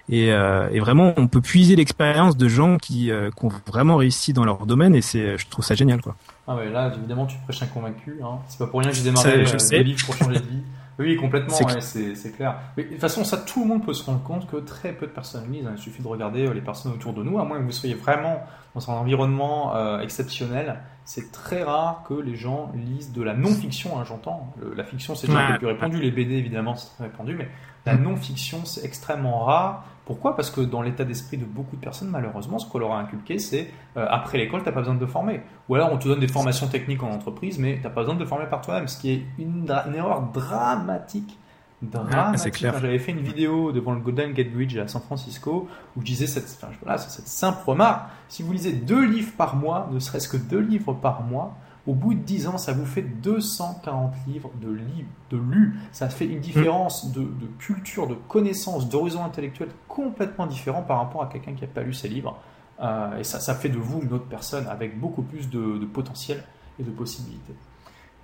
Et, 0.10 0.32
euh, 0.32 0.70
et, 0.72 0.80
vraiment, 0.80 1.14
on 1.18 1.28
peut 1.28 1.41
puiser 1.41 1.76
l'expérience 1.76 2.38
de 2.38 2.47
gens 2.47 2.78
qui, 2.78 3.12
euh, 3.12 3.30
qui, 3.30 3.45
ont 3.45 3.51
vraiment 3.66 3.97
réussi 3.97 4.32
dans 4.32 4.45
leur 4.45 4.66
domaine, 4.66 4.95
et 4.95 5.01
c'est, 5.01 5.38
je 5.38 5.47
trouve 5.49 5.66
ça 5.66 5.76
génial, 5.76 6.01
quoi. 6.01 6.16
Ah 6.47 6.55
ouais, 6.55 6.70
là, 6.70 6.93
évidemment, 6.95 7.26
tu 7.26 7.38
prêches 7.39 7.62
un 7.62 7.68
convaincu. 7.68 8.20
Hein. 8.24 8.39
C'est 8.47 8.60
pas 8.60 8.68
pour 8.68 8.80
rien 8.80 8.89
que 8.89 8.95
j'ai 8.95 9.03
démarré 9.03 9.45
ça, 9.45 9.55
euh, 9.55 9.70
des 9.70 9.84
livres 9.84 10.05
pour 10.05 10.16
changer 10.16 10.39
de 10.39 10.45
vie. 10.45 10.64
Oui, 10.99 11.16
complètement, 11.18 11.53
c'est 11.80 12.08
ouais, 12.08 12.32
clair. 12.32 12.55
Mais 12.76 12.86
de 12.86 12.89
toute 12.89 13.01
façon, 13.01 13.24
ça, 13.24 13.38
tout 13.38 13.62
le 13.62 13.68
monde 13.68 13.86
peut 13.86 13.93
se 13.93 14.03
rendre 14.03 14.24
compte 14.24 14.49
que 14.49 14.58
très 14.58 14.93
peu 14.93 15.05
de 15.05 15.12
personnes 15.12 15.51
lisent. 15.51 15.68
Hein. 15.68 15.74
Il 15.76 15.80
suffit 15.80 16.01
de 16.01 16.08
regarder 16.08 16.51
les 16.51 16.62
personnes 16.62 16.93
autour 16.93 17.14
de 17.14 17.22
nous, 17.22 17.38
à 17.38 17.43
moins 17.43 17.60
que 17.60 17.66
vous 17.66 17.72
soyez 17.72 17.93
vraiment 17.93 18.41
dans 18.74 18.89
un 18.89 18.95
environnement 18.95 19.99
exceptionnel. 19.99 20.80
C'est 21.05 21.32
très 21.32 21.64
rare 21.64 22.03
que 22.08 22.16
les 22.16 22.36
gens 22.36 22.72
lisent 22.74 23.12
de 23.12 23.22
la 23.22 23.36
non-fiction, 23.36 23.99
hein, 23.99 24.05
j'entends. 24.08 24.53
La 24.76 24.84
fiction, 24.84 25.14
c'est 25.14 25.28
déjà 25.28 25.39
un 25.39 25.51
peu 25.51 25.58
plus 25.60 25.68
répandu. 25.68 26.01
Les 26.01 26.12
BD, 26.12 26.34
évidemment, 26.34 26.76
c'est 26.76 26.95
très 26.95 27.03
répandu. 27.03 27.36
Mais 27.38 27.47
la 27.86 27.95
mm. 27.95 28.03
non-fiction, 28.03 28.66
c'est 28.66 28.84
extrêmement 28.84 29.45
rare. 29.45 29.86
Pourquoi? 30.08 30.38
Parce 30.38 30.49
que 30.49 30.62
dans 30.62 30.82
l'état 30.82 31.03
d'esprit 31.03 31.36
de 31.36 31.43
beaucoup 31.43 31.76
de 31.76 31.82
personnes, 31.82 32.08
malheureusement, 32.08 32.60
ce 32.60 32.66
qu'on 32.66 32.80
leur 32.80 32.93
a 32.93 32.99
inculqué, 32.99 33.39
c'est 33.39 33.70
euh, 33.97 34.08
après 34.10 34.38
l'école, 34.38 34.62
tu 34.62 34.68
n'as 34.68 34.72
pas 34.72 34.80
besoin 34.80 34.95
de 34.95 35.05
te 35.05 35.05
former. 35.05 35.41
Ou 35.68 35.76
alors 35.76 35.91
on 35.91 35.97
te 35.97 36.08
donne 36.08 36.22
des 36.22 36.30
formations 36.30 36.68
techniques 36.68 37.03
en 37.03 37.10
entreprise, 37.10 37.60
mais 37.60 37.76
tu 37.76 37.84
n'as 37.84 37.89
pas 37.89 38.01
besoin 38.01 38.16
de 38.16 38.24
te 38.24 38.26
former 38.26 38.45
par 38.45 38.62
toi-même, 38.62 38.88
ce 38.88 38.97
qui 38.97 39.12
est 39.12 39.26
une, 39.38 39.70
une 39.70 39.95
erreur 39.95 40.22
dramatique. 40.22 41.38
Dramatique. 41.82 42.53
clair. 42.53 42.80
J'avais 42.80 42.99
fait 42.99 43.12
une 43.12 43.20
vidéo 43.20 43.74
devant 43.74 43.93
le 43.93 43.99
Golden 43.99 44.32
Gate 44.32 44.51
Bridge 44.51 44.78
à 44.78 44.88
San 44.88 45.01
Francisco 45.01 45.68
où 45.95 45.99
je 45.99 46.05
disais 46.05 46.26
cette, 46.26 46.45
enfin, 46.45 46.74
voilà, 46.82 46.97
cette 46.97 47.28
simple 47.28 47.60
remarque 47.68 48.10
si 48.30 48.43
vous 48.43 48.53
lisez 48.53 48.72
deux 48.72 49.05
livres 49.05 49.34
par 49.38 49.58
mois, 49.58 49.89
ne 49.91 49.99
serait-ce 49.99 50.30
que 50.30 50.38
deux 50.38 50.60
livres 50.60 50.93
par 50.93 51.22
mois, 51.22 51.55
au 51.88 51.93
bout 51.93 52.13
de 52.13 52.19
10 52.19 52.47
ans, 52.47 52.57
ça 52.57 52.73
vous 52.73 52.85
fait 52.85 53.01
240 53.01 54.13
livres 54.27 54.51
de, 54.61 54.69
livres, 54.69 55.07
de 55.31 55.38
lus. 55.38 55.79
Ça 55.91 56.09
fait 56.09 56.25
une 56.25 56.39
différence 56.39 57.11
de, 57.11 57.21
de 57.21 57.47
culture, 57.59 58.07
de 58.07 58.15
connaissance, 58.27 58.89
d'horizon 58.89 59.23
intellectuel 59.23 59.69
complètement 59.88 60.47
différent 60.47 60.81
par 60.81 60.99
rapport 60.99 61.23
à 61.23 61.27
quelqu'un 61.27 61.53
qui 61.53 61.61
n'a 61.61 61.67
pas 61.67 61.81
lu 61.81 61.93
ces 61.93 62.09
livres. 62.09 62.38
Euh, 62.81 63.17
et 63.17 63.23
ça, 63.23 63.39
ça 63.39 63.55
fait 63.55 63.69
de 63.69 63.77
vous 63.77 64.01
une 64.03 64.13
autre 64.13 64.27
personne 64.27 64.67
avec 64.67 64.99
beaucoup 64.99 65.23
plus 65.23 65.49
de, 65.49 65.77
de 65.77 65.85
potentiel 65.85 66.43
et 66.79 66.83
de 66.83 66.91
possibilités. 66.91 67.55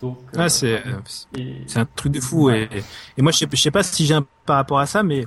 Donc, 0.01 0.17
ah, 0.37 0.49
c'est 0.49 0.85
euh, 0.85 0.99
c'est 1.65 1.79
un 1.79 1.85
truc 1.85 2.11
de 2.11 2.19
fou. 2.19 2.49
Et, 2.49 2.67
et, 3.17 3.21
moi, 3.21 3.31
je 3.31 3.37
sais, 3.37 3.47
je 3.49 3.55
sais 3.55 3.71
pas 3.71 3.83
si 3.83 4.05
j'ai 4.05 4.13
un 4.13 4.25
par 4.45 4.57
rapport 4.57 4.79
à 4.79 4.85
ça, 4.85 5.01
mais 5.01 5.25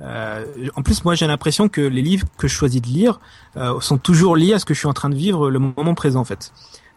euh, 0.00 0.44
en 0.76 0.82
plus, 0.82 1.04
moi, 1.04 1.14
j'ai 1.14 1.26
l'impression 1.26 1.68
que 1.68 1.80
les 1.80 2.02
livres 2.02 2.26
que 2.36 2.48
je 2.48 2.54
choisis 2.54 2.80
de 2.80 2.86
lire 2.86 3.20
euh, 3.56 3.80
sont 3.80 3.98
toujours 3.98 4.36
liés 4.36 4.54
à 4.54 4.58
ce 4.58 4.64
que 4.64 4.74
je 4.74 4.78
suis 4.78 4.88
en 4.88 4.92
train 4.92 5.10
de 5.10 5.14
vivre 5.14 5.50
le 5.50 5.58
moment 5.58 5.94
présent, 5.94 6.20
en 6.20 6.24
fait. 6.24 6.52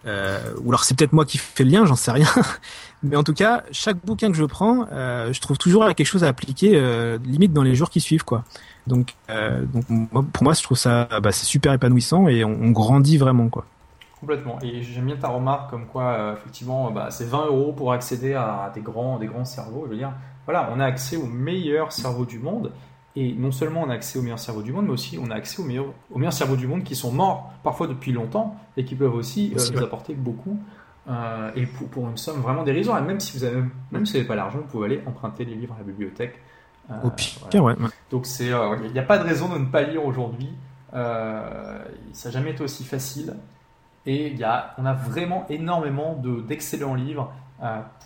Euh, 0.06 0.40
ou 0.64 0.70
alors 0.70 0.84
c'est 0.84 0.98
peut-être 0.98 1.14
moi 1.14 1.26
qui 1.26 1.38
fais 1.38 1.64
le 1.64 1.72
lien, 1.72 1.86
j'en 1.86 1.96
sais 1.96 2.12
rien. 2.12 2.28
Mais 3.04 3.16
en 3.16 3.24
tout 3.24 3.34
cas, 3.34 3.64
chaque 3.72 3.98
bouquin 4.04 4.32
que 4.32 4.38
je 4.38 4.46
prends, 4.46 4.88
euh, 4.92 5.32
je 5.34 5.42
trouve 5.42 5.58
toujours 5.58 5.86
quelque 5.94 6.06
chose 6.06 6.24
à 6.24 6.28
appliquer, 6.28 6.72
euh, 6.76 7.18
limite 7.24 7.54
dans 7.54 7.64
les 7.64 7.76
jours 7.76 7.90
qui 7.90 8.00
suivent, 8.00 8.26
quoi. 8.26 8.44
Donc, 8.88 9.16
pour 9.28 10.44
moi, 10.44 10.54
je 10.54 10.64
trouve 10.64 10.78
ça, 10.78 11.08
bah, 11.22 11.32
c'est 11.32 11.46
super 11.46 11.74
épanouissant 11.74 12.28
et 12.28 12.44
on, 12.44 12.72
grandit 12.72 13.18
vraiment, 13.18 13.48
quoi. 13.50 13.66
Complètement. 14.20 14.60
Et 14.62 14.84
j'aime 14.84 15.06
bien 15.06 15.16
ta 15.16 15.30
remarque 15.30 15.70
comme 15.70 15.88
quoi, 15.88 16.36
effectivement, 16.38 16.92
bah, 16.92 17.08
c'est 17.10 17.26
20 17.26 17.48
euros 17.48 17.74
pour 17.74 17.92
accéder 17.92 18.34
à 18.34 18.72
des 18.74 18.82
grands, 18.82 19.18
des 19.18 19.28
grands 19.28 19.46
cerveaux. 19.46 19.84
Je 19.86 19.92
veux 19.92 19.98
dire, 19.98 20.14
voilà, 20.46 20.70
on 20.76 20.80
a 20.80 20.86
accès 20.86 21.16
aux 21.16 21.26
meilleurs 21.26 21.92
cerveaux 21.92 22.26
du 22.26 22.40
monde. 22.40 22.72
Et 23.16 23.34
non 23.34 23.52
seulement 23.52 23.84
on 23.84 23.90
a 23.90 23.94
accès 23.94 24.20
aux 24.20 24.22
meilleurs 24.22 24.40
cerveaux 24.40 24.62
du 24.62 24.72
monde, 24.72 24.86
mais 24.86 24.94
aussi 24.94 25.20
on 25.22 25.30
a 25.32 25.36
accès 25.36 25.62
aux 25.62 25.66
meilleurs, 25.66 25.94
aux 26.10 26.18
meilleurs 26.18 26.34
cerveaux 26.34 26.56
du 26.56 26.68
monde 26.68 26.84
qui 26.84 26.96
sont 26.96 27.12
morts 27.12 27.52
parfois 27.64 27.88
depuis 27.88 28.12
longtemps 28.12 28.56
et 28.78 28.86
qui 28.86 28.96
peuvent 28.96 29.14
aussi, 29.14 29.54
euh, 29.58 29.74
nous 29.74 29.84
apporter 29.84 30.14
beaucoup 30.14 30.58
euh, 31.10 31.52
et 31.56 31.66
pour, 31.66 31.90
pour, 31.90 32.10
une 32.10 32.18
somme 32.18 32.40
vraiment 32.40 32.64
dérisoire. 32.64 33.00
Et 33.00 33.02
même 33.02 33.20
si 33.20 33.38
vous 33.38 33.44
avez, 33.44 33.62
même 33.92 34.06
si 34.06 34.14
vous 34.14 34.18
n'avez 34.20 34.28
pas 34.28 34.36
l'argent, 34.36 34.60
vous 34.60 34.68
pouvez 34.68 34.86
aller 34.86 35.02
emprunter 35.06 35.44
les 35.44 35.56
livres 35.56 35.74
à 35.76 35.80
la 35.80 35.84
bibliothèque. 35.84 36.40
Euh, 36.90 36.94
Au 37.04 37.10
pire, 37.10 37.64
ouais. 37.64 37.76
Donc 38.10 38.26
c'est, 38.26 38.48
il 38.48 38.92
n'y 38.94 39.00
a 39.00 39.04
pas 39.04 39.18
de 39.18 39.24
raison 39.24 39.50
de 39.50 39.58
ne 39.58 39.66
pas 39.66 39.82
lire 39.82 40.06
aujourd'hui. 40.06 40.50
ça 40.94 41.84
n'a 42.26 42.32
jamais 42.32 42.52
été 42.52 42.64
aussi 42.64 42.86
facile. 42.86 43.36
Et 44.06 44.30
y 44.30 44.44
a, 44.44 44.74
on 44.78 44.86
a 44.86 44.94
vraiment 44.94 45.46
énormément 45.50 46.16
d'excellents 46.48 46.96
livres 46.96 47.24
euh, 47.24 47.51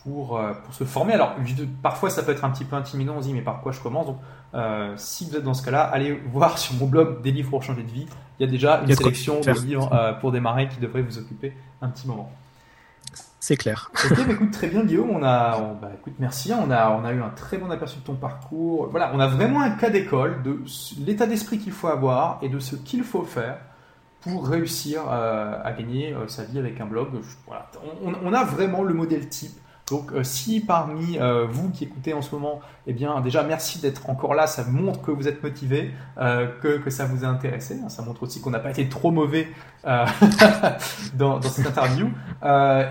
pour, 0.04 0.38
euh, 0.38 0.54
pour 0.54 0.74
se 0.74 0.84
former. 0.84 1.14
Alors, 1.14 1.36
parfois, 1.82 2.10
ça 2.10 2.24
peut 2.24 2.32
être 2.32 2.44
un 2.44 2.50
petit 2.50 2.66
peu 2.66 2.76
intimidant. 2.76 3.16
On 3.18 3.22
se 3.22 3.28
dit, 3.28 3.34
mais 3.34 3.42
par 3.42 3.62
quoi 3.62 3.72
je 3.72 3.80
commence? 3.80 4.06
Donc, 4.06 4.20
euh, 4.54 4.94
si 4.98 5.30
vous 5.30 5.36
êtes 5.36 5.44
dans 5.44 5.54
ce 5.54 5.64
cas-là, 5.64 5.84
allez 5.84 6.12
voir 6.32 6.58
sur 6.60 6.76
mon 6.76 6.88
blog 6.88 7.22
des 7.22 7.32
livres 7.32 7.50
pour 7.50 7.64
changer 7.64 7.84
de 7.84 7.92
vie. 7.92 8.06
Il 8.40 8.46
y 8.46 8.48
a 8.48 8.52
déjà 8.52 8.82
une 8.82 8.94
sélection 8.94 9.40
de 9.40 9.52
livres 9.66 10.18
pour 10.20 10.32
démarrer 10.32 10.68
qui 10.68 10.80
devrait 10.80 11.02
vous 11.02 11.18
occuper 11.18 11.54
un 11.82 11.88
petit 11.88 12.08
moment. 12.08 12.32
C'est 13.40 13.58
clair. 13.58 13.92
Ok, 13.94 14.26
bah, 14.26 14.34
écoute, 14.34 14.52
très 14.52 14.68
bien 14.68 14.84
Guillaume, 14.84 15.12
on 15.12 15.24
a, 15.24 15.58
bah, 15.80 15.92
écoute, 15.98 16.16
merci, 16.20 16.52
on 16.52 16.72
a, 16.72 16.90
on 16.90 17.06
a 17.06 17.14
eu 17.14 17.22
un 17.22 17.30
très 17.30 17.58
bon 17.58 17.70
aperçu 17.70 18.00
de 18.00 18.04
ton 18.04 18.16
parcours. 18.16 18.88
Voilà, 18.90 19.12
on 19.14 19.20
a 19.20 19.28
vraiment 19.28 19.62
un 19.62 19.70
cas 19.70 19.92
d'école 19.92 20.42
de 20.42 20.60
l'état 21.06 21.28
d'esprit 21.28 21.60
qu'il 21.60 21.72
faut 21.72 21.88
avoir 21.88 22.40
et 22.42 22.50
de 22.50 22.60
ce 22.60 22.76
qu'il 22.76 23.04
faut 23.04 23.24
faire 23.24 23.60
pour 24.26 24.48
réussir 24.48 25.04
euh, 25.08 25.60
à 25.64 25.72
gagner 25.72 26.12
euh, 26.14 26.28
sa 26.28 26.44
vie 26.44 26.58
avec 26.58 26.82
un 26.82 26.88
blog. 26.88 27.10
Voilà. 27.46 27.70
On, 28.02 28.34
a 28.34 28.44
vraiment 28.44 28.82
le 28.82 28.94
modèle 28.94 29.30
type. 29.30 29.54
Donc 29.88 30.14
euh, 30.14 30.24
si 30.24 30.62
parmi 30.62 31.20
vous 31.48 31.70
qui 31.70 31.84
écoutez 31.84 32.16
en 32.16 32.24
ce 32.24 32.34
moment, 32.34 32.60
eh 32.88 32.94
bien 32.94 33.22
déjà 33.22 33.44
merci 33.44 33.80
d'être 33.80 34.10
encore 34.10 34.34
là, 34.34 34.48
ça 34.48 34.64
montre 34.64 35.04
que 35.04 35.12
vous 35.12 35.28
êtes 35.28 35.44
motivé, 35.44 35.92
que, 36.18 36.80
que, 36.80 36.90
ça 36.90 37.06
vous 37.06 37.24
a 37.24 37.28
intéressé, 37.28 37.78
ça 37.88 38.02
montre 38.02 38.24
aussi 38.24 38.42
qu'on 38.42 38.50
n'a 38.50 38.58
pas 38.58 38.72
été 38.72 38.90
trop 38.90 39.12
mauvais 39.12 39.48
dans, 41.14 41.40
cette 41.44 41.68
interview. 41.68 42.10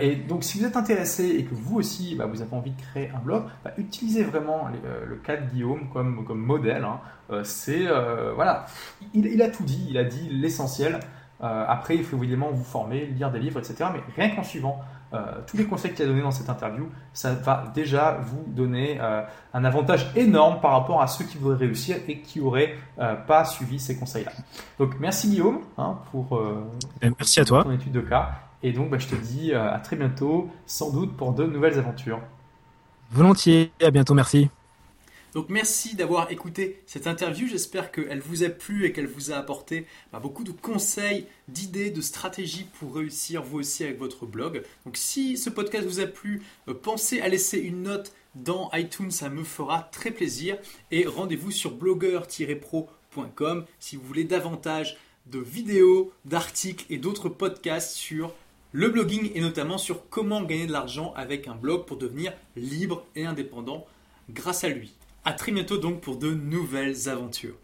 et 0.01 0.15
donc 0.15 0.45
si 0.45 0.61
vous 0.61 0.67
êtes 0.67 0.77
intéressé 0.77 1.25
et 1.31 1.45
que 1.45 1.55
vous 1.57 1.79
aussi 1.79 2.15
bah, 2.15 2.27
vous 2.27 2.43
avez 2.43 2.55
envie 2.55 2.71
de 2.71 2.81
créer 2.81 3.11
un 3.13 3.19
blog, 3.19 3.43
bah, 3.65 3.73
utilisez 3.77 4.23
vraiment 4.23 4.69
le 5.05 5.17
cas 5.17 5.37
de 5.37 5.51
Guillaume 5.51 5.89
comme, 5.93 6.25
comme 6.25 6.39
modèle. 6.39 6.85
Hein. 6.85 7.01
C'est 7.43 7.89
voilà, 8.37 8.67
il, 9.15 9.27
il, 9.27 9.43
a 9.43 9.49
tout 9.49 9.65
dit, 9.65 9.85
il 9.91 9.99
a 9.99 10.05
dit 10.05 10.29
l'essentiel. 10.31 11.01
Euh, 11.45 11.65
après, 11.69 11.97
il 11.97 12.05
faut 12.05 12.17
évidemment 12.17 12.51
vous 12.51 12.65
former, 12.65 13.07
lire 13.07 13.31
des 13.31 13.39
livres, 13.39 13.59
etc. 13.59 13.91
Mais 13.93 14.01
rien 14.17 14.35
qu'en 14.35 14.43
suivant 14.43 14.81
euh, 15.13 15.21
tous 15.47 15.59
les 15.59 15.67
conseils 15.67 15.93
qu'il 15.93 16.05
a 16.05 16.09
donnés 16.09 16.23
dans 16.23 16.31
cette 16.31 16.49
interview, 16.49 16.89
ça 17.13 17.35
va 17.35 17.65
déjà 17.75 18.19
vous 18.23 18.45
donner 18.47 18.99
euh, 19.01 19.23
un 19.53 19.65
avantage 19.65 20.11
énorme 20.17 20.61
par 20.61 20.73
rapport 20.73 21.03
à 21.03 21.07
ceux 21.07 21.25
qui 21.27 21.37
voudraient 21.37 21.67
réussir 21.67 21.99
et 22.09 22.21
qui 22.21 22.41
n'auraient 22.41 22.77
pas 23.27 23.45
suivi 23.45 23.79
ces 23.79 23.97
conseils-là. 23.97 24.33
Donc, 24.79 24.99
merci 24.99 25.29
Guillaume 25.29 25.61
hein, 25.77 25.99
pour, 26.11 26.41
merci 27.03 27.41
à 27.41 27.45
toi. 27.45 27.63
ton 27.63 27.73
étude 27.73 27.93
de 27.93 28.01
cas. 28.01 28.31
Et 28.63 28.73
donc, 28.73 28.89
bah, 28.89 28.99
je 28.99 29.09
te 29.09 29.15
dis 29.15 29.53
à 29.53 29.79
très 29.79 29.97
bientôt, 29.97 30.49
sans 30.67 30.91
doute 30.91 31.17
pour 31.17 31.33
de 31.35 31.45
nouvelles 31.45 31.79
aventures. 31.79 32.21
Volontiers, 33.11 33.71
à 33.83 33.91
bientôt, 33.91 34.15
merci. 34.15 34.49
Donc 35.35 35.49
merci 35.49 35.97
d'avoir 35.97 36.31
écouté 36.31 36.81
cette 36.87 37.09
interview. 37.09 37.49
J'espère 37.49 37.91
qu'elle 37.91 38.21
vous 38.21 38.45
a 38.45 38.49
plu 38.49 38.87
et 38.87 38.93
qu'elle 38.93 39.09
vous 39.09 39.33
a 39.33 39.37
apporté 39.37 39.85
bah, 40.13 40.21
beaucoup 40.21 40.45
de 40.45 40.53
conseils, 40.53 41.27
d'idées, 41.49 41.91
de 41.91 42.01
stratégies 42.01 42.67
pour 42.79 42.95
réussir 42.95 43.43
vous 43.43 43.59
aussi 43.59 43.83
avec 43.83 43.99
votre 43.99 44.27
blog. 44.27 44.63
Donc 44.85 44.97
si 44.97 45.37
ce 45.37 45.51
podcast 45.51 45.87
vous 45.87 45.99
a 45.99 46.07
plu, 46.07 46.43
euh, 46.69 46.75
pensez 46.75 47.21
à 47.21 47.29
laisser 47.29 47.59
une 47.59 47.83
note 47.83 48.13
dans 48.37 48.71
iTunes, 48.75 49.11
ça 49.11 49.29
me 49.29 49.43
fera 49.43 49.89
très 49.91 50.13
plaisir. 50.13 50.57
Et 50.93 51.05
rendez-vous 51.05 51.51
sur 51.51 51.73
blogueur-pro.com 51.73 53.65
si 53.81 53.97
vous 53.97 54.05
voulez 54.05 54.25
davantage 54.25 54.97
de 55.27 55.41
vidéos, 55.41 56.13
d'articles 56.25 56.87
et 56.91 56.99
d'autres 56.99 57.29
podcasts 57.29 57.97
sur 57.97 58.33
le 58.71 58.89
blogging 58.89 59.33
et 59.35 59.41
notamment 59.41 59.79
sur 59.79 60.09
comment 60.11 60.43
gagner 60.43 60.67
de 60.67 60.73
l'argent 60.73 61.13
avec 61.17 61.49
un 61.49 61.57
blog 61.57 61.87
pour 61.87 61.97
devenir 61.97 62.33
libre 62.55 63.05
et 63.17 63.25
indépendant 63.25 63.85
grâce 64.31 64.63
à 64.63 64.69
lui. 64.69 64.93
A 65.27 65.33
très 65.33 65.53
bientôt 65.53 65.79
donc 65.79 66.03
pour 66.03 66.19
de 66.19 66.35
nouvelles 66.35 67.09
aventures. 67.09 67.57